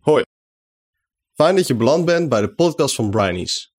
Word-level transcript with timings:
Hoi. 0.00 0.22
Fijn 1.34 1.56
dat 1.56 1.66
je 1.66 1.74
beland 1.74 2.04
bent 2.04 2.28
bij 2.28 2.40
de 2.40 2.54
podcast 2.54 2.94
van 2.94 3.10
Brinies. 3.10 3.74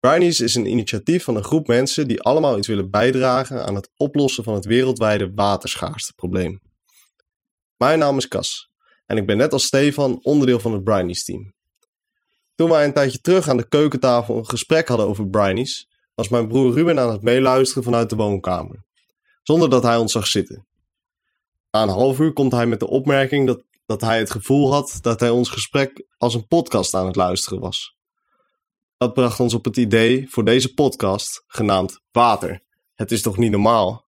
Brinies 0.00 0.40
is 0.40 0.54
een 0.54 0.66
initiatief 0.66 1.24
van 1.24 1.36
een 1.36 1.44
groep 1.44 1.66
mensen 1.66 2.08
die 2.08 2.20
allemaal 2.20 2.58
iets 2.58 2.66
willen 2.66 2.90
bijdragen 2.90 3.66
aan 3.66 3.74
het 3.74 3.90
oplossen 3.96 4.44
van 4.44 4.54
het 4.54 4.64
wereldwijde 4.64 5.32
waterschaarsteprobleem. 5.34 6.60
Mijn 7.76 7.98
naam 7.98 8.16
is 8.16 8.28
Cas 8.28 8.70
en 9.06 9.16
ik 9.16 9.26
ben 9.26 9.36
net 9.36 9.52
als 9.52 9.64
Stefan 9.64 10.18
onderdeel 10.22 10.60
van 10.60 10.72
het 10.72 10.84
Brinies 10.84 11.24
team. 11.24 11.54
Toen 12.54 12.70
wij 12.70 12.84
een 12.84 12.92
tijdje 12.92 13.20
terug 13.20 13.48
aan 13.48 13.56
de 13.56 13.68
keukentafel 13.68 14.36
een 14.36 14.48
gesprek 14.48 14.88
hadden 14.88 15.06
over 15.06 15.28
Brinies, 15.28 15.88
was 16.14 16.28
mijn 16.28 16.48
broer 16.48 16.74
Ruben 16.74 16.98
aan 16.98 17.12
het 17.12 17.22
meeluisteren 17.22 17.82
vanuit 17.82 18.10
de 18.10 18.16
woonkamer, 18.16 18.84
zonder 19.42 19.70
dat 19.70 19.82
hij 19.82 19.96
ons 19.96 20.12
zag 20.12 20.26
zitten. 20.26 20.66
Na 21.70 21.82
een 21.82 21.88
half 21.88 22.18
uur 22.18 22.32
komt 22.32 22.52
hij 22.52 22.66
met 22.66 22.80
de 22.80 22.88
opmerking 22.88 23.46
dat, 23.46 23.62
dat 23.88 24.00
hij 24.00 24.18
het 24.18 24.30
gevoel 24.30 24.72
had 24.72 24.98
dat 25.00 25.20
hij 25.20 25.30
ons 25.30 25.48
gesprek 25.48 26.06
als 26.16 26.34
een 26.34 26.46
podcast 26.46 26.94
aan 26.94 27.06
het 27.06 27.16
luisteren 27.16 27.60
was. 27.60 27.96
Dat 28.96 29.12
bracht 29.12 29.40
ons 29.40 29.54
op 29.54 29.64
het 29.64 29.76
idee 29.76 30.30
voor 30.30 30.44
deze 30.44 30.74
podcast, 30.74 31.44
genaamd 31.46 32.00
Water. 32.10 32.62
Het 32.94 33.12
is 33.12 33.22
toch 33.22 33.36
niet 33.36 33.50
normaal? 33.50 34.06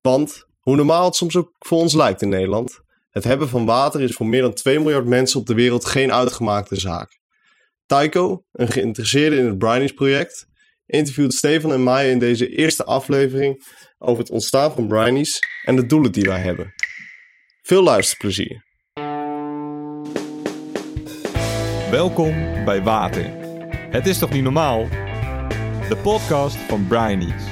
Want, 0.00 0.46
hoe 0.60 0.76
normaal 0.76 1.04
het 1.04 1.14
soms 1.14 1.36
ook 1.36 1.52
voor 1.58 1.78
ons 1.78 1.94
lijkt 1.94 2.22
in 2.22 2.28
Nederland, 2.28 2.80
het 3.10 3.24
hebben 3.24 3.48
van 3.48 3.64
water 3.64 4.00
is 4.00 4.14
voor 4.14 4.26
meer 4.26 4.42
dan 4.42 4.54
2 4.54 4.78
miljard 4.78 5.06
mensen 5.06 5.40
op 5.40 5.46
de 5.46 5.54
wereld 5.54 5.84
geen 5.84 6.12
uitgemaakte 6.12 6.80
zaak. 6.80 7.20
Taiko, 7.86 8.44
een 8.52 8.68
geïnteresseerde 8.68 9.36
in 9.36 9.46
het 9.46 9.58
Brinies 9.58 9.92
project, 9.92 10.46
interviewt 10.86 11.34
Stefan 11.34 11.72
en 11.72 11.82
mij 11.82 12.10
in 12.10 12.18
deze 12.18 12.48
eerste 12.48 12.84
aflevering 12.84 13.64
over 13.98 14.22
het 14.22 14.30
ontstaan 14.30 14.72
van 14.72 14.88
Brinies 14.88 15.38
en 15.64 15.76
de 15.76 15.86
doelen 15.86 16.12
die 16.12 16.24
wij 16.24 16.40
hebben. 16.40 16.74
Veel 17.62 17.82
luisterplezier. 17.82 18.68
Welkom 21.90 22.34
bij 22.64 22.82
Water. 22.82 23.30
Het 23.90 24.06
is 24.06 24.18
toch 24.18 24.30
niet 24.30 24.42
normaal? 24.42 24.88
De 25.88 25.96
podcast 26.02 26.56
van 26.56 26.86
Brinies. 26.86 27.42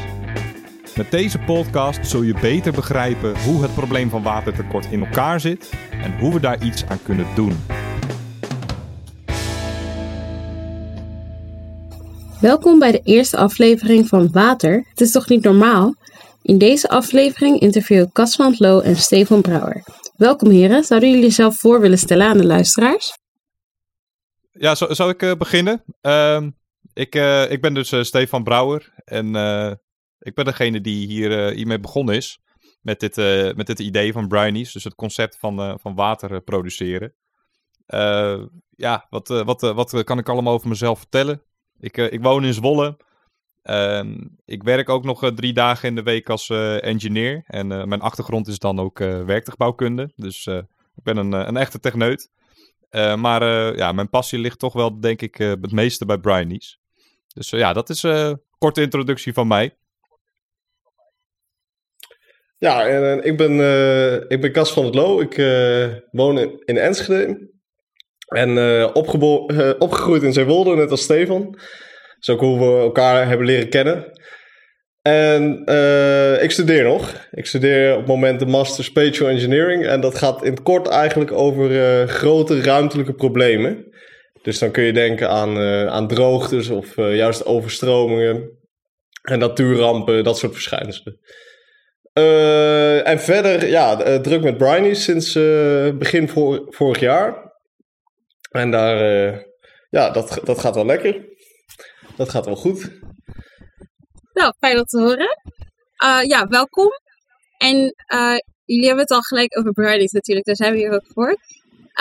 Met 0.96 1.10
deze 1.10 1.38
podcast 1.38 2.06
zul 2.06 2.22
je 2.22 2.34
beter 2.40 2.72
begrijpen 2.72 3.42
hoe 3.42 3.62
het 3.62 3.74
probleem 3.74 4.10
van 4.10 4.22
watertekort 4.22 4.86
in 4.90 5.04
elkaar 5.04 5.40
zit 5.40 5.72
en 5.90 6.18
hoe 6.18 6.32
we 6.32 6.40
daar 6.40 6.64
iets 6.64 6.86
aan 6.86 7.02
kunnen 7.02 7.26
doen. 7.34 7.52
Welkom 12.40 12.78
bij 12.78 12.90
de 12.90 13.00
eerste 13.04 13.36
aflevering 13.36 14.08
van 14.08 14.28
Water. 14.32 14.84
Het 14.88 15.00
is 15.00 15.10
toch 15.10 15.28
niet 15.28 15.42
normaal? 15.42 15.94
In 16.42 16.58
deze 16.58 16.88
aflevering 16.88 17.60
interview 17.60 18.02
ik 18.02 18.12
Cas 18.12 18.36
van 18.36 18.54
Loo 18.58 18.80
en 18.80 18.96
Stefan 18.96 19.40
Brouwer. 19.40 19.82
Welkom 20.16 20.50
heren, 20.50 20.84
zouden 20.84 21.08
jullie 21.08 21.24
jezelf 21.24 21.56
voor 21.56 21.80
willen 21.80 21.98
stellen 21.98 22.26
aan 22.26 22.38
de 22.38 22.46
luisteraars? 22.46 23.16
Ja, 24.60 24.74
zo, 24.74 24.94
zou 24.94 25.10
ik 25.10 25.22
uh, 25.22 25.32
beginnen? 25.34 25.84
Uh, 26.02 26.46
ik, 26.92 27.14
uh, 27.14 27.50
ik 27.50 27.60
ben 27.60 27.74
dus 27.74 27.92
uh, 27.92 28.02
Stefan 28.02 28.42
Brouwer 28.42 28.92
en 29.04 29.26
ik 30.18 30.34
ben 30.34 30.44
degene 30.44 30.80
die 30.80 31.06
hier, 31.06 31.50
hiermee 31.50 31.80
begonnen 31.80 32.14
is. 32.14 32.40
Met 32.80 33.00
dit, 33.00 33.16
met 33.56 33.66
dit 33.66 33.78
idee 33.78 34.12
van 34.12 34.28
Brinies, 34.28 34.72
dus 34.72 34.84
het 34.84 34.94
concept 34.94 35.36
van, 35.38 35.78
van 35.80 35.94
water 35.94 36.40
produceren. 36.40 37.14
ja, 38.76 39.06
wat, 39.10 39.28
wat, 39.28 39.60
wat 39.60 40.04
kan 40.04 40.18
ik 40.18 40.28
allemaal 40.28 40.52
over 40.52 40.68
mezelf 40.68 40.98
vertellen? 40.98 41.42
Ik, 41.78 41.96
ik 41.96 42.22
woon 42.22 42.44
in 42.44 42.54
Zwolle. 42.54 42.96
Ehm, 43.62 44.26
ik 44.44 44.62
werk 44.62 44.88
ook 44.88 45.04
nog 45.04 45.32
drie 45.34 45.52
dagen 45.52 45.88
in 45.88 45.94
de 45.94 46.02
week 46.02 46.30
als 46.30 46.48
engineer. 46.80 47.42
En 47.46 47.66
mijn 47.66 48.00
achtergrond 48.00 48.48
is 48.48 48.58
dan 48.58 48.80
ook 48.80 48.98
werktuigbouwkunde. 48.98 50.12
Dus 50.16 50.46
ik 50.46 51.02
ben 51.02 51.16
een, 51.16 51.32
een 51.32 51.56
echte 51.56 51.80
techneut. 51.80 52.30
Uh, 52.90 53.16
maar 53.16 53.42
uh, 53.42 53.76
ja, 53.76 53.92
mijn 53.92 54.08
passie 54.08 54.38
ligt 54.38 54.58
toch 54.58 54.72
wel, 54.72 55.00
denk 55.00 55.22
ik, 55.22 55.38
uh, 55.38 55.48
het 55.48 55.72
meeste 55.72 56.06
bij 56.06 56.18
Brinies. 56.18 56.78
Dus 57.34 57.50
ja, 57.50 57.72
dat 57.72 57.90
is 57.90 58.02
een 58.02 58.42
korte 58.58 58.80
introductie 58.80 59.32
van 59.32 59.46
mij. 59.46 59.76
Ja, 62.58 62.86
en, 62.86 63.24
ik, 63.24 63.36
ben, 63.36 63.52
ik 64.28 64.40
ben 64.40 64.52
Cas 64.52 64.72
van 64.72 64.84
het 64.84 64.94
Loo. 64.94 65.20
Ik 65.20 65.36
woon 66.10 66.38
in, 66.38 66.62
in, 66.64 66.76
Enschede. 66.76 67.50
En 68.28 68.94
opgegroeid 69.78 70.22
in 70.22 70.32
Zeewolde, 70.32 70.74
net 70.74 70.90
als 70.90 71.02
Stefan. 71.02 71.50
Dat 71.50 72.18
is 72.18 72.28
ook 72.28 72.40
hoe 72.40 72.58
we 72.58 72.80
elkaar 72.80 73.28
hebben 73.28 73.46
leren 73.46 73.68
kennen. 73.68 74.17
En 75.08 75.62
uh, 75.66 76.42
ik 76.42 76.50
studeer 76.50 76.84
nog. 76.84 77.28
Ik 77.30 77.46
studeer 77.46 77.92
op 77.92 77.98
het 77.98 78.06
moment 78.06 78.38
de 78.38 78.46
Master 78.46 78.84
Spatial 78.84 79.28
Engineering. 79.28 79.86
En 79.86 80.00
dat 80.00 80.18
gaat 80.18 80.44
in 80.44 80.50
het 80.50 80.62
kort 80.62 80.88
eigenlijk 80.88 81.32
over 81.32 81.70
uh, 81.70 82.08
grote 82.08 82.62
ruimtelijke 82.62 83.14
problemen. 83.14 83.92
Dus 84.42 84.58
dan 84.58 84.70
kun 84.70 84.82
je 84.82 84.92
denken 84.92 85.30
aan, 85.30 85.56
uh, 85.58 85.86
aan 85.86 86.08
droogtes 86.08 86.68
of 86.68 86.96
juist 86.96 87.44
overstromingen. 87.44 88.50
En 89.22 89.38
natuurrampen, 89.38 90.24
dat 90.24 90.38
soort 90.38 90.52
verschijnselen. 90.52 91.20
en 93.04 93.20
verder, 93.20 93.68
ja, 93.68 94.20
druk 94.20 94.42
met 94.42 94.56
Brinies 94.56 95.04
sinds 95.04 95.32
begin 95.98 96.28
vorig 96.68 97.00
jaar. 97.00 97.52
En 98.50 98.70
daar, 98.70 98.98
ja, 99.90 100.10
dat, 100.10 100.40
dat 100.44 100.58
gaat 100.58 100.74
wel 100.74 100.86
lekker. 100.86 101.24
Dat 102.16 102.28
gaat 102.28 102.44
wel 102.44 102.56
goed. 102.56 102.90
Nou, 104.38 104.52
fijn 104.58 104.78
om 104.78 104.84
te 104.84 105.00
horen. 105.00 105.38
Uh, 106.04 106.22
ja, 106.22 106.46
welkom. 106.46 106.88
En 107.56 107.76
uh, 108.14 108.36
jullie 108.64 108.86
hebben 108.86 109.02
het 109.02 109.10
al 109.10 109.20
gelijk 109.20 109.58
over 109.58 109.72
Brady's 109.72 110.12
natuurlijk, 110.12 110.46
daar 110.46 110.56
zijn 110.56 110.72
we 110.72 110.78
hier 110.78 110.92
ook 110.92 111.06
voor. 111.06 111.36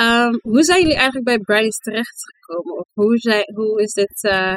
Um, 0.02 0.40
hoe 0.42 0.64
zijn 0.64 0.82
jullie 0.82 0.96
eigenlijk 0.96 1.26
bij 1.26 1.40
Brady's 1.40 1.78
terechtgekomen? 1.78 2.78
Of 2.78 2.86
hoe, 2.94 3.18
zij, 3.18 3.50
hoe 3.54 3.82
is 3.82 3.94
dit 3.94 4.24
uh, 4.24 4.56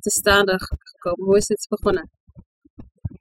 te 0.00 0.10
staande 0.10 0.58
gekomen? 0.58 1.24
Hoe 1.26 1.36
is 1.36 1.46
dit 1.46 1.66
begonnen? 1.68 2.10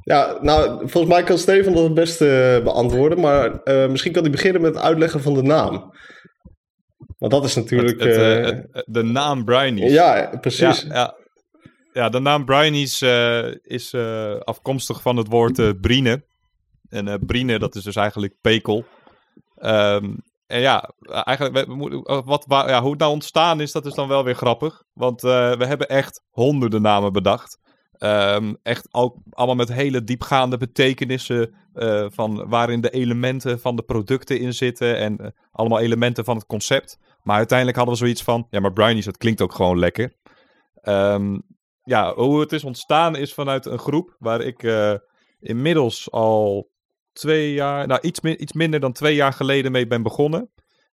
Ja, 0.03 0.38
nou, 0.41 0.90
volgens 0.90 1.13
mij 1.13 1.23
kan 1.23 1.38
Steven 1.38 1.73
dat 1.73 1.84
het 1.84 1.94
beste 1.94 2.61
beantwoorden, 2.63 3.19
maar 3.19 3.61
misschien 3.90 4.11
kan 4.11 4.22
hij 4.22 4.31
beginnen 4.31 4.61
met 4.61 4.73
het 4.73 4.84
uitleggen 4.84 5.22
van 5.22 5.34
de 5.34 5.44
naam. 5.44 5.94
Want 7.17 7.31
dat 7.31 7.44
is 7.44 7.56
natuurlijk... 7.56 8.00
Het, 8.00 8.16
het, 8.16 8.67
het, 8.72 8.85
de 8.88 9.03
naam 9.03 9.45
Brinies. 9.45 9.91
Ja, 9.91 10.38
precies. 10.41 10.81
Ja, 10.81 10.94
ja. 10.94 11.19
Ja, 11.94 12.09
de 12.09 12.19
naam 12.19 12.46
Brinies 12.46 13.02
is 13.62 13.94
uh, 13.94 14.35
afkomstig 14.40 15.02
van 15.02 15.18
het 15.18 15.28
woord 15.28 15.59
uh, 15.59 15.69
brine. 15.81 16.25
En 16.90 17.25
brine, 17.25 17.59
dat 17.59 17.75
is 17.75 17.84
dus 17.84 17.96
eigenlijk 17.96 18.35
pekel. 18.41 18.85
Um, 19.57 20.16
en 20.47 20.59
ja, 20.59 20.91
eigenlijk, 21.02 21.66
wat, 22.25 22.46
waar, 22.47 22.69
ja, 22.69 22.81
hoe 22.81 22.90
het 22.90 23.00
nou 23.00 23.12
ontstaan 23.12 23.62
is, 23.62 23.72
dat 23.72 23.85
is 23.85 23.94
dan 23.94 24.07
wel 24.07 24.24
weer 24.24 24.35
grappig. 24.35 24.84
Want 24.94 25.22
we 25.22 25.66
hebben 25.68 25.90
echt 25.90 26.24
honderden 26.29 26.81
namen 26.81 27.13
bedacht. 27.13 27.59
Um, 28.00 28.58
echt 28.63 28.88
ook 28.94 29.18
allemaal 29.29 29.56
met 29.56 29.73
hele 29.73 30.03
diepgaande 30.03 30.58
betekenissen. 30.58 31.56
van 32.13 32.50
waarin 32.50 32.81
de 32.81 32.90
elementen 32.90 33.59
van 33.59 33.75
de 33.75 33.84
producten 33.84 34.40
in 34.40 34.53
zitten. 34.53 34.97
En 34.97 35.34
allemaal 35.52 35.79
elementen 35.79 36.25
van 36.25 36.35
het 36.35 36.46
concept. 36.46 36.97
Maar 37.23 37.38
uiteindelijk 37.38 37.78
hadden 37.78 37.96
we 37.96 38.02
zoiets 38.02 38.23
van: 38.23 38.47
ja, 38.50 38.59
maar 38.59 38.73
Brinies, 38.73 39.06
dat 39.06 39.18
klinkt 39.18 39.41
ook 39.41 39.53
gewoon 39.53 39.79
lekker. 39.79 40.13
Um, 40.84 41.41
ja, 41.83 42.13
hoe 42.13 42.39
het 42.39 42.51
is 42.51 42.63
ontstaan 42.63 43.15
is 43.15 43.33
vanuit 43.33 43.65
een 43.65 43.79
groep 43.79 44.15
waar 44.19 44.41
ik 44.41 44.63
uh, 44.63 44.93
inmiddels 45.39 46.11
al 46.11 46.69
twee 47.13 47.53
jaar, 47.53 47.87
nou 47.87 48.01
iets, 48.01 48.19
iets 48.19 48.53
minder 48.53 48.79
dan 48.79 48.91
twee 48.91 49.15
jaar 49.15 49.33
geleden 49.33 49.71
mee 49.71 49.87
ben 49.87 50.03
begonnen. 50.03 50.49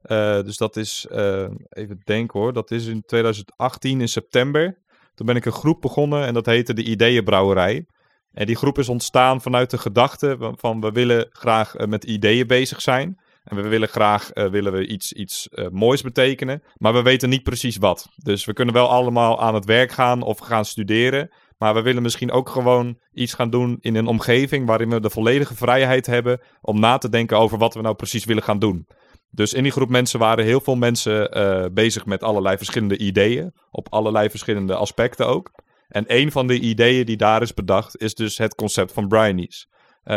Uh, 0.07 0.43
dus 0.43 0.57
dat 0.57 0.77
is, 0.77 1.07
uh, 1.13 1.49
even 1.69 2.01
denken 2.05 2.41
hoor, 2.41 2.53
dat 2.53 2.71
is 2.71 2.87
in 2.87 3.03
2018 3.07 4.01
in 4.01 4.09
september. 4.09 4.79
Toen 5.15 5.27
ben 5.27 5.37
ik 5.37 5.45
een 5.45 5.53
groep 5.53 5.81
begonnen 5.81 6.27
en 6.27 6.35
dat 6.35 6.47
heette 6.47 6.75
de 6.75 6.85
Ideeënbrouwerij. 6.85 7.87
En 8.33 8.47
die 8.47 8.57
groep 8.57 8.79
is 8.79 8.89
ontstaan 8.89 9.41
vanuit 9.41 9.71
de 9.71 9.79
gedachte 9.79 10.53
van 10.57 10.81
we 10.81 10.91
willen 10.91 11.27
graag 11.31 11.87
met 11.87 12.05
ideeën 12.05 12.47
bezig 12.47 12.81
zijn. 12.81 13.21
En 13.47 13.57
we 13.57 13.69
willen 13.69 13.89
graag 13.89 14.31
uh, 14.35 14.47
willen 14.47 14.73
we 14.73 14.87
iets, 14.87 15.13
iets 15.13 15.49
uh, 15.51 15.67
moois 15.69 16.03
betekenen. 16.03 16.63
Maar 16.77 16.93
we 16.93 17.03
weten 17.03 17.29
niet 17.29 17.43
precies 17.43 17.77
wat. 17.77 18.09
Dus 18.17 18.45
we 18.45 18.53
kunnen 18.53 18.75
wel 18.75 18.89
allemaal 18.89 19.41
aan 19.41 19.55
het 19.55 19.65
werk 19.65 19.91
gaan 19.91 20.23
of 20.23 20.39
gaan 20.39 20.65
studeren. 20.65 21.31
Maar 21.59 21.75
we 21.75 21.83
willen 21.83 22.03
misschien 22.03 22.31
ook 22.31 22.49
gewoon 22.49 22.99
iets 23.13 23.35
gaan 23.35 23.51
doen 23.51 23.79
in 23.81 23.95
een 23.95 24.07
omgeving 24.07 24.67
waarin 24.67 24.91
we 24.91 25.01
de 25.01 25.11
volledige 25.11 25.55
vrijheid 25.55 26.07
hebben 26.07 26.41
om 26.61 26.81
na 26.81 26.99
te 26.99 27.09
denken 27.09 27.39
over 27.39 27.59
wat 27.59 27.75
we 27.75 27.81
nou 27.81 27.95
precies 27.95 28.25
willen 28.25 28.43
gaan 28.43 28.59
doen. 28.59 28.87
Dus 29.31 29.53
in 29.53 29.63
die 29.63 29.73
groep 29.73 29.89
mensen 29.89 30.19
waren 30.19 30.45
heel 30.45 30.61
veel 30.61 30.77
mensen 30.77 31.39
uh, 31.39 31.65
bezig 31.73 32.07
met 32.07 32.23
allerlei 32.23 32.57
verschillende 32.57 32.99
ideeën. 32.99 33.53
Op 33.71 33.87
allerlei 33.91 34.31
verschillende 34.31 34.75
aspecten 34.75 35.27
ook. 35.27 35.51
En 35.89 36.05
een 36.07 36.33
van 36.33 36.47
de 36.47 36.61
ideeën 36.61 37.07
die 37.07 37.17
daar 37.17 37.43
is 37.43 37.55
bedacht 37.55 38.01
is 38.01 38.15
dus 38.15 38.39
het 38.39 38.55
concept 38.55 38.93
van 38.93 39.09
Brinies. 39.09 39.69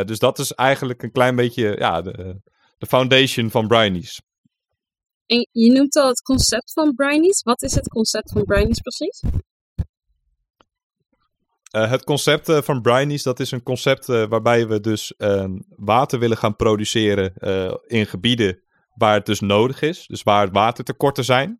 dus 0.05 0.19
dat 0.19 0.39
is 0.39 0.53
eigenlijk 0.53 1.03
een 1.03 1.11
klein 1.11 1.35
beetje 1.35 1.75
ja, 1.79 2.01
de, 2.01 2.41
de 2.79 2.85
foundation 2.85 3.49
van 3.49 3.67
Brinies. 3.67 4.21
En 5.25 5.47
je 5.51 5.71
noemt 5.71 5.95
al 5.95 6.07
het 6.07 6.21
concept 6.21 6.73
van 6.73 6.95
Brinies. 6.95 7.41
Wat 7.41 7.61
is 7.61 7.75
het 7.75 7.87
concept 7.87 8.31
van 8.31 8.43
Brinies 8.43 8.79
precies? 8.79 9.23
Uh, 11.75 11.89
het 11.89 12.03
concept 12.03 12.49
uh, 12.49 12.61
van 12.61 12.81
Brinies, 12.81 13.23
dat 13.23 13.39
is 13.39 13.51
een 13.51 13.63
concept 13.63 14.07
uh, 14.07 14.27
waarbij 14.27 14.67
we 14.67 14.79
dus 14.79 15.15
ehm, 15.17 15.59
water 15.69 16.19
willen 16.19 16.37
gaan 16.37 16.55
produceren 16.55 17.33
in 17.87 18.05
gebieden 18.05 18.63
waar 18.99 19.13
het 19.13 19.25
dus 19.25 19.39
nodig 19.39 19.81
is. 19.81 20.05
Dus 20.07 20.23
waar 20.23 20.41
het 20.41 20.53
watertekorten 20.53 21.25
zijn. 21.25 21.59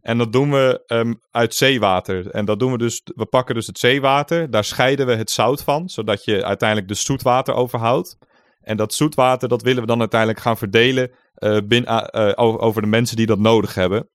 En 0.00 0.18
dat 0.18 0.32
doen 0.32 0.50
we 0.50 0.82
ehm, 0.86 1.14
uit 1.30 1.54
zeewater. 1.54 2.30
En 2.30 2.44
dat 2.44 2.58
doen 2.58 2.72
we 2.72 2.78
dus, 2.78 3.02
we 3.14 3.26
pakken 3.26 3.54
dus 3.54 3.66
het 3.66 3.78
zeewater, 3.78 4.50
daar 4.50 4.64
scheiden 4.64 5.06
we 5.06 5.14
het 5.14 5.30
zout 5.30 5.62
van, 5.62 5.88
zodat 5.88 6.24
je 6.24 6.44
uiteindelijk 6.44 6.88
de 6.88 6.94
zoetwater 6.94 7.54
overhoudt. 7.54 8.16
En 8.60 8.76
dat 8.76 8.94
zoetwater, 8.94 9.48
dat 9.48 9.62
willen 9.62 9.80
we 9.80 9.86
dan 9.86 10.00
uiteindelijk 10.00 10.40
gaan 10.40 10.56
verdelen 10.56 11.10
uh, 11.38 11.56
uh, 11.70 12.32
over 12.36 12.82
de 12.82 12.88
mensen 12.88 13.16
die 13.16 13.26
dat 13.26 13.38
nodig 13.38 13.74
hebben. 13.74 14.08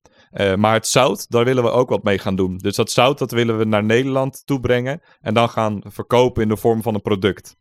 Maar 0.56 0.72
het 0.72 0.86
zout, 0.86 1.30
daar 1.30 1.44
willen 1.44 1.62
we 1.62 1.70
ook 1.70 1.88
wat 1.88 2.02
mee 2.02 2.18
gaan 2.18 2.36
doen. 2.36 2.56
Dus 2.56 2.76
dat 2.76 2.90
zout, 2.90 3.18
dat 3.18 3.30
willen 3.30 3.58
we 3.58 3.64
naar 3.64 3.84
Nederland 3.84 4.42
toebrengen 4.46 5.00
en 5.20 5.34
dan 5.34 5.48
gaan 5.48 5.80
verkopen 5.84 6.42
in 6.42 6.48
de 6.48 6.56
vorm 6.56 6.82
van 6.82 6.94
een 6.94 7.02
product. 7.02 7.56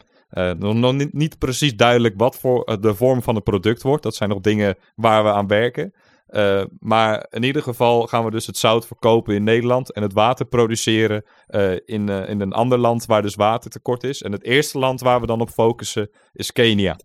nog 0.57 0.93
niet, 0.93 1.13
niet, 1.13 1.37
precies 1.37 1.75
duidelijk 1.75 2.13
wat 2.17 2.39
voor 2.39 2.77
de 2.81 2.95
vorm 2.95 3.21
van 3.21 3.35
het 3.35 3.43
product 3.43 3.81
wordt. 3.81 4.03
Dat 4.03 4.15
zijn 4.15 4.29
nog 4.29 4.39
dingen 4.39 4.77
waar 4.95 5.23
we 5.23 5.31
aan 5.31 5.47
werken. 5.47 5.93
Uh, 6.35 6.63
maar 6.79 7.27
in 7.29 7.43
ieder 7.43 7.61
geval 7.61 8.07
gaan 8.07 8.25
we 8.25 8.31
dus 8.31 8.47
het 8.47 8.57
zout 8.57 8.87
verkopen 8.87 9.35
in 9.35 9.43
Nederland 9.43 9.91
en 9.91 10.01
het 10.01 10.13
water 10.13 10.45
produceren 10.45 11.23
uh, 11.49 11.71
in, 11.71 12.07
uh, 12.07 12.29
in 12.29 12.41
een 12.41 12.53
ander 12.53 12.77
land 12.77 13.05
waar 13.05 13.21
dus 13.21 13.35
water 13.35 13.71
tekort 13.71 14.03
is. 14.03 14.21
En 14.21 14.31
het 14.31 14.43
eerste 14.43 14.77
land 14.79 15.01
waar 15.01 15.21
we 15.21 15.27
dan 15.27 15.41
op 15.41 15.49
focussen 15.49 16.09
is 16.33 16.51
Kenia. 16.51 16.99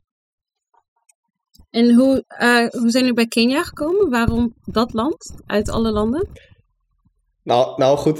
En 1.71 1.95
hoe, 1.95 2.25
hoe 2.71 2.91
zijn 2.91 3.05
jullie 3.05 3.15
bij 3.15 3.27
Kenia 3.27 3.63
gekomen? 3.63 4.11
Waarom 4.11 4.55
dat 4.65 4.93
land 4.93 5.35
uit 5.47 5.71
alle 5.71 5.91
landen? 5.91 6.29
Nou, 7.43 7.75
nou 7.77 7.99
goed, 7.99 8.19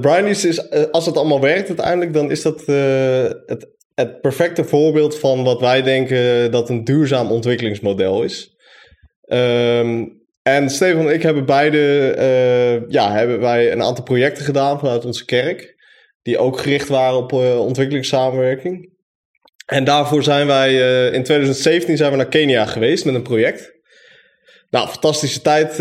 Brian 0.00 0.26
is, 0.26 0.70
als 0.90 1.06
het 1.06 1.16
allemaal 1.16 1.40
werkt 1.40 1.68
uiteindelijk, 1.68 2.12
dan 2.12 2.30
is 2.30 2.42
dat 2.42 2.66
het, 3.46 3.68
het 3.94 4.20
perfecte 4.20 4.64
voorbeeld 4.64 5.18
van 5.18 5.44
wat 5.44 5.60
wij 5.60 5.82
denken 5.82 6.50
dat 6.50 6.68
een 6.68 6.84
duurzaam 6.84 7.30
ontwikkelingsmodel 7.30 8.22
is. 8.22 8.55
Um, 9.26 10.24
en 10.42 10.70
Stefan 10.70 11.08
en 11.08 11.14
ik 11.14 11.22
hebben 11.22 11.44
beide 11.44 12.14
uh, 12.18 12.90
ja, 12.90 13.12
hebben 13.12 13.40
wij 13.40 13.72
een 13.72 13.82
aantal 13.82 14.04
projecten 14.04 14.44
gedaan 14.44 14.78
vanuit 14.78 15.04
onze 15.04 15.24
kerk. 15.24 15.74
Die 16.22 16.38
ook 16.38 16.58
gericht 16.58 16.88
waren 16.88 17.16
op 17.16 17.32
uh, 17.32 17.60
ontwikkelingssamenwerking. 17.60 18.94
En 19.66 19.84
daarvoor 19.84 20.22
zijn 20.22 20.46
wij 20.46 20.72
uh, 20.72 21.14
in 21.14 21.22
2017 21.22 21.96
zijn 21.96 22.10
we 22.10 22.16
naar 22.16 22.28
Kenia 22.28 22.66
geweest 22.66 23.04
met 23.04 23.14
een 23.14 23.22
project. 23.22 23.74
Nou, 24.70 24.88
fantastische 24.88 25.40
tijd 25.40 25.76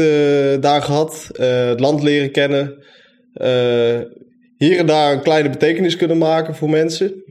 daar 0.62 0.82
gehad. 0.82 1.30
het 1.38 1.80
land 1.80 2.04
leren 2.04 2.32
kennen. 2.32 2.86
hier 4.58 4.78
en 4.78 4.86
daar 4.86 5.14
een 5.14 5.22
kleine 5.22 5.50
betekenis 5.50 5.96
kunnen 5.96 6.18
maken 6.18 6.56
voor 6.56 6.70
mensen. 6.70 7.25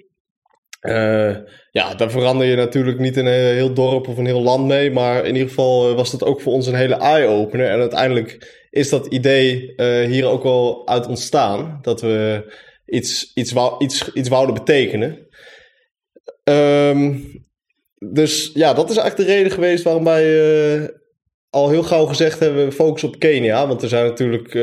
Uh, 0.84 1.36
ja, 1.70 1.94
daar 1.94 2.10
verander 2.10 2.46
je 2.46 2.56
natuurlijk 2.56 2.98
niet 2.98 3.16
een 3.16 3.26
heel 3.26 3.74
dorp 3.74 4.08
of 4.08 4.16
een 4.16 4.26
heel 4.26 4.42
land 4.42 4.66
mee. 4.66 4.90
Maar 4.90 5.24
in 5.24 5.32
ieder 5.32 5.48
geval 5.48 5.88
eh, 5.88 5.96
was 5.96 6.10
dat 6.10 6.24
ook 6.24 6.40
voor 6.40 6.52
ons 6.52 6.66
een 6.66 6.74
hele 6.74 6.94
eye-opener. 6.94 7.68
En 7.68 7.80
uiteindelijk 7.80 8.64
is 8.70 8.88
dat 8.88 9.06
idee 9.06 9.72
uh, 9.76 10.06
hier 10.06 10.26
ook 10.26 10.42
wel 10.42 10.88
uit 10.88 11.06
ontstaan. 11.06 11.78
Dat 11.82 12.00
we 12.00 12.44
iets, 12.86 13.32
iets, 13.34 13.54
iets, 13.78 14.12
iets 14.12 14.28
wouden 14.28 14.54
betekenen. 14.54 15.26
Um, 16.44 17.24
dus 18.12 18.50
ja, 18.54 18.74
dat 18.74 18.90
is 18.90 18.96
eigenlijk 18.96 19.28
de 19.28 19.34
reden 19.34 19.52
geweest 19.52 19.84
waarom 19.84 20.04
wij 20.04 20.90
al 21.50 21.70
heel 21.70 21.82
gauw 21.82 22.04
gezegd 22.06 22.38
hebben: 22.38 22.64
we 22.64 22.72
focussen 22.72 23.08
op 23.08 23.18
Kenia. 23.18 23.66
Want 23.66 23.82
er 23.82 23.88
zijn 23.88 24.04
natuurlijk 24.04 24.58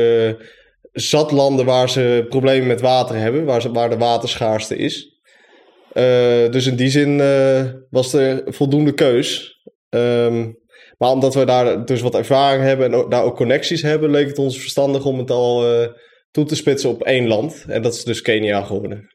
zat 0.92 1.32
landen 1.32 1.64
waar 1.64 1.90
ze 1.90 2.26
problemen 2.28 2.66
met 2.66 2.80
water 2.80 3.16
hebben, 3.16 3.44
waar, 3.44 3.62
ze, 3.62 3.72
waar 3.72 3.90
de 3.90 3.98
waterschaarste 3.98 4.76
is. 4.76 5.11
Uh, 5.94 6.50
dus 6.50 6.66
in 6.66 6.76
die 6.76 6.90
zin 6.90 7.18
uh, 7.18 7.72
was 7.90 8.12
er 8.12 8.42
voldoende 8.54 8.94
keus. 8.94 9.60
Um, 9.88 10.60
maar 10.98 11.10
omdat 11.10 11.34
we 11.34 11.44
daar 11.44 11.84
dus 11.84 12.00
wat 12.00 12.14
ervaring 12.14 12.62
hebben 12.62 12.92
en 12.92 13.08
daar 13.08 13.24
ook 13.24 13.36
connecties 13.36 13.82
hebben, 13.82 14.10
leek 14.10 14.26
het 14.26 14.38
ons 14.38 14.60
verstandig 14.60 15.04
om 15.04 15.18
het 15.18 15.30
al 15.30 15.82
uh, 15.82 15.88
toe 16.30 16.44
te 16.44 16.56
spitsen 16.56 16.90
op 16.90 17.02
één 17.02 17.28
land. 17.28 17.64
En 17.68 17.82
dat 17.82 17.94
is 17.94 18.04
dus 18.04 18.22
Kenia 18.22 18.62
geworden. 18.62 19.14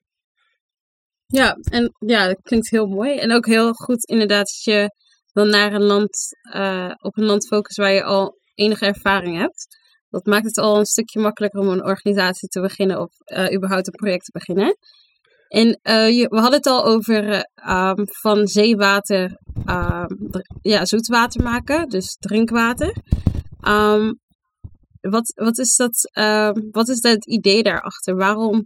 Ja, 1.25 1.57
en 1.71 1.95
ja, 1.99 2.27
dat 2.27 2.41
klinkt 2.41 2.69
heel 2.69 2.87
mooi. 2.87 3.17
En 3.17 3.31
ook 3.31 3.45
heel 3.45 3.73
goed 3.73 4.05
inderdaad 4.05 4.45
dat 4.45 4.63
je 4.63 4.89
dan 5.33 5.49
naar 5.49 5.73
een 5.73 5.83
land, 5.83 6.17
op 7.01 7.17
een 7.17 7.25
land 7.25 7.47
focust 7.47 7.77
waar 7.77 7.91
je 7.91 8.03
al 8.03 8.37
enige 8.53 8.85
ervaring 8.85 9.37
hebt. 9.37 9.67
Dat 10.09 10.25
maakt 10.25 10.45
het 10.45 10.57
al 10.57 10.77
een 10.77 10.85
stukje 10.85 11.19
makkelijker 11.19 11.59
om 11.59 11.67
een 11.67 11.85
organisatie 11.85 12.47
te 12.47 12.61
beginnen 12.61 12.99
of 12.99 13.11
überhaupt 13.53 13.87
een 13.87 13.93
project 13.93 14.25
te 14.25 14.31
beginnen. 14.31 14.77
En 15.47 15.67
je, 16.13 16.25
we 16.29 16.39
hadden 16.39 16.57
het 16.57 16.65
al 16.65 16.85
over 16.85 17.45
uh, 17.67 17.93
um, 17.97 18.05
van 18.21 18.47
zeewater 18.47 19.39
uh, 19.65 20.05
ja, 20.61 20.85
zoetwater 20.85 21.43
maken, 21.43 21.89
dus 21.89 22.15
drinkwater. 22.19 22.95
Um, 23.67 24.19
wat, 25.01 25.33
wat, 25.35 25.57
is 25.57 25.75
dat, 25.75 26.11
wat 26.71 26.87
is 26.87 27.01
dat 27.01 27.25
idee 27.25 27.63
daarachter? 27.63 28.15
Waarom, 28.15 28.65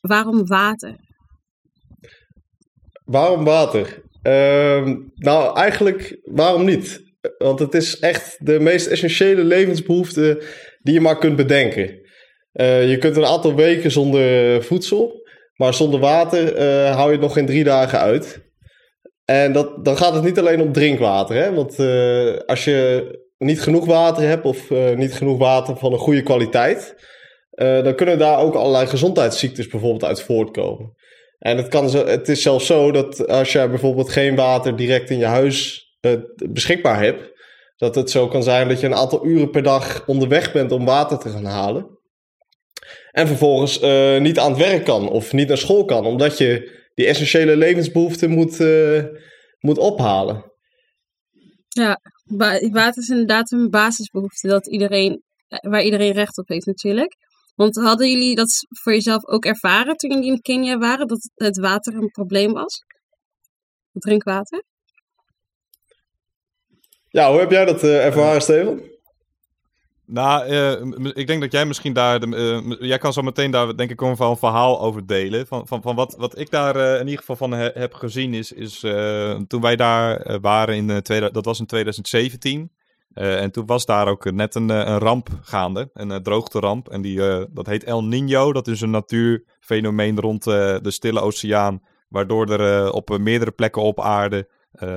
waarom 0.00 0.46
water? 0.46 0.96
Waarom 3.04 3.44
water? 3.44 4.02
Ehm, 4.22 4.96
nou, 5.14 5.56
eigenlijk 5.56 6.18
waarom 6.24 6.64
niet? 6.64 7.02
Want 7.38 7.58
het 7.58 7.74
is 7.74 7.98
echt 7.98 8.46
de 8.46 8.60
meest 8.60 8.86
essentiële 8.86 9.44
levensbehoefte 9.44 10.42
die 10.82 10.94
je 10.94 11.00
maar 11.00 11.18
kunt 11.18 11.36
bedenken. 11.36 12.06
Uh, 12.52 12.90
je 12.90 12.98
kunt 12.98 13.16
een 13.16 13.24
aantal 13.24 13.54
weken 13.54 13.90
zonder 13.90 14.62
voedsel. 14.64 15.27
Maar 15.58 15.74
zonder 15.74 16.00
water 16.00 16.56
uh, 16.56 16.94
hou 16.94 17.06
je 17.06 17.12
het 17.12 17.20
nog 17.20 17.32
geen 17.32 17.46
drie 17.46 17.64
dagen 17.64 17.98
uit. 17.98 18.46
En 19.24 19.52
dat, 19.52 19.84
dan 19.84 19.96
gaat 19.96 20.14
het 20.14 20.24
niet 20.24 20.38
alleen 20.38 20.60
om 20.60 20.72
drinkwater. 20.72 21.36
Hè? 21.36 21.54
Want 21.54 21.78
uh, 21.78 22.36
als 22.46 22.64
je 22.64 23.08
niet 23.38 23.60
genoeg 23.60 23.86
water 23.86 24.22
hebt 24.22 24.44
of 24.44 24.70
uh, 24.70 24.96
niet 24.96 25.14
genoeg 25.14 25.38
water 25.38 25.76
van 25.76 25.92
een 25.92 25.98
goede 25.98 26.22
kwaliteit, 26.22 27.06
dan 27.58 27.94
kunnen 27.94 28.18
daar 28.18 28.38
ook 28.38 28.54
allerlei 28.54 28.86
gezondheidsziektes 28.86 29.66
bijvoorbeeld 29.66 30.04
uit 30.04 30.22
voortkomen. 30.22 30.94
En 31.38 31.56
het, 31.56 31.68
kan 31.68 31.84
het 31.94 32.28
is 32.28 32.42
zelfs 32.42 32.66
zo 32.66 32.90
dat 32.90 33.28
als 33.28 33.52
je 33.52 33.68
bijvoorbeeld 33.68 34.10
geen 34.10 34.36
water 34.36 34.76
direct 34.76 35.10
in 35.10 35.18
je 35.18 35.24
huis 35.24 35.86
beschikbaar 36.50 37.02
hebt, 37.02 37.32
dat 37.76 37.94
het 37.94 38.10
zo 38.10 38.28
kan 38.28 38.42
zijn 38.42 38.68
dat 38.68 38.80
je 38.80 38.86
een 38.86 38.94
aantal 38.94 39.26
uren 39.26 39.50
per 39.50 39.62
dag 39.62 40.06
onderweg 40.06 40.52
bent 40.52 40.72
om 40.72 40.84
water 40.84 41.18
te 41.18 41.28
gaan 41.28 41.44
halen. 41.44 41.97
En 43.18 43.26
vervolgens 43.26 43.82
uh, 43.82 44.20
niet 44.20 44.38
aan 44.38 44.50
het 44.50 44.60
werk 44.60 44.84
kan 44.84 45.08
of 45.08 45.32
niet 45.32 45.48
naar 45.48 45.58
school 45.58 45.84
kan, 45.84 46.06
omdat 46.06 46.38
je 46.38 46.80
die 46.94 47.06
essentiële 47.06 47.56
levensbehoeften 47.56 48.30
moet, 48.30 48.60
uh, 48.60 49.04
moet 49.60 49.78
ophalen. 49.78 50.52
Ja, 51.68 52.00
water 52.70 53.02
is 53.02 53.08
inderdaad 53.08 53.52
een 53.52 53.70
basisbehoefte 53.70 54.48
dat 54.48 54.66
iedereen, 54.66 55.22
eh, 55.48 55.70
waar 55.70 55.82
iedereen 55.82 56.12
recht 56.12 56.38
op 56.38 56.48
heeft 56.48 56.66
natuurlijk. 56.66 57.16
Want 57.54 57.76
hadden 57.76 58.10
jullie 58.10 58.34
dat 58.34 58.66
voor 58.68 58.92
jezelf 58.92 59.26
ook 59.26 59.44
ervaren 59.44 59.96
toen 59.96 60.10
jullie 60.10 60.30
in 60.30 60.40
Kenia 60.40 60.78
waren, 60.78 61.06
dat 61.06 61.30
het 61.34 61.58
water 61.58 61.94
een 61.94 62.10
probleem 62.10 62.52
was? 62.52 62.82
Drinkwater? 63.92 64.62
Ja, 67.08 67.30
hoe 67.30 67.40
heb 67.40 67.50
jij 67.50 67.64
dat 67.64 67.84
uh, 67.84 68.04
ervaren, 68.04 68.42
Steven? 68.42 68.97
Nou, 70.10 70.48
uh, 70.50 71.12
ik 71.14 71.26
denk 71.26 71.40
dat 71.40 71.52
jij 71.52 71.66
misschien 71.66 71.92
daar. 71.92 72.26
Uh, 72.26 72.60
jij 72.80 72.98
kan 72.98 73.12
zo 73.12 73.22
meteen 73.22 73.50
daar, 73.50 73.76
denk 73.76 73.90
ik, 73.90 73.98
gewoon 73.98 74.16
een 74.18 74.36
verhaal 74.36 74.80
over 74.80 75.06
delen. 75.06 75.46
Van, 75.46 75.66
van, 75.66 75.82
van 75.82 75.96
wat, 75.96 76.14
wat 76.18 76.38
ik 76.38 76.50
daar 76.50 76.76
uh, 76.76 76.94
in 76.94 77.04
ieder 77.04 77.18
geval 77.18 77.36
van 77.36 77.52
he, 77.52 77.70
heb 77.74 77.94
gezien, 77.94 78.34
is, 78.34 78.52
is 78.52 78.80
toen 79.46 79.60
wij 79.60 79.76
daar 79.76 80.40
waren 80.40 80.76
in. 80.76 81.02
Tweede, 81.02 81.30
dat 81.30 81.44
was 81.44 81.58
in 81.58 81.66
2017. 81.66 82.72
en 83.14 83.50
toen 83.50 83.66
was 83.66 83.86
daar 83.86 84.08
ook 84.08 84.32
net 84.32 84.54
een, 84.54 84.68
een 84.68 84.98
ramp 84.98 85.28
gaande, 85.42 85.90
een 85.92 86.22
droogteramp. 86.22 86.88
En 86.88 87.02
die, 87.02 87.46
dat 87.50 87.66
heet 87.66 87.84
El 87.84 88.04
Nino. 88.04 88.52
Dat 88.52 88.68
is 88.68 88.80
een 88.80 88.90
natuurfenomeen 88.90 90.20
rond 90.20 90.44
de 90.44 90.80
Stille 90.82 91.20
Oceaan. 91.20 91.82
Waardoor 92.08 92.48
er 92.48 92.92
op 92.92 93.18
meerdere 93.18 93.50
plekken 93.50 93.82
op 93.82 94.00
aarde 94.00 94.48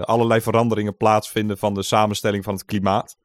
allerlei 0.01 0.41
veranderingen 0.41 0.97
plaatsvinden 0.97 1.57
van 1.57 1.73
de 1.73 1.83
samenstelling 1.83 2.43
van 2.43 2.53
het 2.53 2.65
klimaat. 2.65 3.19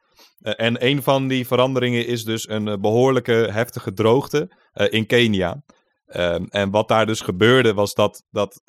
Uh, 0.46 0.52
en 0.56 0.86
een 0.86 1.02
van 1.02 1.28
die 1.28 1.46
veranderingen 1.46 2.06
is 2.06 2.24
dus 2.24 2.48
een 2.48 2.66
uh, 2.66 2.74
behoorlijke 2.80 3.48
heftige 3.50 3.92
droogte 3.92 4.50
uh, 4.74 4.86
in 4.90 5.06
Kenia. 5.06 5.62
Ehm, 6.06 6.44
en 6.48 6.70
wat 6.70 6.88
daar 6.88 7.06
dus 7.06 7.20
gebeurde 7.20 7.74
was 7.74 7.94
dat, 7.94 8.22
dat, 8.30 8.62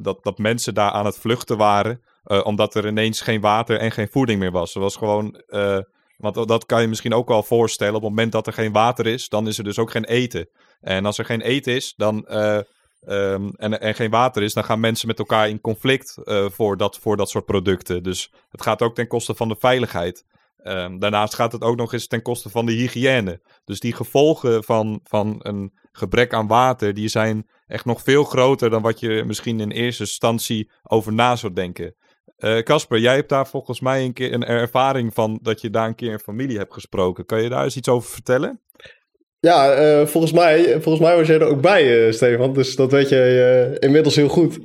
dat, 0.00 0.18
dat 0.22 0.38
mensen 0.38 0.74
daar 0.74 0.90
aan 0.90 1.04
het 1.04 1.18
vluchten 1.18 1.56
waren. 1.56 2.02
omdat 2.44 2.74
er 2.74 2.86
ineens 2.86 3.20
geen 3.20 3.40
water 3.40 3.78
en 3.78 3.92
geen 3.92 4.08
voeding 4.08 4.40
meer 4.40 4.50
was. 4.50 4.74
Er 4.74 4.80
was 4.80 4.96
gewoon. 4.96 5.42
want 6.16 6.48
dat 6.48 6.66
kan 6.66 6.80
je 6.80 6.88
misschien 6.88 7.14
ook 7.14 7.28
wel 7.28 7.42
voorstellen. 7.42 7.94
Op 7.94 8.00
het 8.00 8.10
moment 8.10 8.32
dat 8.32 8.46
er 8.46 8.52
geen 8.52 8.72
water 8.72 9.06
is, 9.06 9.28
dan 9.28 9.46
is 9.46 9.58
er 9.58 9.64
dus 9.64 9.78
ook 9.78 9.90
geen 9.90 10.04
eten. 10.04 10.48
En 10.80 11.06
als 11.06 11.18
er 11.18 11.24
geen 11.24 11.40
eten 11.40 11.74
is, 11.74 11.94
dan. 11.96 12.26
Um, 13.08 13.52
en, 13.56 13.80
en 13.80 13.94
geen 13.94 14.10
water 14.10 14.42
is, 14.42 14.52
dan 14.52 14.64
gaan 14.64 14.80
mensen 14.80 15.08
met 15.08 15.18
elkaar 15.18 15.48
in 15.48 15.60
conflict 15.60 16.14
voor, 16.50 16.76
dat, 16.76 16.98
voor 16.98 17.16
dat 17.16 17.30
soort 17.30 17.44
producten. 17.44 18.02
Dus 18.02 18.32
het 18.50 18.62
gaat 18.62 18.82
ook 18.82 18.94
ten 18.94 19.06
koste 19.06 19.34
van 19.34 19.48
de 19.48 19.56
veiligheid. 19.58 20.24
Um, 20.64 20.98
daarnaast 20.98 21.34
gaat 21.34 21.52
het 21.52 21.62
ook 21.62 21.76
nog 21.76 21.92
eens 21.92 22.06
ten 22.06 22.22
koste 22.22 22.50
van 22.50 22.66
de 22.66 22.72
hygiëne. 22.72 23.40
Dus 23.64 23.80
die 23.80 23.92
gevolgen 23.92 24.64
van, 24.64 25.00
van 25.04 25.36
een 25.38 25.72
gebrek 25.92 26.34
aan 26.34 26.46
water, 26.46 26.94
die 26.94 27.08
zijn 27.08 27.48
echt 27.66 27.84
nog 27.84 28.02
veel 28.02 28.24
groter 28.24 28.70
dan 28.70 28.82
wat 28.82 29.00
je 29.00 29.24
misschien 29.26 29.60
in 29.60 29.70
eerste 29.70 30.02
instantie 30.02 30.70
over 30.82 31.12
na 31.12 31.36
zou 31.36 31.52
denken. 31.52 31.94
Eh, 32.36 32.58
Casper, 32.58 32.98
jij 32.98 33.14
hebt 33.14 33.28
daar 33.28 33.46
volgens 33.46 33.80
mij 33.80 34.04
een 34.04 34.12
keer 34.12 34.32
een 34.32 34.44
ervaring 34.44 35.14
van 35.14 35.38
dat 35.42 35.60
je 35.60 35.70
daar 35.70 35.86
een 35.86 35.94
keer 35.94 36.12
in 36.12 36.18
familie 36.18 36.58
hebt 36.58 36.72
gesproken. 36.72 37.26
Kan 37.26 37.42
je 37.42 37.48
daar 37.48 37.64
eens 37.64 37.76
iets 37.76 37.88
over 37.88 38.10
vertellen? 38.10 38.60
Ja, 39.40 39.78
uh, 40.00 40.06
volgens, 40.06 40.32
mij, 40.32 40.80
volgens 40.80 40.98
mij 40.98 41.16
was 41.16 41.26
jij 41.26 41.40
er 41.40 41.46
ook 41.46 41.60
bij, 41.60 42.06
uh, 42.06 42.12
Stefan. 42.12 42.52
Dus 42.52 42.76
dat 42.76 42.90
weet 42.90 43.08
je 43.08 43.76
inmiddels 43.78 44.16
heel 44.16 44.28
goed. 44.28 44.58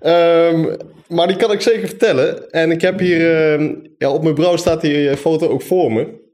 Um, 0.00 0.76
maar 1.08 1.26
die 1.26 1.36
kan 1.36 1.52
ik 1.52 1.60
zeker 1.60 1.88
vertellen. 1.88 2.50
En 2.50 2.70
ik 2.70 2.80
heb 2.80 2.98
hier, 2.98 3.52
ehm, 3.52 3.74
ja, 3.98 4.12
op 4.12 4.22
mijn 4.22 4.34
bureau 4.34 4.58
staat 4.58 4.80
die 4.80 5.16
foto 5.16 5.48
ook 5.48 5.62
voor 5.62 5.92
me. 5.92 6.24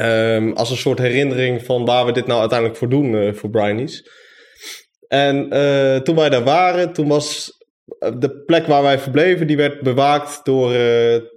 Um, 0.00 0.52
als 0.52 0.70
een 0.70 0.76
soort 0.76 0.98
herinnering 0.98 1.64
van 1.64 1.84
waar 1.84 2.06
we 2.06 2.12
dit 2.12 2.26
nou 2.26 2.40
uiteindelijk 2.40 2.78
voor 2.78 2.88
doen 2.88 3.34
voor 3.34 3.50
Brinies. 3.50 4.10
En 5.08 5.48
toen 6.04 6.16
wij 6.16 6.28
daar 6.30 6.44
waren, 6.44 6.92
toen 6.92 7.08
was 7.08 7.52
de 7.98 8.42
plek 8.46 8.66
waar 8.66 8.82
wij 8.82 8.98
verbleven, 8.98 9.46
die 9.46 9.56
werd 9.56 9.80
bewaakt 9.80 10.40
door 10.44 10.72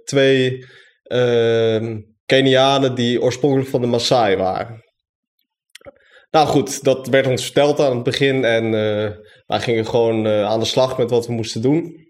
twee 0.04 0.66
Kenianen 2.26 2.94
die 2.94 3.22
oorspronkelijk 3.22 3.68
van 3.68 3.80
de 3.80 3.86
Maasai 3.86 4.36
waren. 4.36 4.84
Nou 6.30 6.46
goed, 6.46 6.84
dat 6.84 7.06
werd 7.06 7.26
ons 7.26 7.44
verteld 7.44 7.80
aan 7.80 7.94
het 7.94 8.04
begin 8.04 8.44
en 8.44 8.70
wij 9.46 9.60
gingen 9.60 9.86
gewoon 9.86 10.26
aan 10.26 10.60
de 10.60 10.66
slag 10.66 10.98
met 10.98 11.10
wat 11.10 11.26
we 11.26 11.32
moesten 11.32 11.62
doen. 11.62 12.07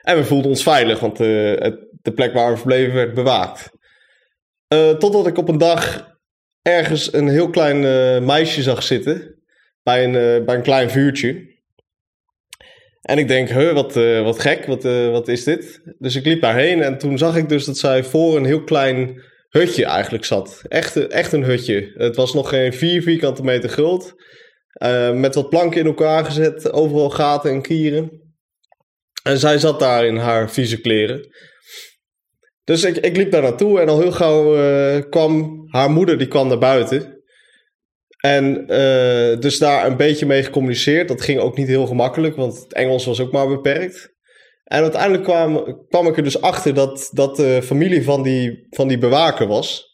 En 0.00 0.16
we 0.16 0.24
voelden 0.24 0.50
ons 0.50 0.62
veilig, 0.62 1.00
want 1.00 1.18
het, 1.18 1.86
de 2.02 2.12
plek 2.14 2.32
waar 2.32 2.50
we 2.50 2.56
verbleven 2.56 2.94
werd 2.94 3.14
bewaakt. 3.14 3.70
totdat 4.98 5.26
ik 5.26 5.38
op 5.38 5.48
een 5.48 5.58
dag 5.58 6.12
ergens 6.62 7.12
een 7.12 7.28
heel 7.28 7.50
klein 7.50 7.80
meisje 8.24 8.62
zag 8.62 8.82
zitten 8.82 9.42
bij 9.82 10.04
een, 10.04 10.44
bij 10.44 10.54
een 10.54 10.62
klein 10.62 10.90
vuurtje. 10.90 11.52
En 13.00 13.18
ik 13.18 13.28
denk, 13.28 13.48
huh, 13.48 13.72
wat, 13.72 13.94
wat 14.24 14.38
gek, 14.38 14.66
wat, 14.66 14.82
wat 15.10 15.28
is 15.28 15.44
dit? 15.44 15.80
Dus 15.98 16.16
ik 16.16 16.24
liep 16.24 16.40
daarheen 16.40 16.82
en 16.82 16.98
toen 16.98 17.18
zag 17.18 17.36
ik 17.36 17.48
dus 17.48 17.64
dat 17.64 17.78
zij 17.78 18.04
voor 18.04 18.36
een 18.36 18.44
heel 18.44 18.64
klein 18.64 19.22
hutje 19.48 19.84
eigenlijk 19.84 20.24
zat. 20.24 20.62
Echt, 20.68 20.96
echt 20.96 21.32
een 21.32 21.44
hutje. 21.44 21.92
Het 21.94 22.16
was 22.16 22.34
nog 22.34 22.48
geen 22.48 22.72
4 22.72 23.02
vierkante 23.02 23.42
meter 23.42 23.68
groot. 23.68 24.14
Met 25.14 25.34
wat 25.34 25.48
planken 25.48 25.80
in 25.80 25.86
elkaar 25.86 26.24
gezet, 26.24 26.72
overal 26.72 27.10
gaten 27.10 27.50
en 27.50 27.62
kieren. 27.62 28.23
En 29.24 29.38
zij 29.38 29.58
zat 29.58 29.80
daar 29.80 30.06
in 30.06 30.16
haar 30.16 30.50
vieze 30.50 30.80
kleren. 30.80 31.28
Dus 32.64 32.84
ik, 32.84 32.96
ik 32.96 33.16
liep 33.16 33.30
daar 33.30 33.42
naartoe 33.42 33.80
en 33.80 33.88
al 33.88 34.00
heel 34.00 34.12
gauw 34.12 34.56
uh, 34.56 35.02
kwam 35.10 35.64
haar 35.70 35.90
moeder, 35.90 36.18
die 36.18 36.28
kwam 36.28 36.48
naar 36.48 36.58
buiten. 36.58 37.22
En 38.20 38.60
uh, 38.60 39.40
dus 39.40 39.58
daar 39.58 39.86
een 39.86 39.96
beetje 39.96 40.26
mee 40.26 40.42
gecommuniceerd. 40.42 41.08
Dat 41.08 41.22
ging 41.22 41.40
ook 41.40 41.56
niet 41.56 41.68
heel 41.68 41.86
gemakkelijk, 41.86 42.36
want 42.36 42.58
het 42.58 42.72
Engels 42.72 43.04
was 43.04 43.20
ook 43.20 43.32
maar 43.32 43.48
beperkt. 43.48 44.12
En 44.64 44.82
uiteindelijk 44.82 45.22
kwam, 45.22 45.84
kwam 45.88 46.06
ik 46.06 46.16
er 46.16 46.22
dus 46.22 46.40
achter 46.40 46.74
dat, 46.74 47.10
dat 47.12 47.36
de 47.36 47.60
familie 47.62 48.04
van 48.04 48.22
die, 48.22 48.66
van 48.70 48.88
die 48.88 48.98
bewaker 48.98 49.46
was. 49.46 49.92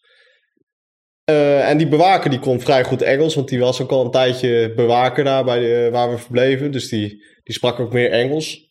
Uh, 1.30 1.68
en 1.68 1.78
die 1.78 1.88
bewaker 1.88 2.30
die 2.30 2.38
kon 2.38 2.60
vrij 2.60 2.84
goed 2.84 3.02
Engels, 3.02 3.34
want 3.34 3.48
die 3.48 3.58
was 3.58 3.80
ook 3.80 3.90
al 3.90 4.04
een 4.04 4.10
tijdje 4.10 4.72
bewaker 4.74 5.24
daar 5.24 5.44
bij 5.44 5.90
waar 5.90 6.10
we 6.10 6.18
verbleven. 6.18 6.70
Dus 6.70 6.88
die, 6.88 7.08
die 7.42 7.54
sprak 7.54 7.80
ook 7.80 7.92
meer 7.92 8.10
Engels. 8.10 8.69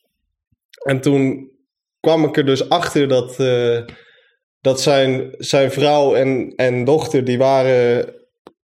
En 0.83 1.01
toen 1.01 1.51
kwam 1.99 2.23
ik 2.23 2.37
er 2.37 2.45
dus 2.45 2.69
achter 2.69 3.07
dat, 3.07 3.39
uh, 3.39 3.81
dat 4.59 4.81
zijn, 4.81 5.35
zijn 5.37 5.71
vrouw 5.71 6.15
en, 6.15 6.53
en 6.55 6.83
dochter, 6.83 7.23
die 7.23 7.37
waren, 7.37 8.13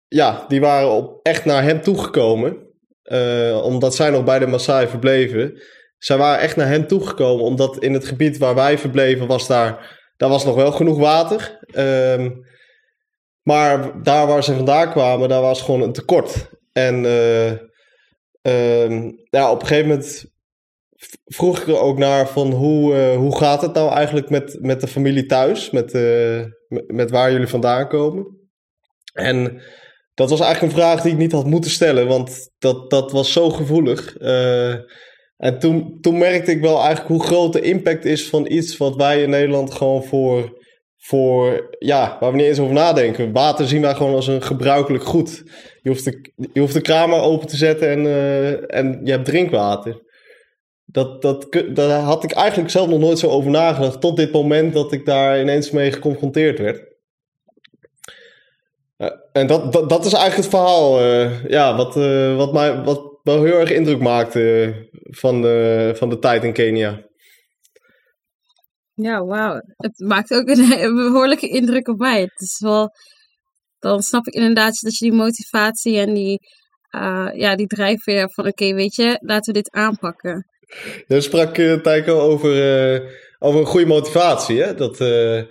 ja, 0.08 0.44
die 0.48 0.60
waren 0.60 0.90
op, 0.90 1.18
echt 1.22 1.44
naar 1.44 1.62
hem 1.62 1.80
toegekomen. 1.80 2.62
Uh, 3.04 3.60
omdat 3.64 3.94
zij 3.94 4.10
nog 4.10 4.24
bij 4.24 4.38
de 4.38 4.46
Maasai 4.46 4.86
verbleven 4.88 5.62
zij 6.04 6.16
waren 6.16 6.40
echt 6.40 6.56
naar 6.56 6.68
hen 6.68 6.86
toegekomen, 6.86 7.44
omdat 7.44 7.78
in 7.78 7.92
het 7.92 8.04
gebied 8.04 8.38
waar 8.38 8.54
wij 8.54 8.78
verbleven 8.78 9.26
was 9.26 9.46
daar, 9.46 10.00
daar 10.16 10.28
was 10.28 10.44
nog 10.44 10.54
wel 10.54 10.72
genoeg 10.72 10.98
water. 10.98 11.60
Um, 11.76 12.46
maar 13.42 14.02
daar 14.02 14.26
waar 14.26 14.44
ze 14.44 14.54
vandaan 14.54 14.90
kwamen, 14.90 15.28
daar 15.28 15.40
was 15.40 15.62
gewoon 15.62 15.82
een 15.82 15.92
tekort. 15.92 16.50
En 16.72 17.04
uh, 17.04 17.50
um, 18.82 19.16
ja, 19.30 19.50
op 19.50 19.60
een 19.60 19.66
gegeven 19.66 19.88
moment 19.88 20.24
vroeg 21.24 21.60
ik 21.60 21.66
er 21.66 21.78
ook 21.78 21.98
naar 21.98 22.28
van 22.28 22.52
hoe, 22.52 22.94
uh, 22.94 23.16
hoe 23.16 23.36
gaat 23.36 23.62
het 23.62 23.74
nou 23.74 23.92
eigenlijk 23.92 24.30
met, 24.30 24.58
met 24.60 24.80
de 24.80 24.86
familie 24.86 25.26
thuis, 25.26 25.70
met, 25.70 25.94
uh, 25.94 26.44
met 26.86 27.10
waar 27.10 27.32
jullie 27.32 27.46
vandaan 27.46 27.88
komen. 27.88 28.26
En 29.12 29.62
dat 30.14 30.30
was 30.30 30.40
eigenlijk 30.40 30.72
een 30.72 30.80
vraag 30.80 31.02
die 31.02 31.12
ik 31.12 31.18
niet 31.18 31.32
had 31.32 31.46
moeten 31.46 31.70
stellen, 31.70 32.06
want 32.06 32.50
dat, 32.58 32.90
dat 32.90 33.12
was 33.12 33.32
zo 33.32 33.50
gevoelig. 33.50 34.20
Uh, 34.20 34.74
en 35.36 35.58
toen, 35.58 35.98
toen 36.00 36.18
merkte 36.18 36.50
ik 36.50 36.60
wel 36.60 36.78
eigenlijk 36.78 37.08
hoe 37.08 37.24
groot 37.24 37.52
de 37.52 37.60
impact 37.60 38.04
is 38.04 38.28
van 38.28 38.46
iets 38.50 38.76
wat 38.76 38.96
wij 38.96 39.22
in 39.22 39.30
Nederland 39.30 39.74
gewoon 39.74 40.04
voor, 40.04 40.58
voor 40.96 41.76
ja, 41.78 42.16
waar 42.20 42.30
we 42.30 42.36
niet 42.36 42.46
eens 42.46 42.58
over 42.58 42.74
nadenken. 42.74 43.32
Water 43.32 43.68
zien 43.68 43.80
wij 43.80 43.94
gewoon 43.94 44.14
als 44.14 44.26
een 44.26 44.42
gebruikelijk 44.42 45.04
goed. 45.04 45.42
Je 45.82 45.88
hoeft 45.88 46.04
de, 46.04 46.32
je 46.52 46.60
hoeft 46.60 46.74
de 46.74 46.80
kraan 46.80 47.08
maar 47.08 47.22
open 47.22 47.46
te 47.46 47.56
zetten 47.56 47.90
en, 47.90 48.68
en 48.68 49.00
je 49.04 49.10
hebt 49.10 49.24
drinkwater. 49.24 50.02
Dat, 50.94 51.22
dat, 51.22 51.46
daar 51.68 52.00
had 52.00 52.24
ik 52.24 52.32
eigenlijk 52.32 52.70
zelf 52.70 52.88
nog 52.88 52.98
nooit 52.98 53.18
zo 53.18 53.28
over 53.28 53.50
nagedacht. 53.50 54.00
Tot 54.00 54.16
dit 54.16 54.32
moment 54.32 54.72
dat 54.72 54.92
ik 54.92 55.06
daar 55.06 55.40
ineens 55.40 55.70
mee 55.70 55.92
geconfronteerd 55.92 56.58
werd. 56.58 56.92
Uh, 58.98 59.10
en 59.32 59.46
dat, 59.46 59.72
dat, 59.72 59.88
dat, 59.88 60.04
is 60.04 60.12
eigenlijk 60.12 60.42
het 60.42 60.60
verhaal. 60.60 61.00
Uh, 61.00 61.44
ja, 61.48 61.76
wat, 61.76 61.94
wat, 62.36 62.52
mij, 62.52 62.82
wat 62.82 63.18
wel 63.22 63.44
heel 63.44 63.58
erg 63.58 63.70
indruk 63.70 64.00
maakte 64.00 64.74
van 65.02 65.42
de, 65.42 65.92
van 65.96 66.08
de 66.08 66.18
tijd 66.18 66.44
in 66.44 66.52
Kenia. 66.52 67.02
Ja, 68.94 69.24
wauw. 69.24 69.60
Het 69.76 69.98
maakt 69.98 70.34
ook 70.34 70.48
een, 70.48 70.94
behoorlijke 70.94 71.48
indruk 71.48 71.88
op 71.88 71.98
mij. 71.98 72.20
Het 72.20 72.40
is 72.40 72.60
wel, 72.60 72.90
dan 73.78 74.02
snap 74.02 74.26
ik 74.26 74.34
inderdaad 74.34 74.80
dat 74.80 74.96
je 74.96 75.10
die 75.10 75.18
motivatie 75.18 75.98
en 75.98 76.14
die, 76.14 76.38
uh, 76.90 77.30
ja, 77.32 77.56
die 77.56 77.66
drijfveer 77.66 78.30
van 78.30 78.46
oké, 78.46 78.74
weet 78.74 78.94
je, 78.94 79.16
laten 79.20 79.52
we 79.52 79.60
dit 79.60 79.72
aanpakken. 79.72 80.46
Je 81.06 81.20
sprak 81.20 81.58
uh, 81.58 81.80
Tycho 81.80 82.18
over, 82.18 82.54
uh, 82.94 83.10
over 83.38 83.60
een 83.60 83.66
goede 83.66 83.86
motivatie, 83.86 84.62
hè? 84.62 84.74
Dat, 84.74 85.00
uh, 85.00 85.42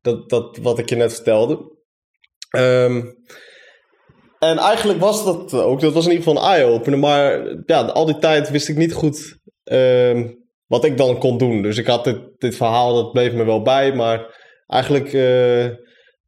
dat, 0.00 0.28
dat 0.28 0.58
wat 0.62 0.78
ik 0.78 0.88
je 0.88 0.96
net 0.96 1.14
vertelde. 1.14 1.78
Um, 2.56 3.18
en 4.38 4.58
eigenlijk 4.58 5.00
was 5.00 5.24
dat 5.24 5.54
ook, 5.54 5.80
dat 5.80 5.92
was 5.92 6.04
in 6.06 6.10
ieder 6.12 6.26
geval 6.26 6.42
een 6.42 6.50
eye-opener. 6.50 6.98
Maar 6.98 7.56
ja, 7.66 7.80
al 7.82 8.06
die 8.06 8.18
tijd 8.18 8.50
wist 8.50 8.68
ik 8.68 8.76
niet 8.76 8.92
goed 8.92 9.38
uh, 9.64 10.26
wat 10.66 10.84
ik 10.84 10.96
dan 10.96 11.18
kon 11.18 11.38
doen. 11.38 11.62
Dus 11.62 11.76
ik 11.76 11.86
had 11.86 12.04
dit, 12.04 12.18
dit 12.38 12.56
verhaal, 12.56 12.94
dat 12.94 13.12
bleef 13.12 13.32
me 13.32 13.44
wel 13.44 13.62
bij. 13.62 13.94
Maar 13.94 14.38
eigenlijk 14.66 15.16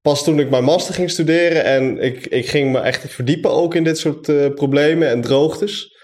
pas 0.02 0.24
toen 0.24 0.40
ik 0.40 0.50
mijn 0.50 0.64
master 0.64 0.94
ging 0.94 1.10
studeren 1.10 1.64
en 1.64 1.98
ik, 1.98 2.26
ik 2.26 2.48
ging 2.48 2.72
me 2.72 2.78
echt 2.78 3.12
verdiepen 3.12 3.50
ook 3.50 3.74
in 3.74 3.84
dit 3.84 3.98
soort 3.98 4.54
problemen 4.54 5.08
en 5.08 5.20
droogtes. 5.20 5.96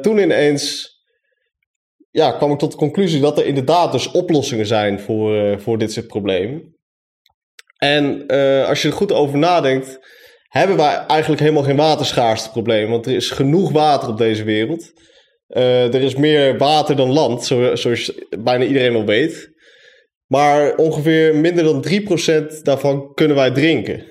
Toen 0.00 0.18
ineens 0.18 0.93
ja, 2.14 2.32
kwam 2.32 2.52
ik 2.52 2.58
tot 2.58 2.70
de 2.70 2.76
conclusie 2.76 3.20
dat 3.20 3.38
er 3.38 3.46
inderdaad 3.46 3.92
dus 3.92 4.10
oplossingen 4.10 4.66
zijn 4.66 5.00
voor, 5.00 5.60
voor 5.60 5.78
dit 5.78 5.92
soort 5.92 6.06
problemen. 6.06 6.76
En 7.78 8.26
als 8.66 8.82
je 8.82 8.88
er 8.88 8.94
goed 8.94 9.12
over 9.12 9.38
nadenkt 9.38 9.98
hebben 10.54 10.76
wij 10.76 11.04
eigenlijk 11.06 11.40
helemaal 11.40 11.62
geen 11.62 11.76
waterschaarsteprobleem. 11.76 12.90
Want 12.90 13.06
er 13.06 13.14
is 13.14 13.30
genoeg 13.30 13.72
water 13.72 14.08
op 14.08 14.18
deze 14.18 14.44
wereld. 14.44 14.92
Uh, 15.48 15.94
er 15.94 16.02
is 16.02 16.14
meer 16.14 16.58
water 16.58 16.96
dan 16.96 17.12
land, 17.12 17.44
zo, 17.44 17.76
zoals 17.76 18.12
bijna 18.38 18.64
iedereen 18.64 18.92
wel 18.92 19.04
weet. 19.04 19.50
Maar 20.26 20.74
ongeveer 20.74 21.36
minder 21.36 21.64
dan 21.64 21.84
3% 22.52 22.62
daarvan 22.62 23.14
kunnen 23.14 23.36
wij 23.36 23.50
drinken. 23.50 24.04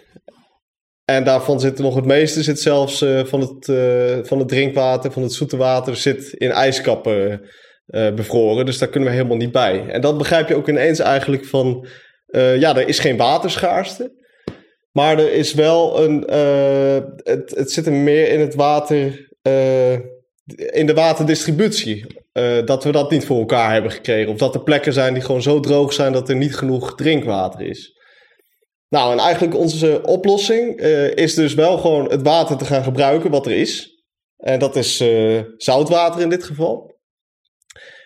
En 1.05 1.23
daarvan 1.23 1.59
zit 1.59 1.79
nog 1.79 1.95
het 1.95 2.05
meeste, 2.05 2.43
zit 2.43 2.59
zelfs 2.59 3.05
van, 3.23 3.39
het, 3.39 3.65
van 4.27 4.39
het 4.39 4.47
drinkwater, 4.47 5.11
van 5.11 5.23
het 5.23 5.33
zoete 5.33 5.57
water, 5.57 5.95
zit 5.95 6.33
in 6.33 6.51
ijskappen 6.51 7.41
bevroren. 7.85 8.65
Dus 8.65 8.77
daar 8.77 8.89
kunnen 8.89 9.09
we 9.09 9.15
helemaal 9.15 9.37
niet 9.37 9.51
bij. 9.51 9.87
En 9.87 10.01
dat 10.01 10.17
begrijp 10.17 10.47
je 10.47 10.55
ook 10.55 10.69
ineens 10.69 10.99
eigenlijk 10.99 11.45
van, 11.45 11.87
ja, 12.31 12.75
er 12.75 12.87
is 12.87 12.99
geen 12.99 13.17
waterschaarste. 13.17 14.21
Maar 14.91 15.19
er 15.19 15.33
is 15.33 15.53
wel 15.53 16.03
een. 16.03 16.27
Uh, 16.29 16.97
het, 17.15 17.55
het 17.55 17.71
zit 17.71 17.85
er 17.85 17.93
meer 17.93 18.29
in 18.29 18.39
het 18.39 18.55
water. 18.55 19.31
In 20.55 20.85
de 20.85 20.93
waterdistributie. 20.93 22.05
Dat 22.65 22.83
we 22.83 22.91
dat 22.91 23.11
niet 23.11 23.25
voor 23.25 23.39
elkaar 23.39 23.73
hebben 23.73 23.91
gekregen. 23.91 24.31
Of 24.31 24.37
dat 24.37 24.55
er 24.55 24.63
plekken 24.63 24.93
zijn 24.93 25.13
die 25.13 25.23
gewoon 25.23 25.41
zo 25.41 25.59
droog 25.59 25.93
zijn 25.93 26.13
dat 26.13 26.29
er 26.29 26.35
niet 26.35 26.55
genoeg 26.55 26.95
drinkwater 26.95 27.61
is. 27.61 28.01
Nou, 28.89 29.11
en 29.11 29.19
eigenlijk 29.19 29.55
onze 29.55 30.01
oplossing 30.03 30.79
is 31.15 31.33
dus 31.33 31.53
wel 31.53 31.77
gewoon 31.77 32.09
het 32.11 32.21
water 32.21 32.57
te 32.57 32.65
gaan 32.65 32.83
gebruiken 32.83 33.31
wat 33.31 33.45
er 33.45 33.57
is. 33.57 34.03
En 34.37 34.59
dat 34.59 34.75
is 34.75 35.03
zoutwater 35.57 36.21
in 36.21 36.29
dit 36.29 36.43
geval. 36.43 36.95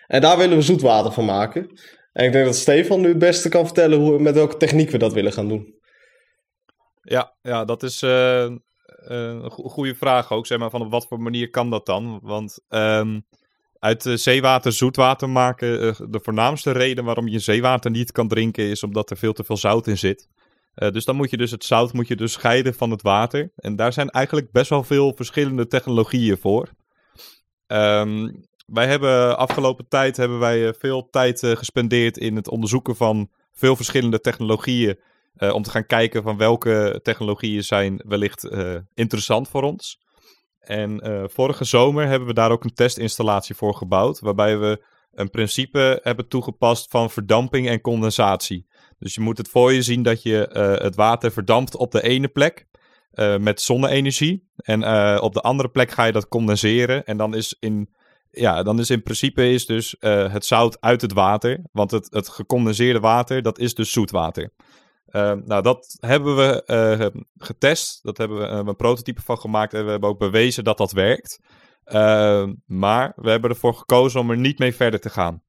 En 0.08 0.20
daar 0.20 0.38
willen 0.38 0.56
we 0.56 0.62
zoetwater 0.62 1.12
van 1.12 1.24
maken. 1.24 1.80
En 2.12 2.26
ik 2.26 2.32
denk 2.32 2.44
dat 2.44 2.56
Stefan 2.56 3.00
nu 3.00 3.08
het 3.08 3.18
beste 3.18 3.48
kan 3.48 3.64
vertellen 3.64 3.98
hoe, 3.98 4.18
met 4.18 4.34
welke 4.34 4.56
techniek 4.56 4.90
we 4.90 4.98
dat 4.98 5.12
willen 5.12 5.32
gaan 5.32 5.48
doen. 5.48 5.74
Ja, 7.02 7.36
ja 7.42 7.64
dat 7.64 7.82
is 7.82 8.02
uh, 8.02 8.50
een 8.98 9.50
goede 9.50 9.94
vraag 9.94 10.32
ook. 10.32 10.46
Zeg 10.46 10.58
maar, 10.58 10.70
van 10.70 10.82
op 10.82 10.90
wat 10.90 11.06
voor 11.06 11.20
manier 11.20 11.50
kan 11.50 11.70
dat 11.70 11.86
dan? 11.86 12.20
Want 12.22 12.60
um, 12.68 13.22
uit 13.78 14.04
uh, 14.04 14.16
zeewater 14.16 14.72
zoetwater 14.72 15.28
maken. 15.28 15.94
De 16.10 16.20
voornaamste 16.22 16.70
reden 16.70 17.04
waarom 17.04 17.28
je 17.28 17.38
zeewater 17.38 17.90
niet 17.90 18.12
kan 18.12 18.28
drinken 18.28 18.64
is 18.64 18.82
omdat 18.82 19.10
er 19.10 19.16
veel 19.16 19.32
te 19.32 19.44
veel 19.44 19.56
zout 19.56 19.86
in 19.86 19.98
zit. 19.98 20.28
Dus 20.74 21.04
dan 21.04 21.16
moet 21.16 21.30
je 21.30 21.36
dus 21.36 21.50
het 21.50 21.64
zout 21.64 21.92
moet 21.92 22.08
je 22.08 22.16
dus 22.16 22.32
scheiden 22.32 22.74
van 22.74 22.90
het 22.90 23.02
water. 23.02 23.52
En 23.56 23.76
daar 23.76 23.92
zijn 23.92 24.10
eigenlijk 24.10 24.52
best 24.52 24.70
wel 24.70 24.82
veel 24.82 25.12
verschillende 25.16 25.66
technologieën 25.66 26.38
voor. 26.38 26.68
Um, 27.66 28.47
wij 28.72 28.86
hebben 28.86 29.38
afgelopen 29.38 29.88
tijd 29.88 30.16
hebben 30.16 30.38
wij 30.38 30.74
veel 30.74 31.08
tijd 31.10 31.40
gespendeerd 31.46 32.16
in 32.16 32.36
het 32.36 32.48
onderzoeken 32.48 32.96
van 32.96 33.30
veel 33.52 33.76
verschillende 33.76 34.20
technologieën. 34.20 34.98
om 35.52 35.62
te 35.62 35.70
gaan 35.70 35.86
kijken 35.86 36.22
van 36.22 36.36
welke 36.36 37.00
technologieën 37.02 37.64
zijn 37.64 38.02
wellicht 38.06 38.48
interessant 38.94 39.48
voor 39.48 39.62
ons. 39.62 40.00
En 40.60 41.00
vorige 41.30 41.64
zomer 41.64 42.06
hebben 42.06 42.28
we 42.28 42.34
daar 42.34 42.50
ook 42.50 42.64
een 42.64 42.74
testinstallatie 42.74 43.54
voor 43.54 43.74
gebouwd, 43.74 44.20
waarbij 44.20 44.58
we 44.58 44.84
een 45.12 45.30
principe 45.30 46.00
hebben 46.02 46.28
toegepast 46.28 46.90
van 46.90 47.10
verdamping 47.10 47.68
en 47.68 47.80
condensatie. 47.80 48.66
Dus 48.98 49.14
je 49.14 49.20
moet 49.20 49.38
het 49.38 49.48
voor 49.48 49.72
je 49.72 49.82
zien 49.82 50.02
dat 50.02 50.22
je 50.22 50.48
het 50.82 50.94
water 50.94 51.32
verdampt 51.32 51.76
op 51.76 51.92
de 51.92 52.02
ene 52.02 52.28
plek 52.28 52.66
met 53.40 53.60
zonne-energie. 53.60 54.48
En 54.56 54.84
op 55.20 55.34
de 55.34 55.40
andere 55.40 55.68
plek 55.68 55.90
ga 55.90 56.04
je 56.04 56.12
dat 56.12 56.28
condenseren. 56.28 57.04
En 57.04 57.16
dan 57.16 57.34
is 57.34 57.56
in, 57.60 57.94
ja, 58.30 58.62
dan 58.62 58.78
is 58.78 58.90
in 58.90 59.02
principe 59.02 59.50
is 59.50 59.66
dus 59.66 59.96
het 60.00 60.44
zout 60.44 60.80
uit 60.80 61.00
het 61.00 61.12
water. 61.12 61.60
Want 61.72 61.90
het, 61.90 62.06
het 62.10 62.28
gecondenseerde 62.28 63.00
water, 63.00 63.42
dat 63.42 63.58
is 63.58 63.74
dus 63.74 63.92
zoetwater. 63.92 64.50
Uh, 65.10 65.32
nou, 65.44 65.62
dat 65.62 65.96
hebben 66.00 66.36
we 66.36 66.62
uh, 66.66 67.22
getest. 67.38 68.02
Dat 68.02 68.18
hebben 68.18 68.38
we 68.38 68.44
een 68.44 68.76
prototype 68.76 69.22
van 69.22 69.38
gemaakt. 69.38 69.74
En 69.74 69.84
we 69.84 69.90
hebben 69.90 70.08
ook 70.08 70.18
bewezen 70.18 70.64
dat 70.64 70.78
dat 70.78 70.92
werkt. 70.92 71.40
Maar 72.66 73.12
we 73.16 73.30
hebben 73.30 73.50
ervoor 73.50 73.74
gekozen 73.74 74.20
om 74.20 74.30
er 74.30 74.36
niet 74.36 74.58
mee 74.58 74.74
verder 74.74 75.00
te 75.00 75.10
gaan. 75.10 75.42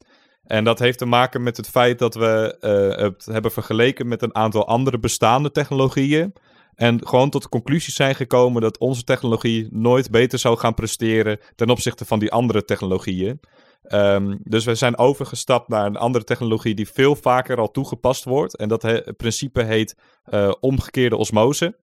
En 0.49 0.63
dat 0.63 0.79
heeft 0.79 0.97
te 0.97 1.05
maken 1.05 1.43
met 1.43 1.57
het 1.57 1.69
feit 1.69 1.99
dat 1.99 2.15
we 2.15 2.57
eh, 2.59 3.03
het 3.03 3.25
hebben 3.25 3.51
vergeleken 3.51 4.07
met 4.07 4.21
een 4.21 4.35
aantal 4.35 4.67
andere 4.67 4.99
bestaande 4.99 5.51
technologieën. 5.51 6.33
En 6.79 7.07
gewoon 7.07 7.29
tot 7.29 7.41
de 7.41 7.49
conclusie 7.49 7.93
zijn 7.93 8.15
gekomen 8.15 8.61
dat 8.61 8.77
onze 8.77 9.03
technologie 9.03 9.67
nooit 9.71 10.11
beter 10.11 10.39
zou 10.39 10.57
gaan 10.57 10.73
presteren 10.73 11.39
ten 11.55 11.69
opzichte 11.69 12.05
van 12.05 12.19
die 12.19 12.31
andere 12.31 12.65
technologieën. 12.65 13.39
Um, 13.87 14.39
dus 14.43 14.65
we 14.65 14.75
zijn 14.75 14.97
overgestapt 14.97 15.67
naar 15.67 15.85
een 15.85 15.97
andere 15.97 16.23
technologie 16.23 16.75
die 16.75 16.89
veel 16.89 17.15
vaker 17.15 17.57
al 17.57 17.71
toegepast 17.71 18.23
wordt. 18.23 18.57
En 18.57 18.67
dat 18.67 19.13
principe 19.17 19.63
heet 19.63 19.97
uh, 20.29 20.51
omgekeerde 20.59 21.15
osmose. 21.15 21.79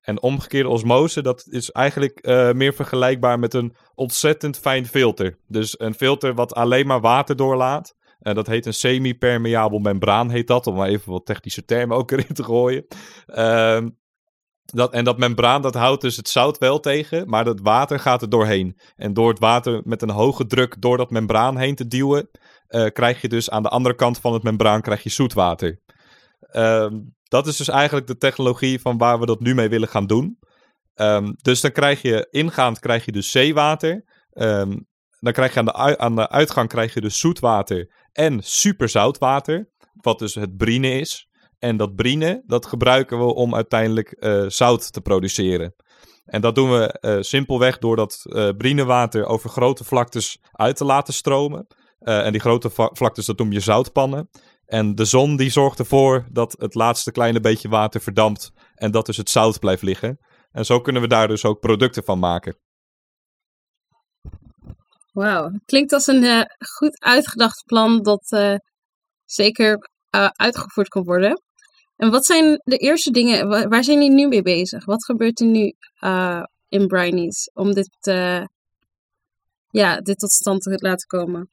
En 0.00 0.22
omgekeerde 0.22 0.68
osmose, 0.68 1.22
dat 1.22 1.46
is 1.50 1.70
eigenlijk 1.70 2.26
uh, 2.26 2.52
meer 2.52 2.74
vergelijkbaar 2.74 3.38
met 3.38 3.54
een 3.54 3.76
ontzettend 3.94 4.58
fijn 4.58 4.86
filter. 4.86 5.38
Dus 5.46 5.80
een 5.80 5.94
filter 5.94 6.34
wat 6.34 6.54
alleen 6.54 6.86
maar 6.86 7.00
water 7.00 7.36
doorlaat. 7.36 7.96
En 8.18 8.34
dat 8.34 8.46
heet 8.46 8.66
een 8.66 8.74
semi-permeabel 8.74 9.78
membraan, 9.78 10.30
heet 10.30 10.46
dat. 10.46 10.66
Om 10.66 10.74
maar 10.74 10.88
even 10.88 11.12
wat 11.12 11.26
technische 11.26 11.64
termen 11.64 11.96
ook 11.96 12.10
erin 12.10 12.34
te 12.34 12.44
gooien. 12.44 12.86
Um, 13.26 13.97
dat, 14.74 14.92
en 14.92 15.04
dat 15.04 15.18
membraan 15.18 15.62
dat 15.62 15.74
houdt 15.74 16.02
dus 16.02 16.16
het 16.16 16.28
zout 16.28 16.58
wel 16.58 16.80
tegen, 16.80 17.28
maar 17.28 17.46
het 17.46 17.60
water 17.60 17.98
gaat 17.98 18.22
er 18.22 18.28
doorheen. 18.28 18.80
En 18.96 19.12
door 19.12 19.28
het 19.28 19.38
water 19.38 19.80
met 19.84 20.02
een 20.02 20.10
hoge 20.10 20.46
druk 20.46 20.80
door 20.80 20.96
dat 20.96 21.10
membraan 21.10 21.56
heen 21.56 21.74
te 21.74 21.86
duwen, 21.86 22.30
uh, 22.68 22.86
krijg 22.86 23.20
je 23.20 23.28
dus 23.28 23.50
aan 23.50 23.62
de 23.62 23.68
andere 23.68 23.94
kant 23.94 24.18
van 24.18 24.32
het 24.32 24.42
membraan 24.42 24.80
krijg 24.80 25.02
je 25.02 25.10
zoetwater. 25.10 25.80
Uh, 26.52 26.86
dat 27.22 27.46
is 27.46 27.56
dus 27.56 27.68
eigenlijk 27.68 28.06
de 28.06 28.16
technologie 28.16 28.80
van 28.80 28.98
waar 28.98 29.18
we 29.20 29.26
dat 29.26 29.40
nu 29.40 29.54
mee 29.54 29.68
willen 29.68 29.88
gaan 29.88 30.06
doen. 30.06 30.38
Um, 30.94 31.34
dus 31.36 31.60
dan 31.60 31.72
krijg 31.72 32.02
je 32.02 32.26
ingaand 32.30 32.78
krijg 32.78 33.04
je 33.04 33.12
dus 33.12 33.30
zeewater. 33.30 34.04
Um, 34.32 34.86
dan 35.20 35.32
krijg 35.32 35.54
je 35.54 35.58
aan 35.58 35.64
de, 35.64 35.98
aan 35.98 36.16
de 36.16 36.28
uitgang 36.28 36.68
krijg 36.68 36.94
je 36.94 37.00
dus 37.00 37.18
zoetwater 37.18 37.92
en 38.12 38.40
superzoutwater, 38.42 39.70
wat 39.94 40.18
dus 40.18 40.34
het 40.34 40.56
brine 40.56 40.90
is. 40.90 41.27
En 41.58 41.76
dat 41.76 41.94
brine, 41.94 42.42
dat 42.46 42.66
gebruiken 42.66 43.18
we 43.18 43.34
om 43.34 43.54
uiteindelijk 43.54 44.16
uh, 44.18 44.44
zout 44.48 44.92
te 44.92 45.00
produceren. 45.00 45.74
En 46.24 46.40
dat 46.40 46.54
doen 46.54 46.70
we 46.70 46.98
uh, 47.00 47.16
simpelweg 47.20 47.78
door 47.78 47.96
dat 47.96 48.22
uh, 48.24 48.48
brinewater 48.56 49.24
over 49.26 49.50
grote 49.50 49.84
vlaktes 49.84 50.38
uit 50.52 50.76
te 50.76 50.84
laten 50.84 51.14
stromen. 51.14 51.66
en 51.98 52.32
die 52.32 52.40
grote 52.40 52.70
vlaktes, 52.70 53.26
dat 53.26 53.38
noem 53.38 53.52
je 53.52 53.60
zoutpannen. 53.60 54.30
En 54.64 54.94
de 54.94 55.04
zon 55.04 55.36
die 55.36 55.50
zorgt 55.50 55.78
ervoor 55.78 56.26
dat 56.30 56.54
het 56.58 56.74
laatste 56.74 57.12
kleine 57.12 57.40
beetje 57.40 57.68
water 57.68 58.00
verdampt 58.00 58.52
en 58.74 58.90
dat 58.90 59.06
dus 59.06 59.16
het 59.16 59.30
zout 59.30 59.58
blijft 59.58 59.82
liggen. 59.82 60.18
En 60.50 60.64
zo 60.64 60.80
kunnen 60.80 61.02
we 61.02 61.08
daar 61.08 61.28
dus 61.28 61.44
ook 61.44 61.60
producten 61.60 62.04
van 62.04 62.18
maken. 62.18 62.58
Wauw, 65.12 65.50
klinkt 65.64 65.92
als 65.92 66.06
een 66.06 66.46
goed 66.78 67.00
uitgedacht 67.00 67.64
plan 67.66 68.02
dat 68.02 68.58
zeker 69.24 69.90
uitgevoerd 70.36 70.88
kan 70.88 71.04
worden. 71.04 71.42
En 71.98 72.10
wat 72.10 72.26
zijn 72.26 72.60
de 72.64 72.76
eerste 72.76 73.10
dingen, 73.10 73.48
waar 73.48 73.84
zijn 73.84 73.98
jullie 74.02 74.14
nu 74.14 74.28
mee 74.28 74.42
bezig? 74.42 74.84
Wat 74.84 75.04
gebeurt 75.04 75.40
er 75.40 75.46
nu 75.46 75.74
uh, 76.00 76.42
in 76.68 76.86
Brinies 76.86 77.50
om 77.54 77.74
dit, 77.74 77.90
uh, 78.02 78.44
ja, 79.70 80.00
dit 80.00 80.18
tot 80.18 80.30
stand 80.30 80.62
te 80.62 80.78
laten 80.80 81.06
komen? 81.06 81.50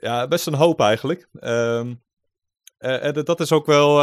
Ja, 0.00 0.28
best 0.28 0.46
een 0.46 0.54
hoop 0.54 0.80
eigenlijk. 0.80 1.28
Um, 1.40 2.02
dat 3.24 3.40
is 3.40 3.52
ook 3.52 3.66
wel 3.66 3.98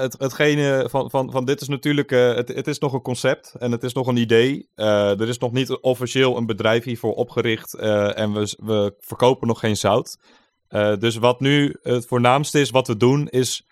het, 0.00 0.18
hetgene 0.18 0.86
van, 0.90 1.10
van, 1.10 1.30
van 1.30 1.44
dit 1.44 1.60
is 1.60 1.68
natuurlijk, 1.68 2.10
het, 2.10 2.48
het 2.48 2.66
is 2.66 2.78
nog 2.78 2.92
een 2.92 3.02
concept 3.02 3.54
en 3.58 3.72
het 3.72 3.82
is 3.82 3.92
nog 3.92 4.06
een 4.06 4.16
idee. 4.16 4.68
er 4.74 5.28
is 5.28 5.38
nog 5.38 5.52
niet 5.52 5.70
officieel 5.70 6.36
een 6.36 6.46
bedrijf 6.46 6.84
hiervoor 6.84 7.14
opgericht 7.14 7.74
en 7.74 8.32
we, 8.32 8.56
we 8.58 8.94
verkopen 8.98 9.46
nog 9.46 9.60
geen 9.60 9.76
zout. 9.76 10.18
dus 10.98 11.16
wat 11.16 11.40
nu 11.40 11.76
het 11.82 12.06
voornaamste 12.06 12.60
is 12.60 12.70
wat 12.70 12.86
we 12.86 12.96
doen 12.96 13.28
is 13.28 13.64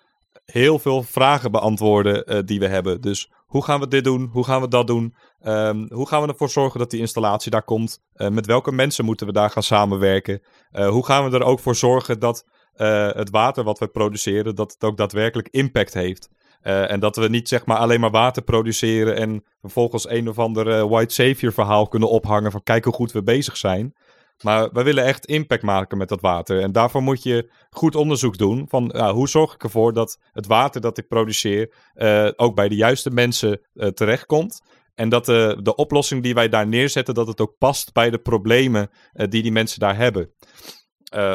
heel 0.53 0.79
veel 0.79 1.03
vragen 1.03 1.51
beantwoorden 1.51 2.25
uh, 2.27 2.39
die 2.45 2.59
we 2.59 2.69
hebben. 2.69 3.01
Dus 3.01 3.31
hoe 3.47 3.65
gaan 3.65 3.81
we 3.81 3.89
dit 3.89 4.05
doen? 4.05 4.29
Hoe 4.33 4.45
gaan 4.45 4.61
we 4.61 4.69
dat 4.69 4.87
doen? 4.87 5.15
Um, 5.43 5.87
hoe 5.93 6.09
gaan 6.09 6.23
we 6.23 6.29
ervoor 6.29 6.51
zorgen 6.51 6.79
dat 6.79 6.91
die 6.91 7.01
installatie 7.01 7.51
daar 7.51 7.63
komt? 7.63 8.03
Uh, 8.15 8.29
met 8.29 8.47
welke 8.47 8.73
mensen 8.73 9.05
moeten 9.05 9.27
we 9.27 9.33
daar 9.33 9.51
gaan 9.51 9.63
samenwerken? 9.63 10.43
Uh, 10.73 10.89
hoe 10.89 11.05
gaan 11.05 11.31
we 11.31 11.37
er 11.39 11.45
ook 11.45 11.61
voor 11.61 11.75
zorgen 11.75 12.21
dat 12.21 12.45
het 12.79 13.31
water 13.31 13.65
wat 13.65 13.79
we 13.79 13.89
produceren, 13.89 14.55
dat 14.55 14.73
het 14.73 14.85
ook 14.85 14.97
daadwerkelijk 14.97 15.49
impact 15.49 15.95
heeft? 15.95 16.29
en 16.63 17.01
dat 17.01 17.17
we 17.17 17.29
niet 17.29 17.49
zeg 17.49 17.67
maar 17.67 17.77
alleen 17.77 18.01
maar 18.01 18.11
water 18.11 18.43
produceren 18.43 19.17
en 19.17 19.45
vervolgens 19.61 20.09
een 20.09 20.29
of 20.29 20.39
ander 20.39 20.89
white 20.89 21.15
savior 21.15 21.53
verhaal 21.53 21.89
kunnen 21.89 22.09
ophangen 22.09 22.51
van 22.51 22.63
kijk 22.63 22.85
hoe 22.85 22.93
goed 22.93 23.13
we 23.13 23.23
bezig 23.23 23.57
zijn. 23.57 23.95
Maar 24.43 24.73
wij 24.73 24.85
willen 24.85 25.05
echt 25.05 25.27
impact 25.27 25.63
maken 25.63 25.99
met 25.99 26.09
dat 26.09 26.21
water. 26.21 26.61
En 26.61 26.73
daarvoor 26.73 27.03
moet 27.03 27.23
je 27.23 27.51
goed 27.71 27.95
onderzoek 27.95 28.39
doen 28.39 28.67
van 28.69 28.91
ja, 28.95 29.13
hoe 29.13 29.29
zorg 29.29 29.55
ik 29.55 29.63
ervoor 29.63 29.93
dat 29.93 30.19
het 30.33 30.47
water 30.47 30.81
dat 30.81 30.99
ik 30.99 31.09
produceer 31.09 31.75
uh, 31.95 32.29
ook 32.37 32.55
bij 32.55 32.69
de 32.69 32.75
juiste 32.75 33.11
mensen 33.11 33.61
uh, 33.75 33.89
terechtkomt. 33.89 34.63
En 34.95 35.09
dat 35.09 35.25
de, 35.25 35.59
de 35.63 35.75
oplossing 35.75 36.23
die 36.23 36.35
wij 36.35 36.49
daar 36.49 36.67
neerzetten, 36.67 37.15
dat 37.15 37.27
het 37.27 37.41
ook 37.41 37.55
past 37.59 37.93
bij 37.93 38.11
de 38.11 38.19
problemen 38.19 38.91
die 39.13 39.43
die 39.43 39.53
mensen 39.53 39.81
daar 39.81 39.97
hebben. 39.97 40.33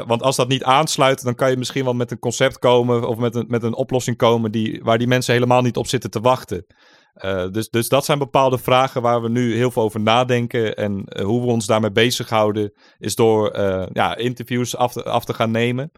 Want 0.06 0.22
als 0.22 0.36
dat 0.36 0.48
niet 0.48 0.64
aansluit, 0.64 1.24
dan 1.24 1.36
kan 1.36 1.50
je 1.50 1.58
misschien 1.58 1.84
wel 1.84 1.94
met 1.94 2.12
een 2.12 2.20
concept 2.20 2.60
komen 2.60 3.08
of 3.08 3.18
met 3.18 3.36
een, 3.36 3.46
met 3.48 3.64
een 3.64 3.76
oplossing 3.76 4.18
komen 4.18 4.52
die, 4.52 4.82
waar 4.84 4.98
die 4.98 5.08
mensen 5.08 5.34
helemaal 5.34 5.62
niet 5.62 5.78
op 5.78 5.88
zitten 5.88 6.10
te 6.10 6.20
wachten. 6.20 6.66
Uh, 7.16 7.48
dus, 7.52 7.70
dus 7.70 7.90
dat 7.90 8.06
zijn 8.06 8.18
bepaalde 8.20 8.58
vragen 8.58 9.02
waar 9.02 9.22
we 9.22 9.30
nu 9.30 9.56
heel 9.56 9.72
veel 9.72 9.84
over 9.84 10.00
nadenken. 10.00 10.76
En 10.76 11.04
uh, 11.06 11.26
hoe 11.26 11.42
we 11.42 11.48
ons 11.48 11.66
daarmee 11.66 11.92
bezighouden, 11.92 12.74
is 12.98 13.16
door 13.16 13.58
uh, 13.58 13.86
ja, 13.92 14.16
interviews 14.16 14.76
af 14.76 14.94
te, 15.26 15.34
gaan 15.34 15.52
nemen. 15.52 15.92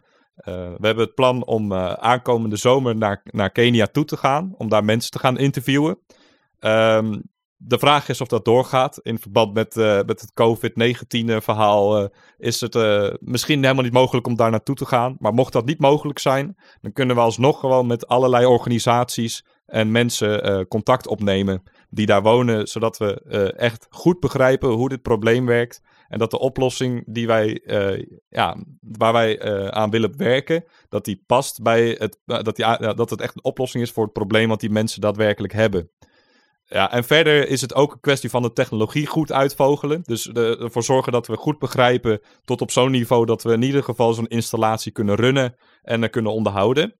we 0.44 0.78
hebben 0.80 1.04
het 1.04 1.14
plan 1.14 1.46
om 1.46 1.72
aankomende 1.74 2.56
zomer 2.56 2.96
naar, 2.96 3.20
naar 3.24 3.50
Kenia 3.50 3.86
toe 3.86 4.04
te 4.04 4.16
gaan, 4.16 4.54
om 4.56 4.68
daar 4.68 4.84
mensen 4.84 5.10
te 5.10 5.18
gaan 5.18 5.38
interviewen. 5.38 5.98
Um, 6.60 7.22
de 7.58 7.78
vraag 7.78 8.08
is 8.08 8.20
of 8.20 8.28
dat 8.28 8.44
doorgaat. 8.44 8.98
In 9.02 9.18
verband 9.18 9.54
met, 9.54 9.74
met 10.06 10.20
het 10.20 10.32
COVID-19-verhaal 10.34 12.10
is 12.38 12.60
het 12.60 12.74
misschien 13.20 13.62
helemaal 13.62 13.84
niet 13.84 13.92
mogelijk 13.92 14.26
om 14.26 14.36
daar 14.36 14.50
naartoe 14.50 14.74
te 14.74 14.86
gaan. 14.86 15.16
Maar 15.18 15.34
mocht 15.34 15.52
dat 15.52 15.64
niet 15.64 15.80
mogelijk 15.80 16.18
zijn, 16.18 16.56
dan 16.80 16.92
kunnen 16.92 17.16
we 17.16 17.22
alsnog 17.22 17.60
gewoon 17.60 17.86
met 17.86 18.06
allerlei 18.06 18.46
organisaties 18.46 19.44
en 19.66 19.90
mensen 19.90 20.50
uh, 20.50 20.64
contact 20.68 21.06
opnemen 21.06 21.62
die 21.90 22.06
daar 22.06 22.22
wonen, 22.22 22.66
zodat 22.66 22.98
we 22.98 23.22
uh, 23.26 23.58
echt 23.60 23.86
goed 23.90 24.20
begrijpen 24.20 24.68
hoe 24.68 24.88
dit 24.88 25.02
probleem 25.02 25.46
werkt. 25.46 25.82
En 26.08 26.18
dat 26.18 26.30
de 26.30 26.38
oplossing 26.38 27.04
die 27.06 27.26
wij, 27.26 27.60
uh, 27.64 28.04
ja, 28.28 28.56
waar 28.80 29.12
wij 29.12 29.42
aan 29.70 29.90
willen 29.90 30.16
werken, 30.16 30.64
dat 30.88 31.04
die 31.04 31.22
past 31.26 31.62
bij 31.62 31.96
het, 31.98 32.18
dat, 32.24 32.56
die, 32.56 32.94
dat 32.94 33.10
het 33.10 33.20
echt 33.20 33.34
een 33.34 33.44
oplossing 33.44 33.82
is 33.82 33.90
voor 33.90 34.04
het 34.04 34.12
probleem 34.12 34.48
wat 34.48 34.60
die 34.60 34.70
mensen 34.70 35.00
daadwerkelijk 35.00 35.52
hebben. 35.52 35.90
Ja, 36.68 36.92
en 36.92 37.04
verder 37.04 37.48
is 37.48 37.60
het 37.60 37.74
ook 37.74 37.92
een 37.92 38.00
kwestie 38.00 38.30
van 38.30 38.42
de 38.42 38.52
technologie 38.52 39.06
goed 39.06 39.32
uitvogelen. 39.32 40.02
Dus 40.02 40.22
de, 40.22 40.58
ervoor 40.60 40.82
zorgen 40.82 41.12
dat 41.12 41.26
we 41.26 41.36
goed 41.36 41.58
begrijpen 41.58 42.20
tot 42.44 42.60
op 42.60 42.70
zo'n 42.70 42.90
niveau 42.90 43.26
dat 43.26 43.42
we 43.42 43.52
in 43.52 43.62
ieder 43.62 43.82
geval 43.82 44.12
zo'n 44.12 44.26
installatie 44.26 44.92
kunnen 44.92 45.14
runnen 45.14 45.56
en 45.82 46.10
kunnen 46.10 46.32
onderhouden. 46.32 46.94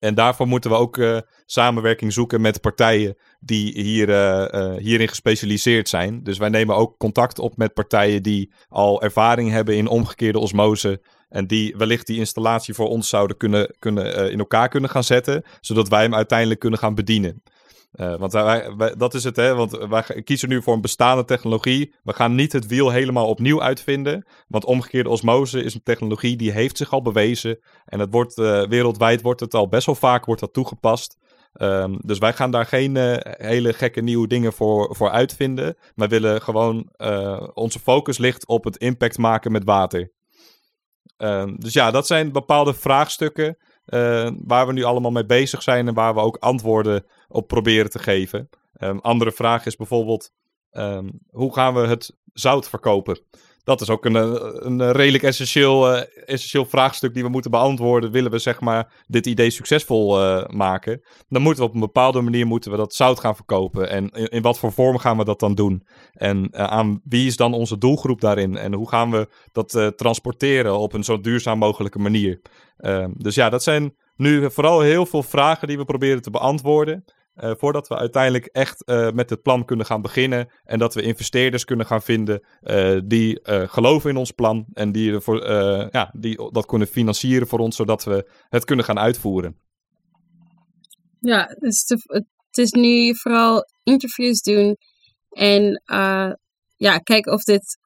En 0.00 0.14
daarvoor 0.14 0.46
moeten 0.46 0.70
we 0.70 0.76
ook 0.76 0.96
uh, 0.96 1.18
samenwerking 1.46 2.12
zoeken 2.12 2.40
met 2.40 2.60
partijen 2.60 3.16
die 3.40 3.82
hier, 3.82 4.08
uh, 4.08 4.76
hierin 4.76 5.08
gespecialiseerd 5.08 5.88
zijn. 5.88 6.22
Dus 6.22 6.38
wij 6.38 6.48
nemen 6.48 6.76
ook 6.76 6.98
contact 6.98 7.38
op 7.38 7.56
met 7.56 7.74
partijen 7.74 8.22
die 8.22 8.52
al 8.68 9.02
ervaring 9.02 9.50
hebben 9.50 9.76
in 9.76 9.86
omgekeerde 9.86 10.38
osmose. 10.38 11.00
En 11.28 11.46
die 11.46 11.76
wellicht 11.76 12.06
die 12.06 12.18
installatie 12.18 12.74
voor 12.74 12.88
ons 12.88 13.08
zouden 13.08 13.36
kunnen, 13.36 13.74
kunnen 13.78 14.30
in 14.30 14.38
elkaar 14.38 14.68
kunnen 14.68 14.90
gaan 14.90 15.04
zetten. 15.04 15.44
Zodat 15.60 15.88
wij 15.88 16.02
hem 16.02 16.14
uiteindelijk 16.14 16.60
kunnen 16.60 16.78
gaan 16.78 16.94
bedienen. 16.94 17.42
Uh, 17.92 18.16
want 18.16 18.32
wij, 18.32 18.94
dat 18.96 19.14
is 19.14 19.24
het, 19.24 19.36
hè? 19.36 19.54
Want 19.54 19.70
wij 19.70 20.22
kiezen 20.24 20.48
nu 20.48 20.62
voor 20.62 20.74
een 20.74 20.80
bestaande 20.80 21.24
technologie. 21.24 21.94
We 22.02 22.12
gaan 22.12 22.34
niet 22.34 22.52
het 22.52 22.66
wiel 22.66 22.90
helemaal 22.90 23.26
opnieuw 23.26 23.62
uitvinden. 23.62 24.26
Want 24.48 24.64
omgekeerde 24.64 25.08
osmose 25.08 25.62
is 25.62 25.74
een 25.74 25.82
technologie 25.82 26.36
die 26.36 26.52
heeft 26.52 26.76
zich 26.76 26.92
al 26.92 27.02
bewezen. 27.02 27.58
En 27.84 27.98
het 28.00 28.08
wordt, 28.10 28.38
uh, 28.38 28.66
wereldwijd 28.66 29.22
wordt 29.22 29.40
het 29.40 29.54
al 29.54 29.68
best 29.68 29.86
wel 29.86 29.94
vaak 29.94 30.24
wordt 30.24 30.40
dat 30.40 30.52
toegepast. 30.52 31.16
Um, 31.54 31.98
dus 32.02 32.18
wij 32.18 32.32
gaan 32.32 32.50
daar 32.50 32.66
geen 32.66 32.94
uh, 32.94 33.16
hele 33.20 33.72
gekke 33.72 34.00
nieuwe 34.00 34.26
dingen 34.26 34.52
voor, 34.52 34.96
voor 34.96 35.10
uitvinden. 35.10 35.76
Maar 35.94 36.08
willen 36.08 36.42
gewoon, 36.42 36.92
onze 37.54 37.78
focus 37.78 38.18
ligt 38.18 38.46
op 38.46 38.64
het 38.64 38.76
impact 38.76 39.18
maken 39.18 39.52
met 39.52 39.64
water. 39.64 40.12
Um, 41.16 41.56
dus 41.58 41.72
ja, 41.72 41.90
dat 41.90 42.06
zijn 42.06 42.32
bepaalde 42.32 42.74
vraagstukken 42.74 43.56
waar 44.44 44.66
we 44.66 44.72
nu 44.72 44.82
allemaal 44.82 45.10
mee 45.10 45.26
bezig 45.26 45.62
zijn 45.62 45.88
en 45.88 45.94
waar 45.94 46.14
we 46.14 46.20
ook 46.20 46.36
antwoorden 46.36 47.04
op 47.28 47.46
proberen 47.46 47.90
te 47.90 47.98
geven. 47.98 48.48
Um, 48.78 48.98
andere 48.98 49.32
vraag 49.32 49.66
is 49.66 49.76
bijvoorbeeld, 49.76 50.32
um, 50.72 51.20
hoe 51.30 51.54
gaan 51.54 51.74
we 51.74 51.80
het 51.80 52.16
zout 52.32 52.68
verkopen? 52.68 53.20
Dat 53.70 53.80
is 53.80 53.90
ook 53.90 54.04
een, 54.04 54.14
een 54.66 54.92
redelijk 54.92 55.24
essentieel, 55.24 55.94
uh, 55.94 56.02
essentieel 56.24 56.64
vraagstuk 56.64 57.14
die 57.14 57.22
we 57.22 57.28
moeten 57.28 57.50
beantwoorden. 57.50 58.10
Willen 58.10 58.30
we 58.30 58.38
zeg 58.38 58.60
maar 58.60 58.92
dit 59.06 59.26
idee 59.26 59.50
succesvol 59.50 60.18
maken? 60.46 61.02
Dan 61.28 61.42
moeten 61.42 61.62
we 61.62 61.68
op 61.68 61.74
een 61.74 61.80
bepaalde 61.80 62.20
manier 62.20 62.46
moeten 62.46 62.70
we 62.70 62.76
dat 62.76 62.94
zout 62.94 63.20
gaan 63.20 63.36
verkopen. 63.36 63.90
En 63.90 64.08
in, 64.08 64.26
in 64.26 64.42
wat 64.42 64.58
voor 64.58 64.72
vorm 64.72 64.98
gaan 64.98 65.16
we 65.16 65.24
dat 65.24 65.40
dan 65.40 65.54
doen? 65.54 65.86
En 66.12 66.54
aan 66.70 67.00
wie 67.04 67.26
is 67.26 67.36
dan 67.36 67.54
onze 67.54 67.78
doelgroep 67.78 68.20
daarin? 68.20 68.56
En 68.56 68.74
hoe 68.74 68.88
gaan 68.88 69.10
we 69.10 69.28
dat 69.52 69.92
transporteren 69.96 70.78
op 70.78 70.92
een 70.92 71.04
zo 71.04 71.20
duurzaam 71.20 71.58
mogelijke 71.58 71.98
manier? 71.98 72.40
Ehm, 72.76 73.10
dus 73.16 73.34
ja, 73.34 73.48
dat 73.48 73.62
zijn 73.62 73.94
nu 74.16 74.50
vooral 74.50 74.80
heel 74.80 75.06
veel 75.06 75.22
vragen 75.22 75.68
die 75.68 75.78
we 75.78 75.84
proberen 75.84 76.22
te 76.22 76.30
beantwoorden. 76.30 77.04
Uh, 77.40 77.52
voordat 77.56 77.88
we 77.88 77.96
uiteindelijk 77.96 78.46
echt 78.46 78.82
uh, 78.86 79.10
met 79.10 79.30
het 79.30 79.42
plan 79.42 79.64
kunnen 79.64 79.86
gaan 79.86 80.02
beginnen. 80.02 80.50
En 80.64 80.78
dat 80.78 80.94
we 80.94 81.02
investeerders 81.02 81.64
kunnen 81.64 81.86
gaan 81.86 82.02
vinden 82.02 82.46
uh, 82.62 83.00
die 83.04 83.40
geloven 83.42 84.10
in 84.10 84.16
ons 84.16 84.30
plan. 84.30 84.66
En 84.72 84.92
die, 84.92 85.12
ervoor, 85.12 85.46
ja, 85.92 86.10
die 86.16 86.50
dat 86.52 86.66
kunnen 86.66 86.88
financieren 86.88 87.48
voor 87.48 87.58
ons, 87.58 87.76
zodat 87.76 88.04
we 88.04 88.30
het 88.48 88.64
kunnen 88.64 88.84
gaan 88.84 88.98
uitvoeren. 88.98 89.56
Ja, 91.20 91.48
het 91.58 92.58
is 92.58 92.70
nu 92.70 93.16
vooral 93.16 93.64
interviews 93.82 94.42
doen. 94.42 94.76
En 95.30 95.82
ja, 96.76 96.98
kijken 96.98 97.32
of 97.32 97.42
dit 97.42 97.78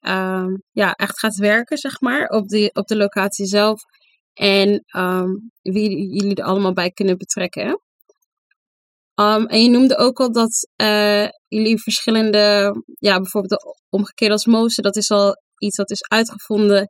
um, 0.00 0.62
ja, 0.70 0.92
echt 0.92 1.18
gaat 1.18 1.36
werken, 1.36 1.78
zeg 1.78 2.00
maar, 2.00 2.28
op, 2.28 2.48
die, 2.48 2.74
op 2.74 2.86
de 2.86 2.96
locatie 2.96 3.46
zelf. 3.46 3.82
En 4.32 4.84
um, 4.96 5.50
wie 5.62 6.12
jullie 6.14 6.34
er 6.34 6.44
allemaal 6.44 6.72
bij 6.72 6.90
kunnen 6.90 7.18
betrekken. 7.18 7.80
Um, 9.20 9.46
en 9.46 9.62
je 9.62 9.70
noemde 9.70 9.96
ook 9.96 10.18
al 10.20 10.32
dat 10.32 10.68
uh, 10.76 11.28
jullie 11.48 11.82
verschillende, 11.82 12.72
ja, 12.98 13.16
bijvoorbeeld 13.16 13.60
de 13.60 13.76
omgekeerde 13.88 14.34
osmose, 14.34 14.82
dat 14.82 14.96
is 14.96 15.10
al 15.10 15.36
iets 15.58 15.76
dat 15.76 15.90
is 15.90 16.02
uitgevonden 16.08 16.88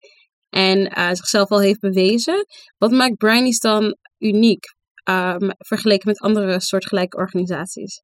en 0.48 0.78
uh, 0.78 1.08
zichzelf 1.08 1.48
al 1.48 1.60
heeft 1.60 1.80
bewezen. 1.80 2.46
Wat 2.78 2.90
maakt 2.90 3.16
Brownies 3.16 3.58
dan 3.58 3.96
uniek 4.18 4.64
um, 5.04 5.50
vergeleken 5.58 6.08
met 6.08 6.20
andere 6.20 6.60
soortgelijke 6.60 7.16
organisaties? 7.16 8.02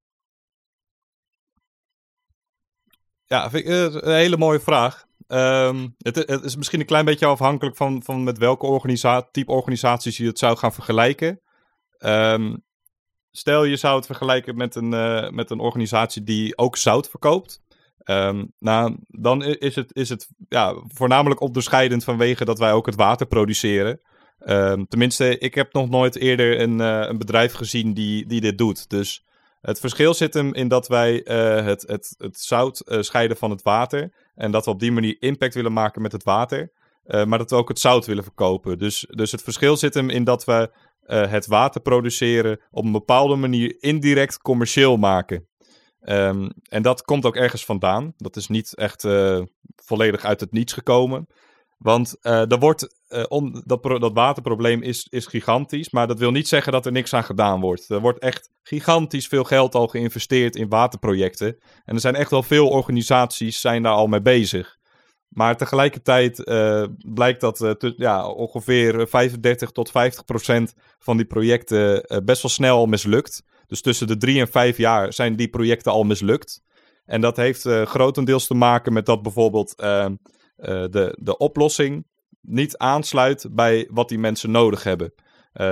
Ja, 3.26 3.50
vind 3.50 3.64
ik 3.64 3.70
een 4.02 4.14
hele 4.14 4.36
mooie 4.36 4.60
vraag. 4.60 5.04
Het, 5.26 6.16
het, 6.16 6.44
is 6.44 6.56
misschien 6.56 6.80
een 6.80 6.86
klein 6.86 7.04
beetje 7.04 7.26
afhankelijk 7.26 7.76
van, 7.76 8.02
van 8.02 8.22
met 8.22 8.38
welke 8.38 8.66
organisa 8.66 9.28
type 9.30 9.52
organisaties 9.52 10.16
je 10.16 10.26
het 10.26 10.38
zou 10.38 10.56
gaan 10.56 10.72
vergelijken. 10.72 11.40
Um, 11.98 12.62
stel 13.32 13.64
je 13.64 13.76
zou 13.76 13.96
het 13.96 14.06
vergelijken 14.06 14.56
met 14.56 14.74
een, 14.74 14.92
uh, 14.92 15.28
met 15.28 15.50
een 15.50 15.60
organisatie 15.60 16.24
die 16.24 16.58
ook 16.58 16.76
zout 16.76 17.08
verkoopt. 17.08 17.60
Um, 18.04 18.52
nou, 18.58 18.96
dan 19.08 19.44
is 19.44 19.74
het, 19.74 19.94
is 19.94 20.08
het 20.08 20.28
ja, 20.48 20.74
voornamelijk 20.86 21.40
onderscheidend 21.40 22.04
vanwege 22.04 22.44
dat 22.44 22.58
wij 22.58 22.72
ook 22.72 22.86
het 22.86 22.94
water 22.94 23.26
produceren. 23.26 24.00
Um, 24.46 24.86
tenminste, 24.88 25.38
ik 25.38 25.54
heb 25.54 25.72
nog 25.72 25.88
nooit 25.88 26.16
eerder 26.16 26.60
een, 26.60 26.78
uh, 26.78 27.04
een 27.08 27.18
bedrijf 27.18 27.52
gezien 27.52 27.94
die, 27.94 28.26
die 28.26 28.40
dit 28.40 28.58
doet. 28.58 28.90
Dus 28.90 29.24
het 29.60 29.80
verschil 29.80 30.14
zit 30.14 30.34
hem 30.34 30.54
in 30.54 30.68
dat 30.68 30.88
wij 30.88 31.14
uh, 31.24 31.64
het, 31.64 31.82
het, 31.86 32.14
het 32.18 32.40
zout 32.40 32.82
scheiden 32.86 33.36
van 33.36 33.50
het 33.50 33.62
water. 33.62 34.12
En 34.34 34.50
dat 34.50 34.64
we 34.64 34.70
op 34.70 34.80
die 34.80 34.92
manier 34.92 35.16
impact 35.18 35.54
willen 35.54 35.72
maken 35.72 36.02
met 36.02 36.12
het 36.12 36.22
water. 36.22 36.72
maar 37.04 37.38
dat 37.38 37.50
we 37.50 37.56
ook 37.56 37.68
het 37.68 37.78
zout 37.78 38.06
willen 38.06 38.24
verkopen. 38.24 38.78
Dus, 38.78 39.06
dus 39.08 39.32
het 39.32 39.42
verschil 39.42 39.76
zit 39.76 39.94
hem 39.94 40.10
in 40.10 40.24
dat 40.24 40.44
we 40.44 40.70
uh, 41.06 41.30
het 41.30 41.46
water 41.46 41.80
produceren 41.80 42.60
op 42.70 42.84
een 42.84 42.92
bepaalde 42.92 43.36
manier 43.36 43.76
indirect 43.78 44.38
commercieel 44.38 44.96
maken. 44.96 45.48
Um, 46.00 46.52
en 46.68 46.82
dat 46.82 47.02
komt 47.02 47.24
ook 47.24 47.36
ergens 47.36 47.64
vandaan. 47.64 48.12
Dat 48.16 48.36
is 48.36 48.48
niet 48.48 48.74
echt 48.76 49.04
uh, 49.04 49.42
volledig 49.84 50.24
uit 50.24 50.40
het 50.40 50.52
niets 50.52 50.72
gekomen. 50.72 51.26
Want 51.78 52.16
uh, 52.22 52.50
er 52.50 52.58
wordt, 52.58 53.04
om, 53.28 53.62
dat, 53.64 53.82
dat 53.82 54.12
waterprobleem 54.12 54.82
is, 54.82 55.06
is 55.10 55.26
gigantisch, 55.26 55.90
maar 55.90 56.06
dat 56.06 56.18
wil 56.18 56.30
niet 56.30 56.48
zeggen 56.48 56.72
dat 56.72 56.86
er 56.86 56.92
niks 56.92 57.14
aan 57.14 57.24
gedaan 57.24 57.60
wordt. 57.60 57.90
Er 57.90 58.00
wordt 58.00 58.18
echt 58.18 58.50
gigantisch 58.62 59.26
veel 59.26 59.44
geld 59.44 59.74
al 59.74 59.86
geïnvesteerd 59.86 60.56
in 60.56 60.68
waterprojecten. 60.68 61.56
En 61.84 61.94
er 61.94 62.00
zijn 62.00 62.14
echt 62.14 62.30
wel 62.30 62.42
veel 62.42 62.68
organisaties 62.68 63.60
zijn 63.60 63.82
daar 63.82 63.92
al 63.92 64.06
mee 64.06 64.22
bezig. 64.22 64.76
Maar 65.32 65.56
tegelijkertijd 65.56 66.38
uh, 66.38 66.84
blijkt 67.14 67.40
dat 67.40 67.56
te, 67.56 67.94
ja, 67.96 68.28
ongeveer 68.28 69.08
35 69.08 69.70
tot 69.70 69.90
50 69.90 70.24
procent 70.24 70.74
van 70.98 71.16
die 71.16 71.26
projecten 71.26 72.04
uh, 72.06 72.18
best 72.24 72.42
wel 72.42 72.50
snel 72.50 72.86
mislukt. 72.86 73.42
Dus 73.66 73.80
tussen 73.80 74.06
de 74.06 74.16
drie 74.16 74.40
en 74.40 74.48
vijf 74.48 74.76
jaar 74.76 75.12
zijn 75.12 75.36
die 75.36 75.48
projecten 75.48 75.92
al 75.92 76.04
mislukt. 76.04 76.62
En 77.04 77.20
dat 77.20 77.36
heeft 77.36 77.62
grotendeels 77.84 78.46
te 78.46 78.54
maken 78.54 78.92
met 78.92 79.06
dat 79.06 79.22
bijvoorbeeld 79.22 79.74
de, 79.76 81.16
de 81.20 81.36
oplossing 81.36 82.06
niet 82.40 82.76
aansluit 82.78 83.48
bij 83.50 83.88
wat 83.90 84.08
die 84.08 84.18
mensen 84.18 84.50
nodig 84.50 84.82
hebben. 84.82 85.12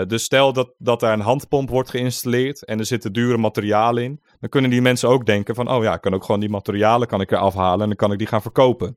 dus 0.07 0.25
stel 0.25 0.53
dat, 0.53 0.75
dat 0.79 1.01
daar 1.01 1.12
een 1.12 1.20
handpomp 1.20 1.68
wordt 1.68 1.90
geïnstalleerd 1.90 2.64
en 2.64 2.79
er 2.79 2.87
zitten 2.87 3.12
dure 3.12 3.38
materialen 3.38 4.03
in, 4.03 4.20
dan 4.40 4.49
kunnen 4.49 4.70
die 4.70 4.83
mensen 4.83 5.09
ook 5.09 5.27
denken 5.27 5.55
van, 5.55 5.70
oh 5.70 5.83
ja, 5.83 5.94
ik 5.94 6.01
kan 6.01 6.14
ook 6.14 6.25
gewoon 6.25 6.40
die 6.40 6.51
materialen 6.51 7.09
kan 7.09 7.20
ik 7.20 7.31
er 7.31 7.38
afhalen 7.38 7.81
en 7.81 7.88
dan 7.88 7.96
kan 7.96 8.12
ik 8.12 8.18
die 8.18 8.27
gaan 8.27 8.42
verkopen. 8.42 8.96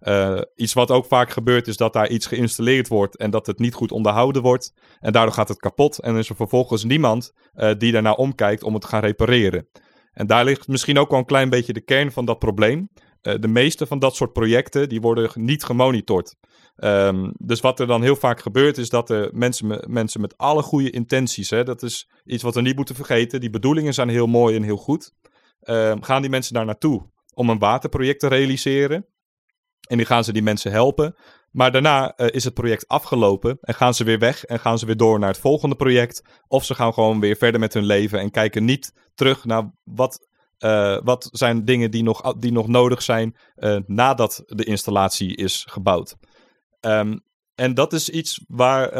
Uh, 0.00 0.40
iets 0.54 0.72
wat 0.72 0.90
ook 0.90 1.06
vaak 1.06 1.30
gebeurt 1.30 1.68
is 1.68 1.76
dat 1.76 1.92
daar 1.92 2.08
iets 2.08 2.26
geïnstalleerd 2.26 2.88
wordt 2.88 3.16
en 3.16 3.30
dat 3.30 3.46
het 3.46 3.58
niet 3.58 3.74
goed 3.74 3.92
onderhouden 3.92 4.42
wordt. 4.42 4.72
En 4.98 5.12
daardoor 5.12 5.34
gaat 5.34 5.48
het 5.48 5.58
kapot 5.58 5.98
en 5.98 6.16
is 6.16 6.28
er 6.28 6.36
vervolgens 6.36 6.84
niemand 6.84 7.32
uh, 7.54 7.70
die 7.78 7.92
daarna 7.92 8.12
omkijkt 8.12 8.62
om 8.62 8.72
het 8.72 8.82
te 8.82 8.88
gaan 8.88 9.00
repareren. 9.00 9.68
En 10.12 10.26
daar 10.26 10.44
ligt 10.44 10.68
misschien 10.68 10.98
ook 10.98 11.10
wel 11.10 11.18
een 11.18 11.24
klein 11.24 11.48
beetje 11.48 11.72
de 11.72 11.84
kern 11.84 12.12
van 12.12 12.24
dat 12.24 12.38
probleem. 12.38 12.88
Uh, 13.22 13.34
de 13.40 13.48
meeste 13.48 13.86
van 13.86 13.98
dat 13.98 14.16
soort 14.16 14.32
projecten 14.32 14.88
die 14.88 15.00
worden 15.00 15.30
niet 15.34 15.64
gemonitord. 15.64 16.36
Um, 16.76 17.32
dus 17.36 17.60
wat 17.60 17.80
er 17.80 17.86
dan 17.86 18.02
heel 18.02 18.16
vaak 18.16 18.40
gebeurt 18.40 18.78
is 18.78 18.88
dat 18.88 19.10
er 19.10 19.30
mensen, 19.32 19.84
mensen 19.88 20.20
met 20.20 20.36
alle 20.36 20.62
goede 20.62 20.90
intenties, 20.90 21.50
hè, 21.50 21.64
dat 21.64 21.82
is 21.82 22.10
iets 22.24 22.42
wat 22.42 22.54
we 22.54 22.60
niet 22.60 22.76
moeten 22.76 22.94
vergeten, 22.94 23.40
die 23.40 23.50
bedoelingen 23.50 23.94
zijn 23.94 24.08
heel 24.08 24.26
mooi 24.26 24.56
en 24.56 24.62
heel 24.62 24.76
goed, 24.76 25.12
ehm, 25.60 26.00
gaan 26.00 26.20
die 26.20 26.30
mensen 26.30 26.54
daar 26.54 26.64
naartoe 26.64 27.10
om 27.34 27.50
een 27.50 27.58
waterproject 27.58 28.20
te 28.20 28.26
realiseren. 28.26 29.06
En 29.88 29.96
nu 29.96 30.04
gaan 30.04 30.24
ze 30.24 30.32
die 30.32 30.42
mensen 30.42 30.72
helpen. 30.72 31.14
Maar 31.50 31.72
daarna 31.72 32.12
uh, 32.16 32.26
is 32.30 32.44
het 32.44 32.54
project 32.54 32.88
afgelopen 32.88 33.58
en 33.60 33.74
gaan 33.74 33.94
ze 33.94 34.04
weer 34.04 34.18
weg 34.18 34.44
en 34.44 34.60
gaan 34.60 34.78
ze 34.78 34.86
weer 34.86 34.96
door 34.96 35.18
naar 35.18 35.28
het 35.28 35.38
volgende 35.38 35.76
project. 35.76 36.22
Of 36.48 36.64
ze 36.64 36.74
gaan 36.74 36.94
gewoon 36.94 37.20
weer 37.20 37.36
verder 37.36 37.60
met 37.60 37.74
hun 37.74 37.84
leven 37.84 38.18
en 38.18 38.30
kijken 38.30 38.64
niet 38.64 38.92
terug 39.14 39.44
naar 39.44 39.72
wat, 39.84 40.28
uh, 40.58 40.98
wat 41.02 41.28
zijn 41.32 41.64
dingen 41.64 41.90
die 41.90 42.02
nog, 42.02 42.34
die 42.38 42.52
nog 42.52 42.68
nodig 42.68 43.02
zijn 43.02 43.36
uh, 43.56 43.76
nadat 43.86 44.42
de 44.46 44.64
installatie 44.64 45.36
is 45.36 45.66
gebouwd. 45.68 46.16
Um, 46.80 47.20
en 47.54 47.74
dat 47.74 47.92
is 47.92 48.08
iets 48.08 48.44
waar, 48.46 48.90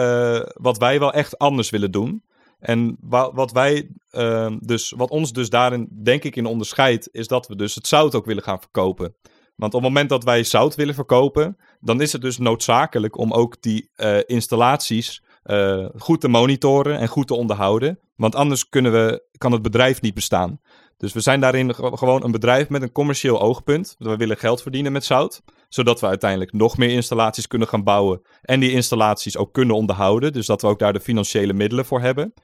wat 0.53 0.79
wij 0.79 0.99
wel 0.99 1.13
echt 1.13 1.39
anders 1.39 1.71
willen 1.71 1.91
doen. 1.91 2.23
En 2.61 2.97
wa 3.01 3.33
wat 3.33 3.53
wij 3.53 3.91
ehm, 4.11 4.59
dus, 4.59 4.91
wat 4.97 5.11
ons 5.11 5.33
dus 5.33 5.51
daarin 5.51 5.89
denk 6.03 6.25
ik 6.25 6.37
in 6.37 6.47
onderscheidt, 6.47 7.09
is 7.13 7.27
dat 7.27 7.47
we 7.47 7.57
dus 7.57 7.75
het 7.75 7.87
zout 7.87 8.15
ook 8.15 8.25
willen 8.25 8.43
gaan 8.43 8.61
verkopen. 8.61 9.17
Want 9.61 9.75
op 9.75 9.81
het 9.81 9.89
moment 9.89 10.09
dat 10.09 10.25
wij 10.25 10.45
zout 10.45 10.75
willen 10.75 10.95
verkopen, 10.95 11.57
dan 11.81 12.01
is 12.01 12.13
het 12.13 12.23
dus 12.23 12.39
noodzakelijk 12.39 13.19
om 13.19 13.33
ook 13.33 13.63
die 13.63 13.91
uh, 13.97 14.19
installaties 14.27 15.23
uh, 15.45 15.87
goed 15.97 16.21
te 16.21 16.29
monitoren 16.29 16.99
en 16.99 17.09
goed 17.09 17.27
te 17.27 17.35
onderhouden. 17.35 17.99
Want 18.17 18.35
anders 18.35 18.69
kunnen 18.69 18.93
we, 18.93 19.23
kan 19.39 19.53
het 19.53 19.63
bedrijf 19.63 20.01
niet 20.01 20.15
bestaan. 20.15 20.61
Dus 20.97 21.13
we 21.13 21.21
zijn 21.21 21.41
daarin 21.41 21.75
gewoon 21.75 22.25
een 22.25 22.31
bedrijf 22.31 22.69
met 22.69 22.83
een 22.83 22.93
commercieel 22.93 23.41
oogpunt. 23.41 23.95
We 23.99 24.17
willen 24.17 24.37
geld 24.37 24.63
verdienen 24.63 24.93
met 24.93 25.05
zout. 25.05 25.43
zodat 25.69 26.01
we 26.01 26.07
uiteindelijk 26.07 26.53
nog 26.53 26.77
meer 26.77 26.91
installaties 26.91 27.47
kunnen 27.47 27.69
gaan 27.69 27.85
bouwen 27.85 28.23
en 28.43 28.61
die 28.61 28.71
installaties 28.71 29.37
ook 29.37 29.53
kunnen 29.53 29.77
onderhouden. 29.77 30.33
Dus 30.33 30.47
dat 30.47 30.63
we 30.63 30.69
ook 30.69 30.79
daar 30.79 30.93
de 30.93 31.01
financiële 31.01 31.53
middelen 31.53 31.85
voor 31.85 32.01
hebben. 32.01 32.35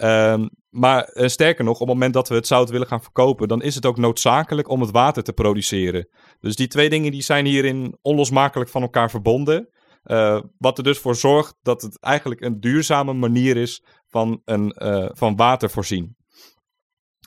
Ehm, 0.00 0.46
maar 0.70 1.04
eh, 1.04 1.28
sterker 1.28 1.64
nog, 1.64 1.74
op 1.74 1.80
het 1.80 1.88
moment 1.88 2.14
dat 2.14 2.28
we 2.28 2.34
het 2.34 2.46
zout 2.46 2.70
willen 2.70 2.86
gaan 2.86 3.02
verkopen, 3.02 3.48
dan 3.48 3.62
is 3.62 3.74
het 3.74 3.86
ook 3.86 3.96
noodzakelijk 3.96 4.68
om 4.68 4.80
het 4.80 4.90
water 4.90 5.22
te 5.22 5.32
produceren. 5.32 6.08
Dus 6.38 6.56
die 6.56 6.66
twee 6.66 6.90
dingen 6.90 7.12
die 7.12 7.22
zijn 7.22 7.46
hierin 7.46 7.98
onlosmakelijk 8.02 8.70
van 8.70 8.82
elkaar 8.82 9.10
verbonden. 9.10 9.68
Uh, 10.04 10.40
wat 10.58 10.78
er 10.78 10.84
dus 10.84 10.98
voor 10.98 11.14
zorgt 11.14 11.54
dat 11.62 11.82
het 11.82 12.00
eigenlijk 12.00 12.40
een 12.40 12.60
duurzame 12.60 13.12
manier 13.12 13.56
is 13.56 13.84
van, 14.08 14.40
een, 14.44 14.74
uh, 14.78 15.08
van 15.12 15.36
water 15.36 15.70
voorzien. 15.70 16.16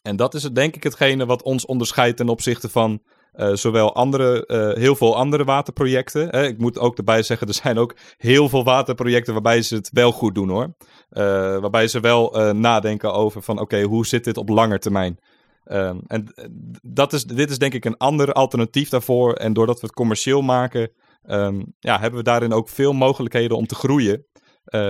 En 0.01 0.15
dat 0.15 0.33
is 0.33 0.43
het, 0.43 0.55
denk 0.55 0.75
ik 0.75 0.83
hetgene 0.83 1.25
wat 1.25 1.43
ons 1.43 1.65
onderscheidt 1.65 2.17
ten 2.17 2.29
opzichte 2.29 2.69
van 2.69 3.03
uh, 3.35 3.53
zowel 3.53 3.95
andere, 3.95 4.43
uh, 4.47 4.81
heel 4.83 4.95
veel 4.95 5.15
andere 5.15 5.43
waterprojecten. 5.43 6.27
Hè. 6.29 6.45
Ik 6.47 6.57
moet 6.57 6.79
ook 6.79 6.97
erbij 6.97 7.23
zeggen, 7.23 7.47
er 7.47 7.53
zijn 7.53 7.77
ook 7.77 7.95
heel 8.17 8.49
veel 8.49 8.63
waterprojecten 8.63 9.33
waarbij 9.33 9.61
ze 9.61 9.75
het 9.75 9.89
wel 9.91 10.11
goed 10.11 10.35
doen 10.35 10.49
hoor. 10.49 10.63
Uh, 10.63 11.23
waarbij 11.57 11.87
ze 11.87 11.99
wel 11.99 12.53
nadenken 12.53 13.13
over 13.13 13.41
van 13.41 13.59
oké, 13.59 13.81
hoe 13.81 14.05
zit 14.05 14.23
dit 14.23 14.37
op 14.37 14.49
lange 14.49 14.79
termijn? 14.79 15.19
Um, 15.65 16.01
en 16.07 16.33
dat 16.81 17.13
is, 17.13 17.23
dit 17.23 17.49
is 17.49 17.57
denk 17.57 17.73
ik 17.73 17.85
een 17.85 17.97
ander 17.97 18.33
alternatief 18.33 18.89
daarvoor. 18.89 19.33
En 19.33 19.53
doordat 19.53 19.79
we 19.79 19.85
het 19.85 19.95
commercieel 19.95 20.41
maken, 20.41 20.91
um, 21.25 21.73
ja, 21.79 21.99
hebben 21.99 22.19
we 22.19 22.25
daarin 22.25 22.53
ook 22.53 22.69
veel 22.69 22.93
mogelijkheden 22.93 23.57
om 23.57 23.67
te 23.67 23.75
groeien. 23.75 24.25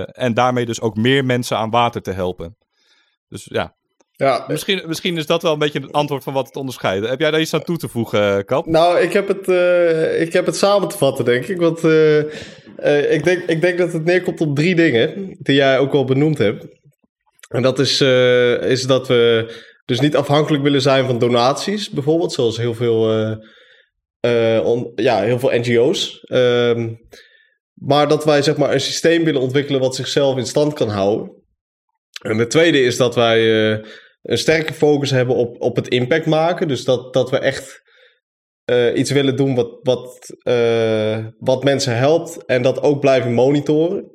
en 0.05 0.33
daarmee 0.33 0.65
dus 0.65 0.81
ook 0.81 0.95
meer 0.95 1.25
mensen 1.25 1.57
aan 1.57 1.69
water 1.69 2.01
te 2.01 2.11
helpen. 2.11 2.57
Dus 3.27 3.45
ja, 3.45 3.75
ja. 4.15 4.45
Misschien, 4.47 4.83
misschien 4.85 5.17
is 5.17 5.25
dat 5.25 5.41
wel 5.41 5.53
een 5.53 5.59
beetje 5.59 5.79
het 5.79 5.91
antwoord 5.91 6.23
van 6.23 6.33
wat 6.33 6.45
het 6.45 6.55
onderscheidt. 6.55 7.07
Heb 7.07 7.19
jij 7.19 7.31
daar 7.31 7.41
iets 7.41 7.53
aan 7.53 7.63
toe 7.63 7.77
te 7.77 7.87
voegen, 7.87 8.45
Kap? 8.45 8.65
Nou, 8.65 8.99
ik 8.99 9.13
heb 9.13 9.27
het, 9.27 9.47
uh, 9.47 10.21
ik 10.21 10.33
heb 10.33 10.45
het 10.45 10.57
samen 10.57 10.87
te 10.87 10.97
vatten, 10.97 11.25
denk 11.25 11.45
ik. 11.45 11.57
Want 11.57 11.83
uh, 11.83 12.17
uh, 12.17 13.11
ik, 13.13 13.23
denk, 13.23 13.43
ik 13.49 13.61
denk 13.61 13.77
dat 13.77 13.93
het 13.93 14.05
neerkomt 14.05 14.41
op 14.41 14.55
drie 14.55 14.75
dingen 14.75 15.37
die 15.39 15.55
jij 15.55 15.79
ook 15.79 15.93
al 15.93 16.05
benoemd 16.05 16.37
hebt. 16.37 16.65
En 17.47 17.61
dat 17.61 17.79
is, 17.79 18.01
is 18.61 18.83
dat 18.83 19.07
we 19.07 19.53
dus 19.85 19.99
niet 19.99 20.15
afhankelijk 20.15 20.63
willen 20.63 20.81
zijn 20.81 21.05
van 21.05 21.19
donaties, 21.19 21.89
bijvoorbeeld, 21.89 22.33
zoals 22.33 22.57
heel 22.57 22.73
veel, 22.73 23.01
on, 24.63 24.91
ja, 24.95 25.21
heel 25.21 25.39
veel 25.39 25.51
NGO's. 25.59 26.23
Um, 26.31 26.99
maar 27.73 28.07
dat 28.07 28.25
wij 28.25 28.41
zeg 28.41 28.57
maar, 28.57 28.73
een 28.73 28.81
systeem 28.81 29.23
willen 29.23 29.41
ontwikkelen 29.41 29.79
wat 29.79 29.95
zichzelf 29.95 30.37
in 30.37 30.45
stand 30.45 30.73
kan 30.73 30.89
houden. 30.89 31.42
En 32.23 32.37
de 32.37 32.47
tweede 32.47 32.81
is 32.81 32.97
dat 32.97 33.15
wij 33.15 33.39
uh, 33.39 33.85
een 34.21 34.37
sterke 34.37 34.73
focus 34.73 35.11
hebben 35.11 35.35
op, 35.35 35.61
op 35.61 35.75
het 35.75 35.87
impact 35.87 36.25
maken. 36.25 36.67
Dus 36.67 36.83
dat, 36.83 37.13
dat 37.13 37.29
we 37.29 37.37
echt 37.37 37.81
uh, 38.71 38.97
iets 38.97 39.11
willen 39.11 39.35
doen 39.35 39.55
wat, 39.55 39.79
wat, 39.81 40.35
uh, 40.47 41.25
wat 41.37 41.63
mensen 41.63 41.97
helpt 41.97 42.45
en 42.45 42.61
dat 42.61 42.81
ook 42.81 42.99
blijven 42.99 43.33
monitoren. 43.33 44.11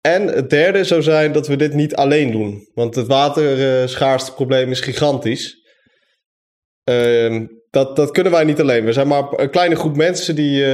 En 0.00 0.26
het 0.26 0.50
derde 0.50 0.84
zou 0.84 1.02
zijn 1.02 1.32
dat 1.32 1.46
we 1.46 1.56
dit 1.56 1.74
niet 1.74 1.94
alleen 1.94 2.30
doen. 2.30 2.70
Want 2.74 2.94
het 2.94 3.06
waterschaarste 3.06 4.34
probleem 4.34 4.70
is 4.70 4.80
gigantisch. 4.80 5.64
Uh, 6.90 7.46
dat, 7.70 7.96
dat 7.96 8.10
kunnen 8.10 8.32
wij 8.32 8.44
niet 8.44 8.60
alleen. 8.60 8.84
We 8.84 8.92
zijn 8.92 9.08
maar 9.08 9.24
een 9.30 9.50
kleine 9.50 9.76
groep 9.76 9.96
mensen 9.96 10.34
die 10.34 10.64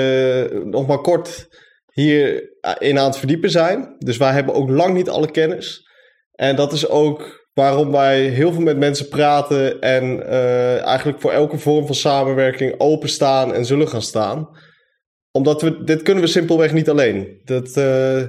nog 0.65 0.87
maar 0.87 1.01
kort 1.01 1.49
hierin 1.93 2.99
aan 2.99 3.07
het 3.07 3.19
verdiepen 3.19 3.51
zijn. 3.51 3.95
Dus 3.99 4.17
wij 4.17 4.33
hebben 4.33 4.55
ook 4.55 4.71
lang 4.71 4.95
niet 4.95 5.09
alle 5.09 5.31
kennis. 5.31 5.91
En 6.33 6.57
dat 6.57 6.73
is 6.73 6.89
ook 6.89 7.47
waarom 7.53 7.91
wij 7.91 8.29
heel 8.29 8.53
veel 8.53 8.63
met 8.63 8.79
mensen 8.79 9.09
praten 9.09 9.81
en 9.81 10.05
uh, 10.05 10.83
eigenlijk 10.85 11.21
voor 11.21 11.33
elke 11.33 11.59
vorm 11.59 11.87
van 11.87 11.95
samenwerking 11.95 12.75
openstaan 12.81 13.55
en 13.55 13.65
zullen 13.65 13.89
gaan 13.89 14.03
staan. 14.03 14.49
Omdat 15.31 15.63
we, 15.63 15.85
dit 15.85 16.03
kunnen 16.03 16.25
we 16.25 16.31
simpelweg 16.31 16.73
niet 16.73 16.91
alleen. 16.91 17.41
Dat, 17.45 17.77
uh, 17.77 18.23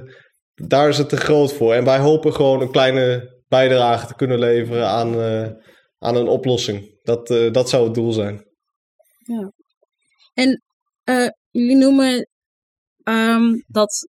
daar 0.54 0.88
is 0.88 0.98
het 0.98 1.08
te 1.08 1.16
groot 1.16 1.52
voor. 1.52 1.74
En 1.74 1.84
wij 1.84 1.98
hopen 1.98 2.34
gewoon 2.34 2.60
een 2.60 2.70
kleine 2.70 3.32
bijdrage 3.48 4.06
te 4.06 4.14
kunnen 4.14 4.38
leveren 4.38 4.88
aan, 4.88 5.14
uh, 5.14 5.48
aan 5.98 6.16
een 6.16 6.28
oplossing. 6.28 6.98
Dat, 7.02 7.26
dat 7.52 7.68
zou 7.68 7.84
het 7.84 7.94
doel 7.94 8.12
zijn. 8.12 8.46
Ja. 9.18 9.52
En 10.34 10.62
jullie 11.50 11.76
noemen 11.76 12.28
um, 13.04 13.64
dat 13.66 14.08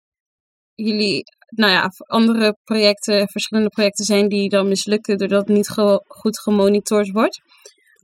jullie 0.74 1.24
nou 1.50 1.72
ja, 1.72 1.90
andere 2.06 2.56
projecten, 2.64 3.28
verschillende 3.28 3.70
projecten 3.70 4.04
zijn 4.04 4.28
die 4.28 4.48
dan 4.48 4.68
mislukken 4.68 5.18
doordat 5.18 5.48
het 5.48 5.56
niet 5.56 5.68
goed 6.06 6.40
gemonitord 6.40 7.10
wordt. 7.10 7.40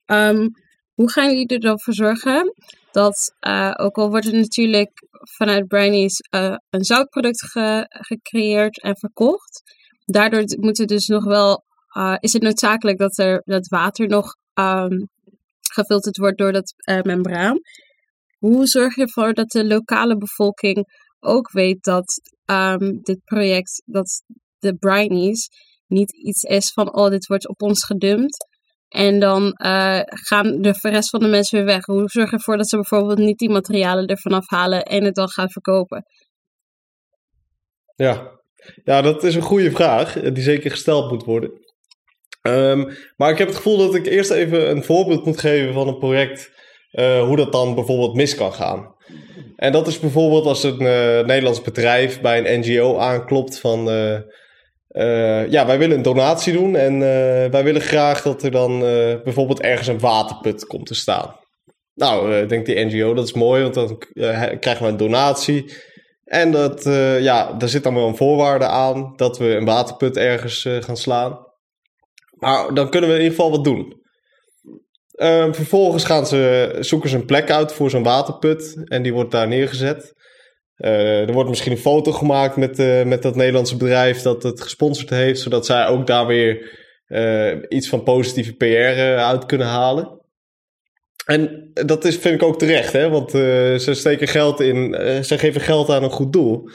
Um, 0.06 0.50
hoe 0.94 1.10
gaan 1.10 1.30
jullie 1.30 1.46
er 1.46 1.60
dan 1.60 1.80
voor 1.80 1.94
zorgen 1.94 2.54
dat, 2.90 3.34
uh, 3.46 3.72
ook 3.76 3.96
al 3.96 4.10
wordt 4.10 4.26
er 4.26 4.32
natuurlijk 4.32 4.90
vanuit 5.36 5.66
Brownies 5.66 6.20
uh, 6.34 6.56
een 6.70 6.84
zoutproduct 6.84 7.42
ge 7.42 7.86
gecreëerd 7.88 8.82
en 8.82 8.96
verkocht, 8.96 9.62
daardoor 10.04 10.42
moet 10.60 10.78
het 10.78 10.88
dus 10.88 11.06
nog 11.06 11.24
wel, 11.24 11.64
uh, 11.96 12.16
is 12.18 12.32
het 12.32 12.42
noodzakelijk 12.42 12.98
dat 12.98 13.18
er 13.18 13.42
dat 13.44 13.68
water 13.68 14.06
nog 14.08 14.36
um, 14.54 15.08
gefilterd 15.72 16.16
wordt 16.16 16.38
door 16.38 16.52
dat 16.52 16.74
membraan. 17.02 17.58
Hoe 18.38 18.66
zorg 18.66 18.94
je 18.94 19.02
ervoor 19.02 19.32
dat 19.32 19.50
de 19.50 19.66
lokale 19.66 20.16
bevolking 20.16 20.84
ook 21.20 21.50
weet 21.50 21.82
dat 21.84 22.20
um, 22.46 23.00
dit 23.02 23.24
project, 23.24 23.82
dat 23.84 24.22
de 24.58 24.74
Brinies, 24.74 25.48
niet 25.86 26.12
iets 26.16 26.42
is 26.42 26.72
van, 26.72 26.96
oh, 26.96 27.08
dit 27.08 27.26
wordt 27.26 27.48
op 27.48 27.62
ons 27.62 27.84
gedumpt. 27.84 28.46
En 28.88 29.20
dan 29.20 29.42
uh, 29.42 30.00
gaan 30.04 30.62
de 30.62 30.74
rest 30.80 31.10
van 31.10 31.20
de 31.20 31.28
mensen 31.28 31.58
weer 31.58 31.66
weg. 31.66 31.84
Hoe 31.84 32.08
zorg 32.08 32.30
je 32.30 32.36
ervoor 32.36 32.56
dat 32.56 32.68
ze 32.68 32.76
bijvoorbeeld 32.76 33.18
niet 33.18 33.38
die 33.38 33.50
materialen 33.50 34.06
ervan 34.06 34.32
afhalen 34.32 34.82
en 34.82 35.04
het 35.04 35.14
dan 35.14 35.28
gaan 35.28 35.50
verkopen? 35.50 36.04
Ja, 37.94 38.40
ja 38.84 39.02
dat 39.02 39.24
is 39.24 39.34
een 39.34 39.42
goede 39.42 39.70
vraag, 39.70 40.12
die 40.12 40.42
zeker 40.42 40.70
gesteld 40.70 41.10
moet 41.10 41.24
worden. 41.24 41.50
Um, 42.42 42.96
maar 43.16 43.30
ik 43.30 43.38
heb 43.38 43.48
het 43.48 43.56
gevoel 43.56 43.78
dat 43.78 43.94
ik 43.94 44.06
eerst 44.06 44.30
even 44.30 44.70
een 44.70 44.84
voorbeeld 44.84 45.24
moet 45.24 45.40
geven 45.40 45.74
van 45.74 45.88
een 45.88 45.98
project, 45.98 46.50
uh, 46.92 47.22
hoe 47.22 47.36
dat 47.36 47.52
dan 47.52 47.74
bijvoorbeeld 47.74 48.14
mis 48.14 48.34
kan 48.34 48.52
gaan. 48.52 48.94
En 49.56 49.72
dat 49.72 49.86
is 49.86 49.98
bijvoorbeeld 49.98 50.46
als 50.46 50.62
een 50.62 50.82
uh, 50.82 51.20
Nederlands 51.24 51.62
bedrijf 51.62 52.20
bij 52.20 52.38
een 52.38 52.60
NGO 52.60 52.98
aanklopt 52.98 53.58
van... 53.58 53.88
Uh, 53.88 54.18
uh, 54.88 55.50
ja, 55.50 55.66
wij 55.66 55.78
willen 55.78 55.96
een 55.96 56.02
donatie 56.02 56.52
doen 56.52 56.76
en 56.76 56.98
wij 57.50 57.64
willen 57.64 57.80
graag 57.80 58.22
dat 58.22 58.42
er 58.42 58.50
dan 58.50 58.78
bijvoorbeeld 59.24 59.60
ergens 59.60 59.88
een 59.88 59.98
waterput 59.98 60.66
komt 60.66 60.86
te 60.86 60.94
staan. 60.94 61.34
Nou, 61.94 62.46
denkt 62.46 62.66
die 62.66 62.84
NGO, 62.84 63.14
dat 63.14 63.24
is 63.24 63.32
mooi, 63.32 63.62
want 63.62 63.74
dan 63.74 63.98
krijgen 64.60 64.82
we 64.82 64.88
een 64.88 64.96
donatie. 64.96 65.72
En 66.24 66.52
dat, 66.52 66.84
ja, 67.20 67.52
daar 67.52 67.68
zit 67.68 67.82
dan 67.82 67.94
wel 67.94 68.08
een 68.08 68.16
voorwaarde 68.16 68.66
aan 68.66 69.12
dat 69.16 69.38
we 69.38 69.44
een 69.44 69.64
waterput 69.64 70.16
ergens 70.16 70.66
gaan 70.80 70.96
slaan. 70.96 71.38
Maar 72.30 72.74
dan 72.74 72.90
kunnen 72.90 73.10
we 73.10 73.16
in 73.16 73.22
ieder 73.22 73.36
geval 73.36 73.50
wat 73.50 73.64
doen. 73.64 74.05
Uh, 75.16 75.52
vervolgens 75.52 76.04
gaan 76.04 76.26
ze, 76.26 76.76
zoeken 76.80 77.10
ze 77.10 77.16
een 77.16 77.24
plek 77.24 77.50
uit 77.50 77.72
voor 77.72 77.90
zo'n 77.90 78.02
waterput 78.02 78.76
en 78.84 79.02
die 79.02 79.12
wordt 79.12 79.30
daar 79.30 79.48
neergezet. 79.48 80.14
Uh, 80.78 81.28
er 81.28 81.32
wordt 81.32 81.48
misschien 81.48 81.72
een 81.72 81.78
foto 81.78 82.12
gemaakt 82.12 82.56
met, 82.56 82.78
uh, 82.78 83.02
met 83.02 83.22
dat 83.22 83.36
Nederlandse 83.36 83.76
bedrijf 83.76 84.22
dat 84.22 84.42
het 84.42 84.60
gesponsord 84.60 85.10
heeft, 85.10 85.40
zodat 85.40 85.66
zij 85.66 85.86
ook 85.86 86.06
daar 86.06 86.26
weer 86.26 86.78
uh, 87.08 87.56
iets 87.68 87.88
van 87.88 88.02
positieve 88.02 88.52
PR 88.52 89.18
uit 89.20 89.46
kunnen 89.46 89.66
halen. 89.66 90.20
En 91.26 91.70
dat 91.72 92.04
is, 92.04 92.16
vind 92.16 92.34
ik 92.34 92.42
ook 92.42 92.58
terecht, 92.58 92.92
hè? 92.92 93.08
want 93.08 93.30
ze 93.30 93.90
steken 93.94 94.28
geld 94.28 94.60
in, 94.60 94.94
ze 95.24 95.38
geven 95.38 95.60
geld 95.60 95.90
aan 95.90 96.02
een 96.02 96.10
goed 96.10 96.32
doel. 96.32 96.70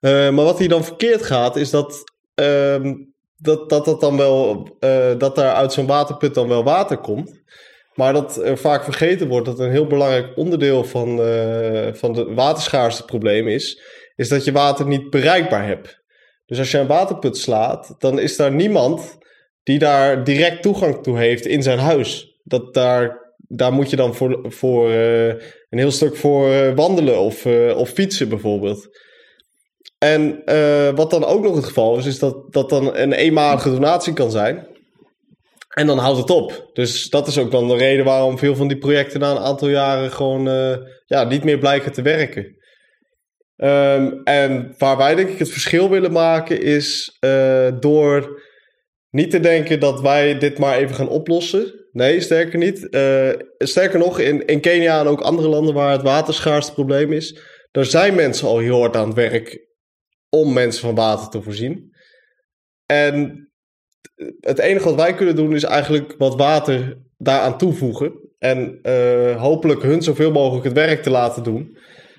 maar 0.00 0.32
wat 0.32 0.58
hier 0.58 0.68
dan 0.68 0.84
verkeerd 0.84 1.22
gaat, 1.22 1.56
is 1.56 1.70
dat 1.70 2.04
ehm, 2.34 2.94
dat, 3.36 3.68
dat, 3.68 3.84
dat, 3.84 4.00
dan 4.00 4.16
wel, 4.16 4.68
dat 5.18 5.36
daar 5.36 5.54
uit 5.54 5.72
zo'n 5.72 5.86
waterput 5.86 6.34
dan 6.34 6.48
wel 6.48 6.64
water 6.64 6.98
komt. 6.98 7.42
Maar 7.96 8.12
dat 8.12 8.44
er 8.44 8.58
vaak 8.58 8.84
vergeten 8.84 9.28
wordt 9.28 9.46
dat 9.46 9.58
een 9.58 9.70
heel 9.70 9.86
belangrijk 9.86 10.36
onderdeel 10.36 10.84
van, 10.84 11.20
uh, 11.20 11.88
van 11.92 12.12
de 12.12 12.34
waterschaarste 12.34 13.04
probleem 13.04 13.48
is, 13.48 13.82
is 14.16 14.28
dat 14.28 14.44
je 14.44 14.52
water 14.52 14.86
niet 14.86 15.10
bereikbaar 15.10 15.66
hebt. 15.66 16.04
Dus 16.46 16.58
als 16.58 16.70
je 16.70 16.78
een 16.78 16.86
waterput 16.86 17.36
slaat, 17.36 17.94
dan 17.98 18.18
is 18.18 18.36
daar 18.36 18.52
niemand 18.52 19.18
die 19.62 19.78
daar 19.78 20.24
direct 20.24 20.62
toegang 20.62 21.02
toe 21.02 21.18
heeft 21.18 21.46
in 21.46 21.62
zijn 21.62 21.78
huis. 21.78 22.38
Dat 22.42 22.74
daar, 22.74 23.32
daar 23.36 23.72
moet 23.72 23.90
je 23.90 23.96
dan 23.96 24.14
voor, 24.14 24.44
voor 24.48 24.90
uh, 24.90 25.28
een 25.28 25.78
heel 25.78 25.90
stuk 25.90 26.16
voor 26.16 26.48
uh, 26.48 26.74
wandelen 26.74 27.18
of, 27.18 27.46
of 27.76 27.90
fietsen 27.90 28.28
bijvoorbeeld. 28.28 28.88
En 29.98 30.42
wat 30.94 31.10
dan 31.10 31.24
ook 31.24 31.42
nog 31.42 31.56
het 31.56 31.64
geval 31.64 31.98
is, 31.98 32.06
is 32.06 32.18
dat 32.18 32.52
dat 32.52 32.70
dan 32.70 32.96
een 32.96 33.12
eenmalige 33.12 33.70
donatie 33.70 34.12
kan 34.12 34.30
zijn. 34.30 34.66
En 35.78 35.86
dan 35.86 35.98
houdt 35.98 36.18
het 36.18 36.30
op. 36.30 36.70
Dus 36.72 37.08
dat 37.08 37.26
is 37.26 37.38
ook 37.38 37.50
dan 37.50 37.68
de 37.68 37.76
reden 37.76 38.04
waarom 38.04 38.38
veel 38.38 38.54
van 38.56 38.68
die 38.68 38.78
projecten 38.78 39.20
na 39.20 39.30
een 39.30 39.38
aantal 39.38 39.68
jaren 39.68 40.10
gewoon 40.10 40.48
uh, 40.48 40.76
ja, 41.06 41.24
niet 41.24 41.44
meer 41.44 41.58
blijken 41.58 41.92
te 41.92 42.02
werken. 42.02 42.56
Um, 43.56 44.22
en 44.24 44.74
waar 44.78 44.96
wij 44.96 45.14
denk 45.14 45.28
ik 45.28 45.38
het 45.38 45.50
verschil 45.50 45.90
willen 45.90 46.12
maken 46.12 46.62
is 46.62 47.16
uh, 47.20 47.68
door 47.80 48.42
niet 49.10 49.30
te 49.30 49.40
denken 49.40 49.80
dat 49.80 50.00
wij 50.00 50.38
dit 50.38 50.58
maar 50.58 50.76
even 50.76 50.94
gaan 50.94 51.08
oplossen. 51.08 51.88
Nee, 51.92 52.20
sterker 52.20 52.58
niet. 52.58 52.86
Uh, 52.90 53.32
sterker 53.58 53.98
nog, 53.98 54.18
in, 54.18 54.46
in 54.46 54.60
Kenia 54.60 55.00
en 55.00 55.06
ook 55.06 55.20
andere 55.20 55.48
landen 55.48 55.74
waar 55.74 55.92
het 55.92 56.02
waterschaarste 56.02 56.72
probleem 56.72 57.12
is, 57.12 57.40
daar 57.70 57.84
zijn 57.84 58.14
mensen 58.14 58.48
al 58.48 58.58
heel 58.58 58.80
hard 58.80 58.96
aan 58.96 59.06
het 59.06 59.16
werk 59.16 59.66
om 60.28 60.52
mensen 60.52 60.80
van 60.80 60.94
water 60.94 61.28
te 61.28 61.42
voorzien. 61.42 61.90
En 62.86 63.45
het 64.40 64.58
enige 64.58 64.84
wat 64.84 64.94
wij 64.94 65.14
kunnen 65.14 65.36
doen 65.36 65.54
is 65.54 65.64
eigenlijk 65.64 66.14
wat 66.18 66.36
water 66.36 66.98
daaraan 67.18 67.58
toevoegen. 67.58 68.12
En 68.38 68.78
uh, 68.82 69.42
hopelijk 69.42 69.82
hun 69.82 70.02
zoveel 70.02 70.32
mogelijk 70.32 70.64
het 70.64 70.74
werk 70.74 71.02
te 71.02 71.10
laten 71.10 71.42
doen. 71.42 71.78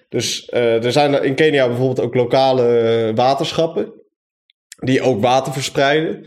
Dus 0.09 0.49
uh, 0.53 0.83
er 0.83 0.91
zijn 0.91 1.23
in 1.23 1.35
Kenia 1.35 1.67
bijvoorbeeld 1.67 1.99
ook 1.99 2.15
lokale 2.15 3.11
waterschappen 3.15 3.93
die 4.83 5.01
ook 5.01 5.21
water 5.21 5.53
verspreiden. 5.53 6.25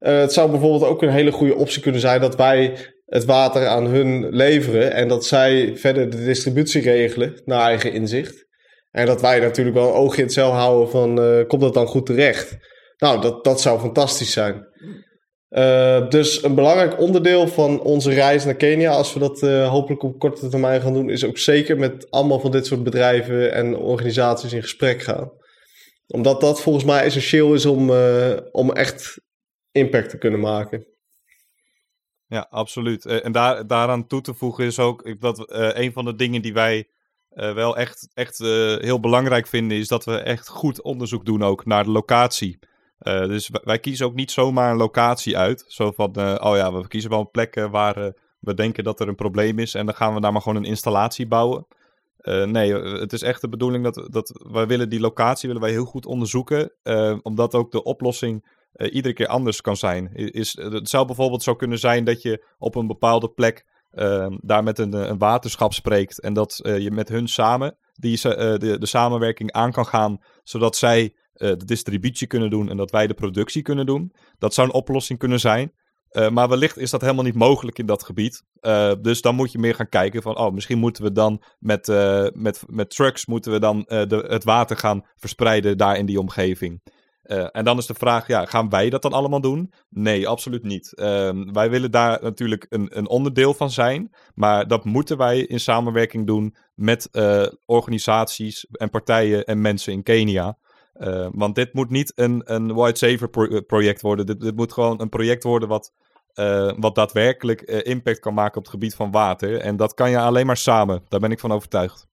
Uh, 0.00 0.18
het 0.18 0.32
zou 0.32 0.50
bijvoorbeeld 0.50 0.90
ook 0.90 1.02
een 1.02 1.08
hele 1.08 1.32
goede 1.32 1.54
optie 1.54 1.82
kunnen 1.82 2.00
zijn 2.00 2.20
dat 2.20 2.36
wij 2.36 2.76
het 3.06 3.24
water 3.24 3.66
aan 3.66 3.86
hun 3.86 4.28
leveren 4.28 4.92
en 4.92 5.08
dat 5.08 5.26
zij 5.26 5.72
verder 5.76 6.10
de 6.10 6.24
distributie 6.24 6.82
regelen 6.82 7.40
naar 7.44 7.60
eigen 7.60 7.92
inzicht. 7.92 8.46
En 8.90 9.06
dat 9.06 9.20
wij 9.20 9.40
natuurlijk 9.40 9.76
wel 9.76 9.88
een 9.88 9.94
oog 9.94 10.16
in 10.16 10.22
het 10.24 10.32
cel 10.32 10.50
houden 10.50 10.90
van 10.90 11.44
komt 11.46 11.62
dat 11.62 11.74
dan 11.74 11.86
goed 11.86 12.06
terecht? 12.06 12.56
Nou, 12.96 13.20
dat, 13.20 13.44
dat 13.44 13.60
zou 13.60 13.80
fantastisch 13.80 14.32
zijn. 14.32 14.66
Uh, 15.56 16.08
dus 16.08 16.42
een 16.42 16.54
belangrijk 16.54 17.00
onderdeel 17.00 17.48
van 17.48 17.80
onze 17.80 18.10
reis 18.10 18.44
naar 18.44 18.54
Kenia, 18.54 18.90
als 18.90 19.12
we 19.12 19.18
dat 19.18 19.42
uh, 19.42 19.68
hopelijk 19.68 20.02
op 20.02 20.18
korte 20.18 20.48
termijn 20.48 20.80
gaan 20.80 20.92
doen, 20.92 21.10
is 21.10 21.24
ook 21.24 21.38
zeker 21.38 21.78
met 21.78 22.10
allemaal 22.10 22.40
van 22.40 22.50
dit 22.50 22.66
soort 22.66 22.82
bedrijven 22.82 23.52
en 23.52 23.76
organisaties 23.76 24.52
in 24.52 24.62
gesprek 24.62 25.02
gaan. 25.02 25.30
Omdat 26.06 26.40
dat 26.40 26.60
volgens 26.60 26.84
mij 26.84 27.02
essentieel 27.02 27.54
is 27.54 27.66
om, 27.66 27.90
uh, 27.90 28.36
om 28.50 28.72
echt 28.72 29.20
impact 29.72 30.10
te 30.10 30.18
kunnen 30.18 30.40
maken. 30.40 30.86
Ja, 32.26 32.46
absoluut. 32.50 33.06
En 33.06 33.32
daar, 33.32 33.66
daaraan 33.66 34.06
toe 34.06 34.20
te 34.20 34.34
voegen 34.34 34.64
is 34.64 34.78
ook 34.78 35.20
dat 35.20 35.44
een 35.76 35.92
van 35.92 36.04
de 36.04 36.14
dingen 36.14 36.42
die 36.42 36.52
wij 36.52 36.88
wel 37.32 37.76
echt, 37.76 38.08
echt 38.14 38.38
heel 38.78 39.00
belangrijk 39.00 39.46
vinden, 39.46 39.78
is 39.78 39.88
dat 39.88 40.04
we 40.04 40.16
echt 40.16 40.48
goed 40.48 40.82
onderzoek 40.82 41.24
doen 41.24 41.42
ook 41.42 41.64
naar 41.64 41.84
de 41.84 41.90
locatie. 41.90 42.58
Uh, 43.02 43.26
dus 43.26 43.50
wij 43.64 43.78
kiezen 43.78 44.06
ook 44.06 44.14
niet 44.14 44.30
zomaar 44.30 44.70
een 44.70 44.76
locatie 44.76 45.38
uit. 45.38 45.64
Zo 45.68 45.90
van, 45.90 46.12
uh, 46.18 46.34
oh 46.38 46.56
ja, 46.56 46.72
we 46.72 46.88
kiezen 46.88 47.10
wel 47.10 47.20
een 47.20 47.30
plek 47.30 47.56
uh, 47.56 47.70
waar 47.70 48.12
we 48.40 48.54
denken 48.54 48.84
dat 48.84 49.00
er 49.00 49.08
een 49.08 49.14
probleem 49.14 49.58
is. 49.58 49.74
En 49.74 49.86
dan 49.86 49.94
gaan 49.94 50.14
we 50.14 50.20
daar 50.20 50.32
maar 50.32 50.42
gewoon 50.42 50.58
een 50.58 50.70
installatie 50.70 51.26
bouwen. 51.26 51.66
nee, 52.44 52.74
het 52.74 53.12
is 53.12 53.22
echt 53.22 53.40
de 53.40 53.48
bedoeling 53.48 53.84
dat, 53.84 54.12
dat 54.12 54.46
wij 54.52 54.66
willen 54.66 54.88
die 54.88 55.00
locatie 55.00 55.48
willen 55.48 55.64
wij 55.64 55.72
heel 55.72 55.84
goed 55.84 56.06
onderzoeken. 56.06 56.72
omdat 57.22 57.54
ook 57.54 57.70
de 57.70 57.82
oplossing 57.82 58.54
iedere 58.90 59.14
keer 59.14 59.26
anders 59.26 59.60
kan 59.60 59.76
zijn. 59.76 60.10
Is, 60.14 60.58
het 60.60 60.88
zou 60.88 61.06
bijvoorbeeld 61.06 61.42
zo 61.42 61.54
kunnen 61.54 61.78
zijn 61.78 62.04
dat 62.04 62.22
je 62.22 62.46
op 62.58 62.74
een 62.74 62.86
bepaalde 62.86 63.28
plek 63.28 63.64
daar 64.40 64.62
met 64.62 64.78
een, 64.78 64.92
een 64.92 65.18
waterschap 65.18 65.72
spreekt. 65.72 66.20
En 66.20 66.32
dat 66.32 66.60
je 66.62 66.90
met 66.90 67.08
hun 67.08 67.28
samen 67.28 67.76
die, 67.92 68.20
de, 68.20 68.76
de 68.78 68.86
samenwerking 68.86 69.52
aan 69.52 69.72
kan 69.72 69.86
gaan. 69.86 70.18
Zodat 70.42 70.76
zij 70.76 71.14
uh, 71.38 71.48
de 71.48 71.64
distributie 71.64 72.26
kunnen 72.26 72.50
doen 72.50 72.70
en 72.70 72.76
dat 72.76 72.90
wij 72.90 73.06
de 73.06 73.14
productie 73.14 73.62
kunnen 73.62 73.86
doen. 73.86 74.12
Dat 74.38 74.54
zou 74.54 74.68
een 74.68 74.74
oplossing 74.74 75.18
kunnen 75.18 75.40
zijn. 75.40 75.72
Uh, 76.12 76.28
maar 76.28 76.48
wellicht 76.48 76.78
is 76.78 76.90
dat 76.90 77.00
helemaal 77.00 77.24
niet 77.24 77.34
mogelijk 77.34 77.78
in 77.78 77.86
dat 77.86 78.04
gebied. 78.04 78.42
Uh, 78.60 78.92
dus 79.00 79.20
dan 79.20 79.34
moet 79.34 79.52
je 79.52 79.58
meer 79.58 79.74
gaan 79.74 79.88
kijken 79.88 80.22
van, 80.22 80.38
oh, 80.38 80.52
misschien 80.52 80.78
moeten 80.78 81.02
we 81.02 81.12
dan 81.12 81.42
met, 81.58 81.86
met, 82.34 82.62
met 82.66 82.90
trucks 82.90 83.26
moeten 83.26 83.52
we 83.52 83.58
dan 83.58 83.82
de, 83.86 84.24
het 84.28 84.44
water 84.44 84.76
gaan 84.76 85.06
verspreiden 85.16 85.78
daar 85.78 85.96
in 85.96 86.06
die 86.06 86.20
omgeving. 86.20 86.80
en 87.52 87.64
dan 87.64 87.78
is 87.78 87.86
de 87.86 87.94
vraag, 87.94 88.26
ja, 88.26 88.44
gaan 88.44 88.68
wij 88.68 88.90
dat 88.90 89.02
dan 89.02 89.12
allemaal 89.12 89.40
doen? 89.40 89.72
Nee, 89.88 90.28
absoluut 90.28 90.62
niet. 90.62 90.94
Ehm, 90.94 91.52
wij 91.52 91.70
willen 91.70 91.90
daar 91.90 92.22
natuurlijk 92.22 92.66
een, 92.68 92.98
een 92.98 93.08
onderdeel 93.08 93.54
van 93.54 93.70
zijn, 93.70 94.14
maar 94.34 94.68
dat 94.68 94.84
moeten 94.84 95.16
wij 95.16 95.40
in 95.40 95.60
samenwerking 95.60 96.26
doen 96.26 96.56
met 96.74 97.08
organisaties 97.66 98.66
en 98.70 98.90
partijen 98.90 99.44
en 99.44 99.60
mensen 99.60 99.92
in 99.92 100.02
Kenia. 100.02 100.58
Uh, 101.00 101.28
want 101.32 101.54
dit 101.54 101.72
moet 101.72 101.90
niet 101.90 102.12
een, 102.14 102.42
een 102.44 102.74
white 102.74 102.98
saver 102.98 103.28
pro 103.28 103.46
eh, 103.46 103.60
project 103.66 104.00
worden. 104.00 104.26
Dit, 104.26 104.40
dit, 104.40 104.56
moet 104.56 104.72
gewoon 104.72 105.00
een 105.00 105.08
project 105.08 105.42
worden 105.42 105.68
wat, 105.68 105.92
uh, 106.34 106.72
wat 106.76 106.94
daadwerkelijk 106.94 107.60
impact 107.60 108.18
kan 108.18 108.34
maken 108.34 108.56
op 108.56 108.62
het 108.62 108.72
gebied 108.72 108.94
van 108.94 109.10
water. 109.10 109.60
En 109.60 109.76
dat 109.76 109.94
kan 109.94 110.10
je 110.10 110.18
alleen 110.18 110.46
maar 110.46 110.56
samen. 110.56 111.02
Daar 111.08 111.20
ben 111.20 111.30
ik 111.30 111.40
van 111.40 111.52
overtuigd. 111.52 112.06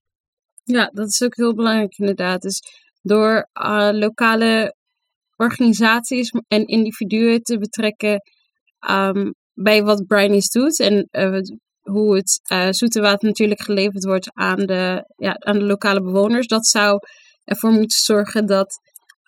Ja, 0.64 0.90
dat 0.92 1.08
is 1.08 1.22
ook 1.22 1.36
heel 1.36 1.54
belangrijk 1.54 1.98
inderdaad. 1.98 2.42
Dus 2.42 2.62
door 3.02 3.48
lokale 3.92 4.74
organisaties 5.36 6.30
en 6.48 6.66
individuen 6.66 7.42
te 7.42 7.58
betrekken 7.58 8.20
um, 8.90 9.34
bij 9.52 9.82
wat 9.82 10.06
Brownies 10.06 10.50
doet 10.50 10.80
en 10.80 11.08
hoe 11.80 12.16
het 12.16 12.40
zoete 12.76 13.00
water 13.00 13.28
natuurlijk 13.28 13.62
geleverd 13.62 14.04
wordt 14.04 14.30
aan 14.32 14.58
de, 14.58 15.12
ja, 15.16 15.36
aan 15.38 15.58
de 15.58 15.64
lokale 15.64 16.02
bewoners. 16.02 16.46
Dat 16.46 16.66
zou 16.66 16.98
ervoor 17.44 17.70
moeten 17.70 17.98
zorgen 17.98 18.46
dat, 18.46 18.80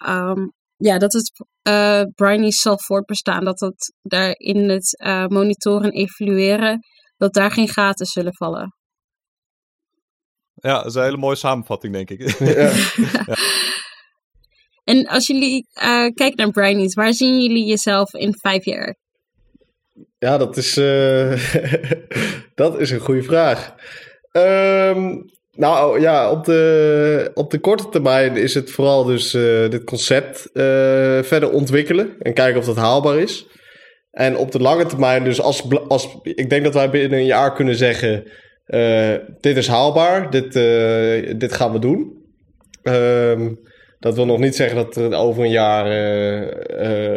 um, 0.07 0.52
ja, 0.76 0.98
dat 0.98 1.12
het 1.12 1.33
uh, 1.68 2.48
zal 2.48 2.79
voortbestaan. 2.79 3.44
Dat 3.44 3.59
dat 3.59 3.92
daar 4.02 4.35
in 4.37 4.68
het 4.68 5.02
uh, 5.07 5.26
monitoren 5.26 5.90
en 5.90 5.98
evalueren, 5.98 6.81
dat 7.16 7.33
daar 7.33 7.50
geen 7.50 7.68
gaten 7.68 8.07
zullen 8.07 8.35
vallen. 8.35 8.74
Ja, 10.55 10.76
dat 10.76 10.87
is 10.87 10.94
een 10.94 11.02
hele 11.02 11.16
mooie 11.16 11.37
samenvatting, 11.37 11.92
denk 11.92 12.11
ik. 12.11 12.20
ja. 12.38 12.72
ja. 13.26 13.37
En 14.85 15.07
als 15.07 15.26
jullie 15.26 15.66
uh, 15.74 16.07
kijken 16.14 16.37
naar 16.37 16.50
Brownies, 16.50 16.94
waar 16.94 17.12
zien 17.12 17.42
jullie 17.42 17.64
jezelf 17.64 18.14
in 18.14 18.35
vijf 18.40 18.64
jaar? 18.64 18.96
Ja, 20.18 20.38
dat 20.38 20.57
is, 20.57 20.76
uh, 20.76 21.55
dat 22.55 22.81
is 22.81 22.90
een 22.90 23.00
goede 23.00 23.22
vraag. 23.22 23.74
Um, 24.33 25.24
nou 25.57 26.01
ja, 26.01 26.31
op 26.31 26.45
de, 26.45 27.31
op 27.35 27.51
de 27.51 27.59
korte 27.59 27.88
termijn 27.88 28.37
is 28.37 28.55
het 28.55 28.71
vooral 28.71 29.05
dus 29.05 29.35
uh, 29.35 29.71
dit 29.71 29.85
concept 29.85 30.49
uh, 30.53 30.62
verder 31.23 31.51
ontwikkelen 31.51 32.16
en 32.19 32.35
kijken 32.35 32.59
of 32.61 32.66
dat 32.66 32.77
haalbaar 32.77 33.19
is. 33.19 33.47
En 34.11 34.37
op 34.37 34.53
de 34.53 34.61
lange 34.61 34.87
termijn, 34.87 35.25
dus 35.25 35.40
als, 35.40 35.64
als 35.88 36.19
ik 36.23 36.51
denk 36.51 36.64
dat 36.64 36.75
wij 36.75 36.90
binnen 36.90 37.19
een 37.19 37.25
jaar 37.25 37.53
kunnen 37.53 37.75
zeggen: 37.75 38.25
uh, 38.66 39.14
dit 39.40 39.57
is 39.57 39.69
haalbaar, 39.69 40.31
dit, 40.31 40.53
dit 41.40 41.53
gaan 41.53 41.73
we 41.73 41.79
doen. 41.79 42.25
Ehm, 42.83 43.55
dat 43.99 44.14
wil 44.14 44.27
nog 44.27 44.38
niet 44.38 44.57
zeggen 44.57 44.77
dat 44.77 44.97
er 44.97 45.14
over 45.14 45.45
een 45.45 45.51
jaar 45.51 45.87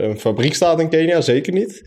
een 0.03 0.19
fabriek 0.19 0.53
staat 0.53 0.79
in 0.79 0.89
Kenia, 0.89 1.21
zeker 1.21 1.53
niet. 1.53 1.83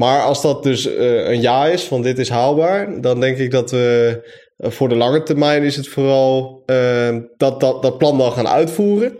Maar 0.00 0.22
als 0.22 0.42
dat 0.42 0.62
dus 0.62 0.88
een 0.94 1.40
jaar 1.40 1.72
is 1.72 1.82
van 1.82 2.02
dit 2.02 2.18
is 2.18 2.28
haalbaar, 2.28 3.00
dan 3.00 3.20
denk 3.20 3.38
ik 3.38 3.50
dat 3.50 3.70
we 3.70 4.20
eh, 4.24 4.30
voor 4.60 4.88
de 4.88 4.94
lange 4.94 5.22
termijn 5.22 5.62
is 5.62 5.76
het 5.76 5.88
vooral 5.88 6.62
uh, 6.66 7.16
dat, 7.36 7.60
dat, 7.60 7.82
dat 7.82 7.98
plan 7.98 8.18
dan 8.18 8.32
gaan 8.32 8.48
uitvoeren. 8.48 9.16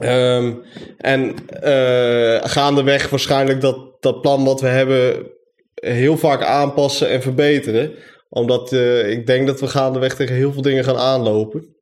Um, 0.00 0.62
en 0.98 1.34
uh, 1.64 2.40
gaandeweg 2.44 3.08
waarschijnlijk 3.08 3.60
dat, 3.60 3.78
dat 4.00 4.20
plan 4.20 4.44
wat 4.44 4.60
we 4.60 4.66
hebben 4.66 5.26
heel 5.74 6.16
vaak 6.16 6.42
aanpassen 6.42 7.08
en 7.08 7.22
verbeteren. 7.22 7.94
Omdat 8.28 8.72
uh, 8.72 9.10
ik 9.10 9.26
denk 9.26 9.46
dat 9.46 9.60
we 9.60 9.66
gaandeweg 9.66 10.14
tegen 10.14 10.34
heel 10.34 10.52
veel 10.52 10.62
dingen 10.62 10.84
gaan 10.84 10.96
aanlopen. 10.96 11.76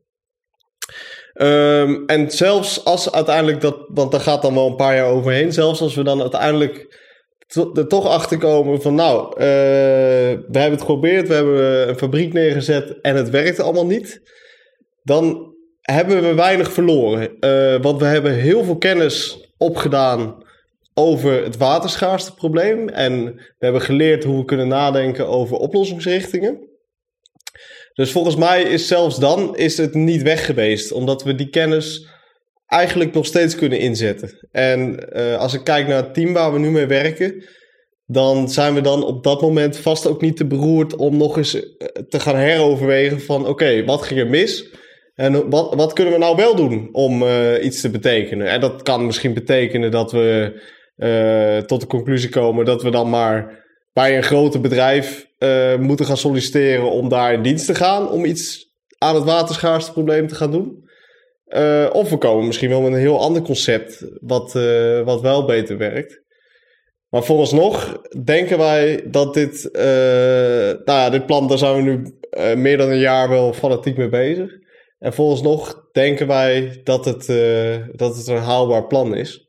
Um, 1.35 2.07
en 2.07 2.31
zelfs 2.31 2.85
als 2.85 3.13
uiteindelijk 3.13 3.61
dat, 3.61 3.77
want 3.89 4.13
daar 4.13 4.21
gaat 4.21 4.43
dan 4.43 4.55
wel 4.55 4.67
een 4.67 4.77
paar 4.77 4.95
jaar 4.95 5.11
overheen, 5.11 5.53
zelfs 5.53 5.81
als 5.81 5.95
we 5.95 6.03
dan 6.03 6.21
uiteindelijk 6.21 7.01
er 7.55 7.89
toch 7.89 8.07
achter 8.07 8.39
komen 8.39 8.83
van 8.83 8.95
nou, 8.95 9.27
uh, 9.33 9.37
we 9.37 10.59
hebben 10.59 10.71
het 10.71 10.81
geprobeerd, 10.81 11.29
we 11.29 11.35
hebben 11.35 11.89
een 11.89 11.99
fabriek 11.99 12.33
neergezet 12.33 13.01
en 13.01 13.17
het 13.17 13.31
werkte 13.31 13.63
allemaal 13.63 13.87
niet. 13.87 14.21
Dan 15.03 15.55
hebben 15.81 16.23
we 16.23 16.35
weinig 16.35 16.73
verloren. 16.73 17.37
Uh, 17.41 17.83
want 17.83 18.01
we 18.01 18.05
hebben 18.05 18.35
heel 18.35 18.65
veel 18.65 18.79
kennis 18.79 19.49
opgedaan 19.57 20.45
over 20.95 21.45
het 21.45 21.57
waterschaarste 21.57 22.35
probleem. 22.35 22.89
En 22.89 23.25
we 23.35 23.55
hebben 23.59 23.81
geleerd 23.81 24.25
hoe 24.25 24.39
we 24.39 24.45
kunnen 24.45 24.69
nadenken 24.69 25.29
over 25.29 25.57
oplossingsrichtingen. 25.57 26.71
Dus 27.95 28.13
volgens 28.13 28.37
mij 28.37 28.63
is 28.63 28.87
zelfs 28.87 29.19
dan 29.19 29.57
is 29.57 29.77
het 29.77 29.95
niet 29.95 30.23
weg 30.23 30.47
geweest. 30.47 30.93
Omdat 30.93 31.23
we 31.23 31.35
die 31.35 31.49
kennis 31.49 32.09
eigenlijk 32.73 33.13
nog 33.15 33.27
steeds 33.27 33.55
kunnen 33.55 33.79
inzetten. 33.79 34.49
En 34.51 35.09
uh, 35.13 35.37
als 35.37 35.55
ik 35.55 35.65
kijk 35.65 35.87
naar 35.87 35.97
het 35.97 36.15
team 36.15 36.33
waar 36.33 36.53
we 36.53 36.59
nu 36.59 36.71
mee 36.71 36.87
werken, 36.87 37.45
dan 38.07 38.51
zijn 38.51 38.75
we 38.75 38.81
dan 38.81 39.05
op 39.05 39.25
dat 39.25 39.41
moment 39.41 39.77
vast 39.77 40.07
ook 40.07 40.21
niet 40.21 40.37
te 40.37 40.47
beroerd 40.47 40.97
om 40.97 41.17
nog 41.17 41.37
eens 41.37 41.55
eh, 41.55 41.87
te 42.09 42.21
gaan 42.21 42.37
heroverwegen 42.37 43.21
van 43.21 43.47
oké, 43.47 43.85
wat 43.85 44.03
ging 44.03 44.21
er 44.21 44.27
mis? 44.27 44.71
En 45.15 45.51
wat, 45.51 45.75
wat 45.75 45.93
kunnen 45.93 46.13
we 46.13 46.19
nou 46.19 46.37
wel 46.37 46.55
doen 46.55 46.89
om 46.93 47.23
uh, 47.23 47.65
iets 47.65 47.81
te 47.81 47.91
betekenen? 47.91 48.47
En 48.47 48.61
dat 48.61 48.83
kan 48.83 49.07
misschien 49.07 49.35
betekenen 49.35 49.91
dat 49.91 50.13
we 50.13 50.61
tot 51.67 51.81
de 51.81 51.87
conclusie 51.87 52.29
komen 52.29 52.65
dat 52.65 52.83
we 52.83 52.91
dan 52.91 53.11
maar 53.11 53.65
bij 53.93 54.17
een 54.17 54.23
groter 54.23 54.61
bedrijf 54.61 55.27
moeten 55.81 56.07
gaan 56.07 56.17
solliciteren 56.17 56.91
om 56.91 57.09
daar 57.09 57.33
in 57.33 57.43
dienst 57.43 57.67
te 57.67 57.75
gaan, 57.75 58.11
om 58.11 58.25
iets 58.25 58.73
aan 58.99 59.15
het 59.15 59.25
waterschaarste 59.25 59.93
probleem 59.93 60.27
te 60.27 60.35
gaan 60.35 60.51
doen. 60.51 60.83
Uh, 61.57 61.89
of 61.93 62.11
we 62.11 62.19
komen 62.19 62.47
misschien 62.47 62.69
wel 62.69 62.81
met 62.81 62.93
een 62.93 62.99
heel 62.99 63.21
ander 63.21 63.43
concept, 63.43 64.05
wat, 64.21 64.55
uh, 64.55 65.01
wat 65.01 65.21
wel 65.21 65.45
beter 65.45 65.79
werkt. 65.79 66.23
Maar 67.09 67.25
vooralsnog 67.25 68.03
denken 68.25 68.59
wij 68.59 69.05
dat 69.11 69.35
dit, 69.35 69.69
uh, 69.73 69.83
nou 69.83 70.83
ja, 70.85 71.11
dit 71.11 71.27
plan, 71.27 71.49
daar 71.49 71.59
zijn 71.59 71.77
we 71.77 71.83
nu 71.83 72.17
meer 72.57 72.77
dan 72.77 72.91
een 72.91 72.99
jaar 72.99 73.29
wel 73.29 73.53
fanatiek 73.53 73.97
mee 73.97 74.09
bezig. 74.09 74.51
En 74.99 75.13
vooralsnog 75.13 75.89
denken 75.93 76.27
wij 76.27 76.81
dat 76.85 77.05
het, 77.05 77.27
dat 77.97 78.17
het 78.17 78.27
een 78.27 78.37
haalbaar 78.37 78.87
plan 78.87 79.15
is. 79.15 79.49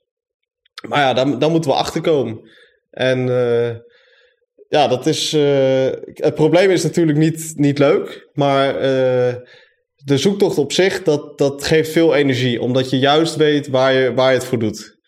Maar 0.88 1.00
ja, 1.00 1.14
daar, 1.14 1.40
daar 1.40 1.50
moeten 1.52 1.70
we 1.70 1.76
achter 1.76 2.02
komen. 2.02 2.50
En 2.90 3.28
ja, 4.68 4.88
dat 4.88 5.06
is. 5.06 5.32
het 6.14 6.36
probleem 6.36 6.70
is 6.70 6.84
natuurlijk 6.84 7.18
niet, 7.18 7.54
niet 7.56 7.78
leuk. 7.78 8.30
Maar 8.34 8.76
de 10.04 10.18
zoektocht 10.18 10.58
op 10.58 10.72
zich, 10.72 11.04
dat, 11.04 11.38
dat 11.38 11.64
geeft 11.64 11.92
veel 11.92 12.16
energie. 12.16 12.62
Omdat 12.62 12.90
je 12.90 13.00
juist 13.00 13.36
weet 13.36 13.68
waar 13.68 13.94
je, 13.94 14.14
waar 14.14 14.32
je 14.32 14.38
het 14.38 14.48
voor 14.48 14.60
doet. 14.60 15.02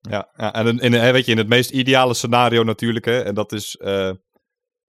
Ja, 0.00 0.30
ja 0.36 0.54
en 0.54 0.78
in, 0.78 1.12
weet 1.12 1.26
je, 1.26 1.32
in 1.32 1.38
het 1.38 1.48
meest 1.48 1.70
ideale 1.70 2.14
scenario 2.14 2.62
natuurlijk, 2.62 3.04
hè, 3.04 3.20
en 3.20 3.34
dat 3.34 3.52
is, 3.52 3.78
uh, 3.80 4.10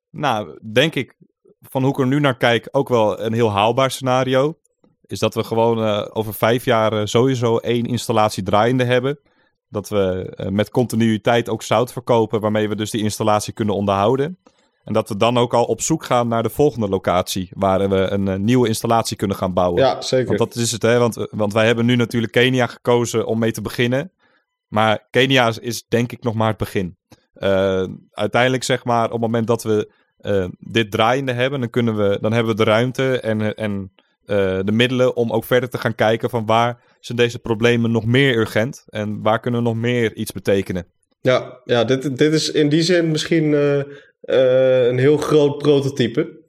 nou, 0.09 0.59
denk 0.71 0.95
ik, 0.95 1.15
van 1.61 1.81
hoe 1.81 1.91
ik 1.91 1.99
er 1.99 2.07
nu 2.07 2.19
naar 2.19 2.37
kijk, 2.37 2.67
ook 2.71 2.89
wel 2.89 3.19
een 3.19 3.33
heel 3.33 3.51
haalbaar 3.51 3.91
scenario. 3.91 4.57
Is 5.05 5.19
dat 5.19 5.35
we 5.35 5.43
gewoon 5.43 5.83
uh, 5.83 6.07
over 6.09 6.33
vijf 6.33 6.65
jaar 6.65 6.93
uh, 6.93 7.01
sowieso 7.03 7.57
één 7.57 7.85
installatie 7.85 8.43
draaiende 8.43 8.83
hebben. 8.83 9.19
Dat 9.69 9.89
we 9.89 10.33
met 10.51 10.69
continuïteit 10.69 11.49
ook 11.49 11.63
zout 11.63 11.91
verkopen, 11.91 12.41
waarmee 12.41 12.69
we 12.69 12.75
dus 12.75 12.91
die 12.91 13.01
installatie 13.01 13.53
kunnen 13.53 13.75
onderhouden. 13.75 14.37
En 14.83 14.93
dat 14.93 15.09
we 15.09 15.17
dan 15.17 15.37
ook 15.37 15.53
al 15.53 15.63
op 15.63 15.81
zoek 15.81 16.03
gaan 16.03 16.27
naar 16.27 16.43
de 16.43 16.49
volgende 16.49 16.87
locatie, 16.87 17.49
waar 17.53 17.89
we 17.89 17.95
een, 17.95 18.43
nieuwe 18.43 18.67
installatie 18.67 19.17
kunnen 19.17 19.37
gaan 19.37 19.53
bouwen. 19.53 19.81
Ja, 19.81 20.01
zeker. 20.01 20.27
Want 20.27 20.39
dat 20.39 20.55
is 20.55 20.71
het, 20.71 20.81
hè? 20.81 20.97
Want, 20.97 21.27
want 21.31 21.53
wij 21.53 21.65
hebben 21.65 21.85
nu 21.85 21.95
natuurlijk 21.95 22.31
Kenia 22.31 22.67
gekozen 22.67 23.25
om 23.25 23.39
mee 23.39 23.51
te 23.51 23.61
beginnen. 23.61 24.11
Maar 24.67 25.07
Kenia 25.09 25.51
is 25.61 25.85
denk 25.87 26.11
ik 26.11 26.23
nog 26.23 26.33
maar 26.33 26.47
het 26.47 26.57
begin. 26.57 26.97
Uh, 27.35 27.87
uiteindelijk 28.11 28.63
zeg 28.63 28.83
maar, 28.83 29.05
op 29.05 29.11
het 29.11 29.21
moment 29.21 29.47
dat 29.47 29.63
we 29.63 29.91
uh, 30.21 30.45
dit 30.59 30.91
draaiende 30.91 31.33
hebben, 31.33 31.59
dan, 31.59 31.69
kunnen 31.69 31.97
we, 31.97 32.17
dan 32.21 32.33
hebben 32.33 32.55
we 32.55 32.63
de 32.63 32.69
ruimte 32.69 33.19
en, 33.19 33.55
en 33.55 33.91
de 34.65 34.71
middelen 34.71 35.15
om 35.15 35.31
ook 35.31 35.43
verder 35.43 35.69
te 35.69 35.77
gaan 35.77 35.95
kijken 35.95 36.29
van 36.29 36.45
waar 36.45 36.81
zijn 36.99 37.17
deze 37.17 37.39
problemen 37.39 37.91
nog 37.91 38.05
meer 38.05 38.37
urgent 38.37 38.85
en 38.89 39.21
waar 39.21 39.39
kunnen 39.39 39.63
we 39.63 39.67
nog 39.67 39.75
meer 39.75 40.15
iets 40.15 40.31
betekenen. 40.31 40.85
Ja, 41.21 41.59
ja 41.65 41.83
dit, 41.83 42.17
dit 42.17 42.33
is 42.33 42.51
in 42.51 42.69
die 42.69 42.81
zin 42.81 43.11
misschien 43.11 43.53
een 44.25 44.97
heel 44.97 45.17
groot 45.17 45.57
prototype. 45.57 46.41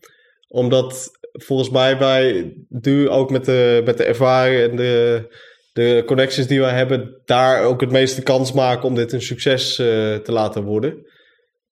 Omdat 0.48 1.10
volgens 1.32 1.70
mij 1.70 1.98
wij 1.98 2.54
nu 2.68 3.08
ook 3.08 3.30
met 3.30 3.44
de, 3.44 3.82
met 3.84 3.96
de 3.96 4.04
ervaring 4.04 4.70
en 4.70 4.76
de 4.76 5.28
de 5.74 6.02
connecties 6.06 6.46
die 6.46 6.60
we 6.60 6.66
hebben, 6.66 7.20
daar 7.24 7.64
ook 7.64 7.80
het 7.80 7.90
meeste 7.90 8.22
kans 8.22 8.52
maken 8.52 8.88
om 8.88 8.94
dit 8.94 9.12
een 9.12 9.22
succes 9.22 9.78
uh, 9.78 9.86
te 10.16 10.32
laten 10.32 10.64
worden. 10.64 11.06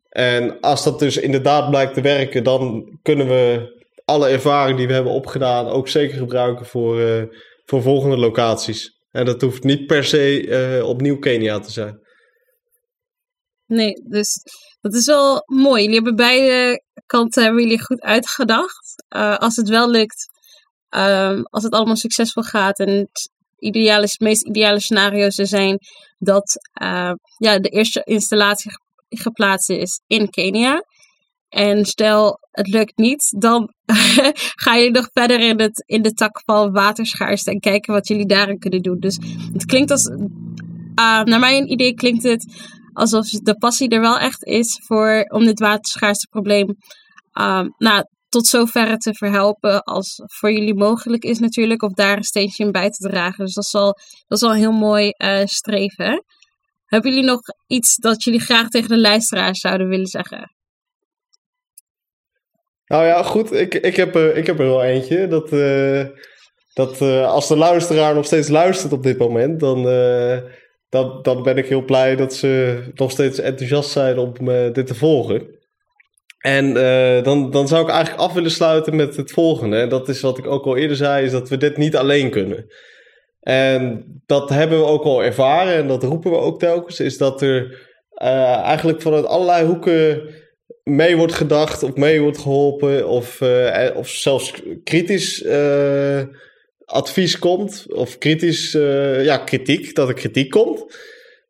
En 0.08 0.60
als 0.60 0.84
dat 0.84 0.98
dus 0.98 1.16
inderdaad 1.16 1.70
blijkt 1.70 1.94
te 1.94 2.00
werken, 2.00 2.44
dan 2.44 2.98
kunnen 3.02 3.28
we 3.28 3.70
alle 4.04 4.28
ervaring 4.28 4.78
die 4.78 4.86
we 4.86 4.92
hebben 4.92 5.12
opgedaan 5.12 5.66
ook 5.66 5.88
zeker 5.88 6.18
gebruiken 6.18 6.66
voor, 6.66 7.00
uh, 7.00 7.22
voor 7.64 7.82
volgende 7.82 8.16
locaties. 8.16 9.00
En 9.10 9.24
dat 9.24 9.40
hoeft 9.40 9.64
niet 9.64 9.86
per 9.86 10.04
se 10.04 10.82
opnieuw 10.84 11.18
Kenia 11.18 11.60
te 11.60 11.70
zijn. 11.70 12.00
Nee, 13.66 14.02
dus 14.08 14.42
dat 14.82 14.94
is 14.94 15.06
wel 15.06 15.42
mooi. 15.46 15.82
Jullie 15.82 15.96
hebben 15.96 16.16
beide 16.16 16.82
kanten 17.06 17.42
hebben 17.42 17.62
jullie 17.62 17.82
goed 17.82 18.00
uitgedacht. 18.00 19.04
Uh, 19.16 19.36
als 19.36 19.56
het 19.56 19.68
wel 19.68 19.90
lukt, 19.90 20.26
um, 20.90 21.42
als 21.50 21.62
het 21.62 21.72
allemaal 21.72 21.96
succesvol 21.96 22.42
gaat 22.42 22.78
en 22.78 22.88
het 22.88 23.30
ideale, 23.58 24.16
meest 24.18 24.46
ideale 24.46 24.80
scenario's 24.80 25.38
er 25.38 25.46
zijn 25.46 25.78
dat 26.18 26.56
uh, 26.82 27.12
ja, 27.36 27.58
de 27.58 27.68
eerste 27.68 28.02
installatie 28.04 28.70
geplaatst 29.08 29.70
is 29.70 30.00
in 30.06 30.30
Kenia. 30.30 30.84
En 31.48 31.84
stel 31.84 32.38
het 32.50 32.68
lukt 32.68 32.96
niet, 32.96 33.34
dan 33.38 33.72
ga 34.64 34.74
je 34.74 34.90
nog 34.90 35.08
verder 35.12 35.40
in, 35.40 35.60
het, 35.60 35.82
in 35.86 36.02
de 36.02 36.12
tak 36.12 36.42
van 36.44 36.72
waterschaarste 36.72 37.50
en 37.50 37.60
kijken 37.60 37.92
wat 37.92 38.08
jullie 38.08 38.26
daarin 38.26 38.58
kunnen 38.58 38.82
doen. 38.82 39.00
Dus 39.00 39.18
het 39.52 39.64
klinkt 39.64 39.90
als, 39.90 40.08
uh, 40.08 41.22
naar 41.22 41.38
mijn 41.38 41.70
idee 41.70 41.94
klinkt 41.94 42.22
het 42.22 42.70
alsof 42.92 43.28
de 43.28 43.56
passie 43.56 43.88
er 43.88 44.00
wel 44.00 44.18
echt 44.18 44.44
is 44.44 44.80
voor, 44.86 45.24
om 45.28 45.44
dit 45.44 45.58
waterschaarste 45.58 46.26
probleem 46.30 46.76
uh, 47.38 47.64
nou, 47.78 48.04
tot 48.28 48.46
zoverre 48.46 48.96
te 48.96 49.14
verhelpen 49.14 49.82
als 49.82 50.22
voor 50.24 50.52
jullie 50.52 50.74
mogelijk 50.74 51.24
is 51.24 51.38
natuurlijk. 51.38 51.82
Of 51.82 51.92
daar 51.92 52.16
een 52.16 52.22
steentje 52.22 52.64
in 52.64 52.72
bij 52.72 52.90
te 52.90 53.08
dragen. 53.08 53.44
Dus 53.44 53.54
dat 53.54 53.64
is 53.64 53.74
al, 53.74 53.98
dat 54.26 54.42
is 54.42 54.58
heel 54.58 54.72
mooi 54.72 55.12
uh, 55.16 55.44
streven. 55.44 56.24
Hebben 56.84 57.10
jullie 57.10 57.26
nog 57.26 57.40
iets 57.66 57.96
dat 57.96 58.24
jullie 58.24 58.40
graag 58.40 58.68
tegen 58.68 58.88
de 58.88 59.00
luisteraars 59.00 59.60
zouden 59.60 59.88
willen 59.88 60.06
zeggen? 60.06 60.54
Nou 62.86 63.06
ja, 63.06 63.22
goed. 63.22 63.52
Ik, 63.52 63.74
ik, 63.74 63.96
heb, 63.96 64.16
uh, 64.16 64.36
ik 64.36 64.46
heb 64.46 64.58
er 64.58 64.66
wel 64.66 64.82
eentje. 64.82 65.28
Dat, 65.28 65.52
uh, 65.52 66.06
dat 66.72 67.00
als 67.26 67.48
de 67.48 67.56
luisteraar 67.56 68.14
nog 68.14 68.24
steeds 68.24 68.48
luistert 68.48 68.92
op 68.92 69.02
dit 69.02 69.18
moment, 69.18 69.60
dan, 69.60 69.84
dan, 71.22 71.42
ben 71.42 71.56
ik 71.56 71.66
heel 71.66 71.84
blij 71.84 72.16
dat 72.16 72.34
ze 72.34 72.82
nog 72.94 73.10
steeds 73.10 73.38
enthousiast 73.38 73.90
zijn 73.90 74.18
om 74.18 74.32
dit 74.72 74.86
te 74.86 74.94
volgen. 74.94 75.60
En 76.38 76.76
uh, 76.76 77.22
dan, 77.22 77.50
dan 77.50 77.68
zou 77.68 77.82
ik 77.82 77.88
eigenlijk 77.88 78.22
af 78.22 78.32
willen 78.32 78.50
sluiten 78.50 78.96
met 78.96 79.16
het 79.16 79.32
volgende. 79.32 79.76
En 79.76 79.88
dat 79.88 80.08
is 80.08 80.20
wat 80.20 80.38
ik 80.38 80.46
ook 80.46 80.64
al 80.64 80.76
eerder 80.76 80.96
zei, 80.96 81.24
is 81.24 81.30
dat 81.30 81.48
we 81.48 81.56
dit 81.56 81.76
niet 81.76 81.96
alleen 81.96 82.30
kunnen. 82.30 82.66
En 83.40 84.04
dat 84.26 84.48
hebben 84.48 84.78
we 84.78 84.84
ook 84.84 85.04
al 85.04 85.24
ervaren 85.24 85.74
en 85.74 85.88
dat 85.88 86.02
roepen 86.02 86.30
we 86.30 86.36
ook 86.36 86.58
telkens. 86.58 87.00
Is 87.00 87.18
dat 87.18 87.42
er 87.42 87.88
uh, 88.22 88.56
eigenlijk 88.56 89.02
vanuit 89.02 89.26
allerlei 89.26 89.66
hoeken 89.66 90.22
mee 90.82 91.16
wordt 91.16 91.32
gedacht 91.32 91.82
of 91.82 91.94
mee 91.94 92.20
wordt 92.20 92.38
geholpen. 92.38 93.08
Of, 93.08 93.42
of 93.94 94.08
zelfs 94.08 94.62
kritisch 94.84 95.44
advies 96.84 97.38
komt. 97.38 97.86
Of 97.88 98.18
kritisch, 98.18 98.72
ja, 99.22 99.36
kritiek, 99.38 99.94
dat 99.94 100.08
er 100.08 100.14
kritiek 100.14 100.50
komt. 100.50 100.84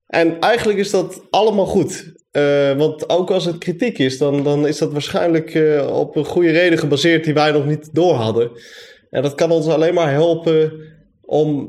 En 0.07 0.39
eigenlijk 0.41 0.79
is 0.79 0.91
dat 0.91 1.23
allemaal 1.31 1.67
goed. 1.67 2.13
Uh, 2.33 2.73
want 2.73 3.09
ook 3.09 3.31
als 3.31 3.45
het 3.45 3.59
kritiek 3.59 3.99
is, 3.99 4.19
dan, 4.19 4.43
dan 4.43 4.67
is 4.67 4.79
dat 4.79 4.93
waarschijnlijk 4.93 5.55
uh, 5.55 5.99
op 5.99 6.17
een 6.17 6.25
goede 6.25 6.51
reden 6.51 6.79
gebaseerd 6.79 7.25
die 7.25 7.35
wij 7.35 7.51
nog 7.51 7.67
niet 7.67 7.89
door 7.95 8.15
hadden. 8.15 8.51
En 9.11 9.23
dat 9.23 9.35
kan 9.35 9.51
ons 9.51 9.67
alleen 9.67 9.95
maar 9.95 10.11
helpen 10.11 10.73
om 11.21 11.69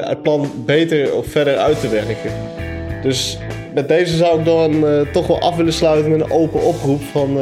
het 0.00 0.22
plan 0.22 0.50
beter 0.66 1.14
of 1.14 1.26
verder 1.26 1.56
uit 1.56 1.80
te 1.80 1.88
werken. 1.88 2.32
Dus 3.02 3.38
met 3.74 3.88
deze 3.88 4.16
zou 4.16 4.38
ik 4.38 4.44
dan 4.44 4.84
toch 5.12 5.26
wel 5.26 5.40
af 5.40 5.56
willen 5.56 5.72
sluiten 5.72 6.10
met 6.10 6.20
een 6.20 6.30
open 6.30 6.62
oproep 6.62 7.00
van... 7.02 7.36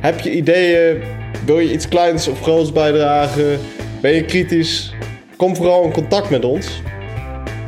heb 0.00 0.20
je 0.20 0.30
ideeën? 0.30 1.02
Wil 1.46 1.58
je 1.58 1.72
iets 1.72 1.88
kleins 1.88 2.28
of 2.28 2.40
groots 2.42 2.72
bijdragen? 2.72 3.58
Ben 4.04 4.14
je 4.14 4.24
kritisch? 4.24 4.92
Kom 5.36 5.56
vooral 5.56 5.84
in 5.84 5.92
contact 5.92 6.30
met 6.30 6.44
ons. 6.44 6.82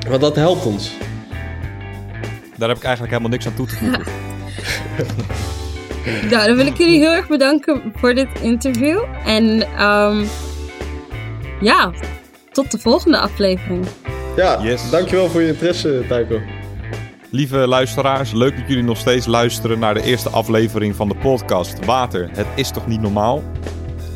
Want 0.09 0.21
dat 0.21 0.37
helpt 0.37 0.67
ons. 0.67 0.93
Daar 2.57 2.69
heb 2.69 2.77
ik 2.77 2.85
eigenlijk 2.85 3.13
helemaal 3.13 3.31
niks 3.31 3.47
aan 3.47 3.55
toe 3.55 3.67
te 3.67 3.77
voegen. 3.77 4.05
nou, 6.31 6.47
dan 6.47 6.57
wil 6.57 6.67
ik 6.67 6.77
jullie 6.77 6.99
heel 6.99 7.13
erg 7.13 7.29
bedanken 7.29 7.93
voor 7.95 8.15
dit 8.15 8.29
interview. 8.43 9.03
En 9.25 9.45
um, 9.83 10.29
ja, 11.61 11.93
tot 12.53 12.71
de 12.71 12.79
volgende 12.79 13.19
aflevering. 13.19 13.87
Ja, 14.37 14.63
yes. 14.63 14.91
dankjewel 14.91 15.29
voor 15.29 15.43
je 15.43 15.49
interesse, 15.49 16.05
Tycho. 16.09 16.41
Lieve 17.31 17.57
luisteraars, 17.57 18.33
leuk 18.33 18.57
dat 18.57 18.69
jullie 18.69 18.85
nog 18.85 18.99
steeds 18.99 19.27
luisteren 19.27 19.79
naar 19.79 19.95
de 19.95 20.03
eerste 20.03 20.29
aflevering 20.29 20.97
van 20.97 21.09
de 21.09 21.17
podcast 21.17 21.85
Water. 21.85 22.29
Het 22.33 22.47
is 22.55 22.71
toch 22.71 22.87
niet 22.87 23.01
normaal? 23.01 23.43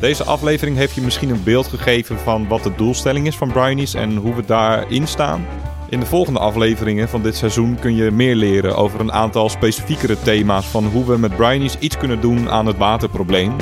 Deze 0.01 0.23
aflevering 0.23 0.77
heeft 0.77 0.95
je 0.95 1.01
misschien 1.01 1.29
een 1.29 1.43
beeld 1.43 1.67
gegeven 1.67 2.17
van 2.17 2.47
wat 2.47 2.63
de 2.63 2.75
doelstelling 2.75 3.27
is 3.27 3.35
van 3.35 3.51
Brinies 3.51 3.93
en 3.93 4.15
hoe 4.15 4.35
we 4.35 4.45
daarin 4.45 5.07
staan. 5.07 5.45
In 5.89 5.99
de 5.99 6.05
volgende 6.05 6.39
afleveringen 6.39 7.09
van 7.09 7.21
dit 7.21 7.35
seizoen 7.35 7.77
kun 7.79 7.95
je 7.95 8.11
meer 8.11 8.35
leren 8.35 8.75
over 8.75 8.99
een 8.99 9.11
aantal 9.11 9.49
specifiekere 9.49 10.21
thema's 10.21 10.65
van 10.65 10.85
hoe 10.85 11.05
we 11.05 11.17
met 11.17 11.35
Brinies 11.35 11.77
iets 11.79 11.97
kunnen 11.97 12.21
doen 12.21 12.49
aan 12.49 12.65
het 12.65 12.77
waterprobleem. 12.77 13.55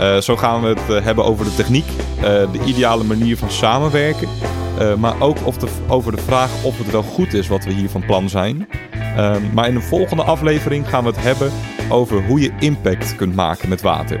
Uh, 0.00 0.16
zo 0.16 0.36
gaan 0.36 0.62
we 0.62 0.68
het 0.68 0.90
uh, 0.90 1.04
hebben 1.04 1.24
over 1.24 1.44
de 1.44 1.54
techniek, 1.54 1.86
uh, 2.16 2.22
de 2.22 2.60
ideale 2.66 3.04
manier 3.04 3.36
van 3.36 3.50
samenwerken, 3.50 4.28
maar 4.98 5.20
ook 5.20 5.60
de, 5.60 5.68
over 5.88 6.16
de 6.16 6.22
vraag 6.22 6.64
of 6.64 6.78
het 6.78 6.90
wel 6.90 7.02
goed 7.02 7.34
is 7.34 7.48
wat 7.48 7.64
we 7.64 7.72
hier 7.72 7.88
van 7.88 8.04
plan 8.06 8.28
zijn. 8.28 8.68
Maar 9.52 9.68
in 9.68 9.74
de 9.74 9.80
volgende 9.80 10.22
aflevering 10.22 10.88
gaan 10.88 11.04
we 11.04 11.10
het 11.10 11.22
hebben 11.22 11.52
over 11.88 12.26
hoe 12.26 12.40
je 12.40 12.52
impact 12.58 13.16
kunt 13.16 13.34
maken 13.34 13.68
met 13.68 13.80
water. 13.80 14.20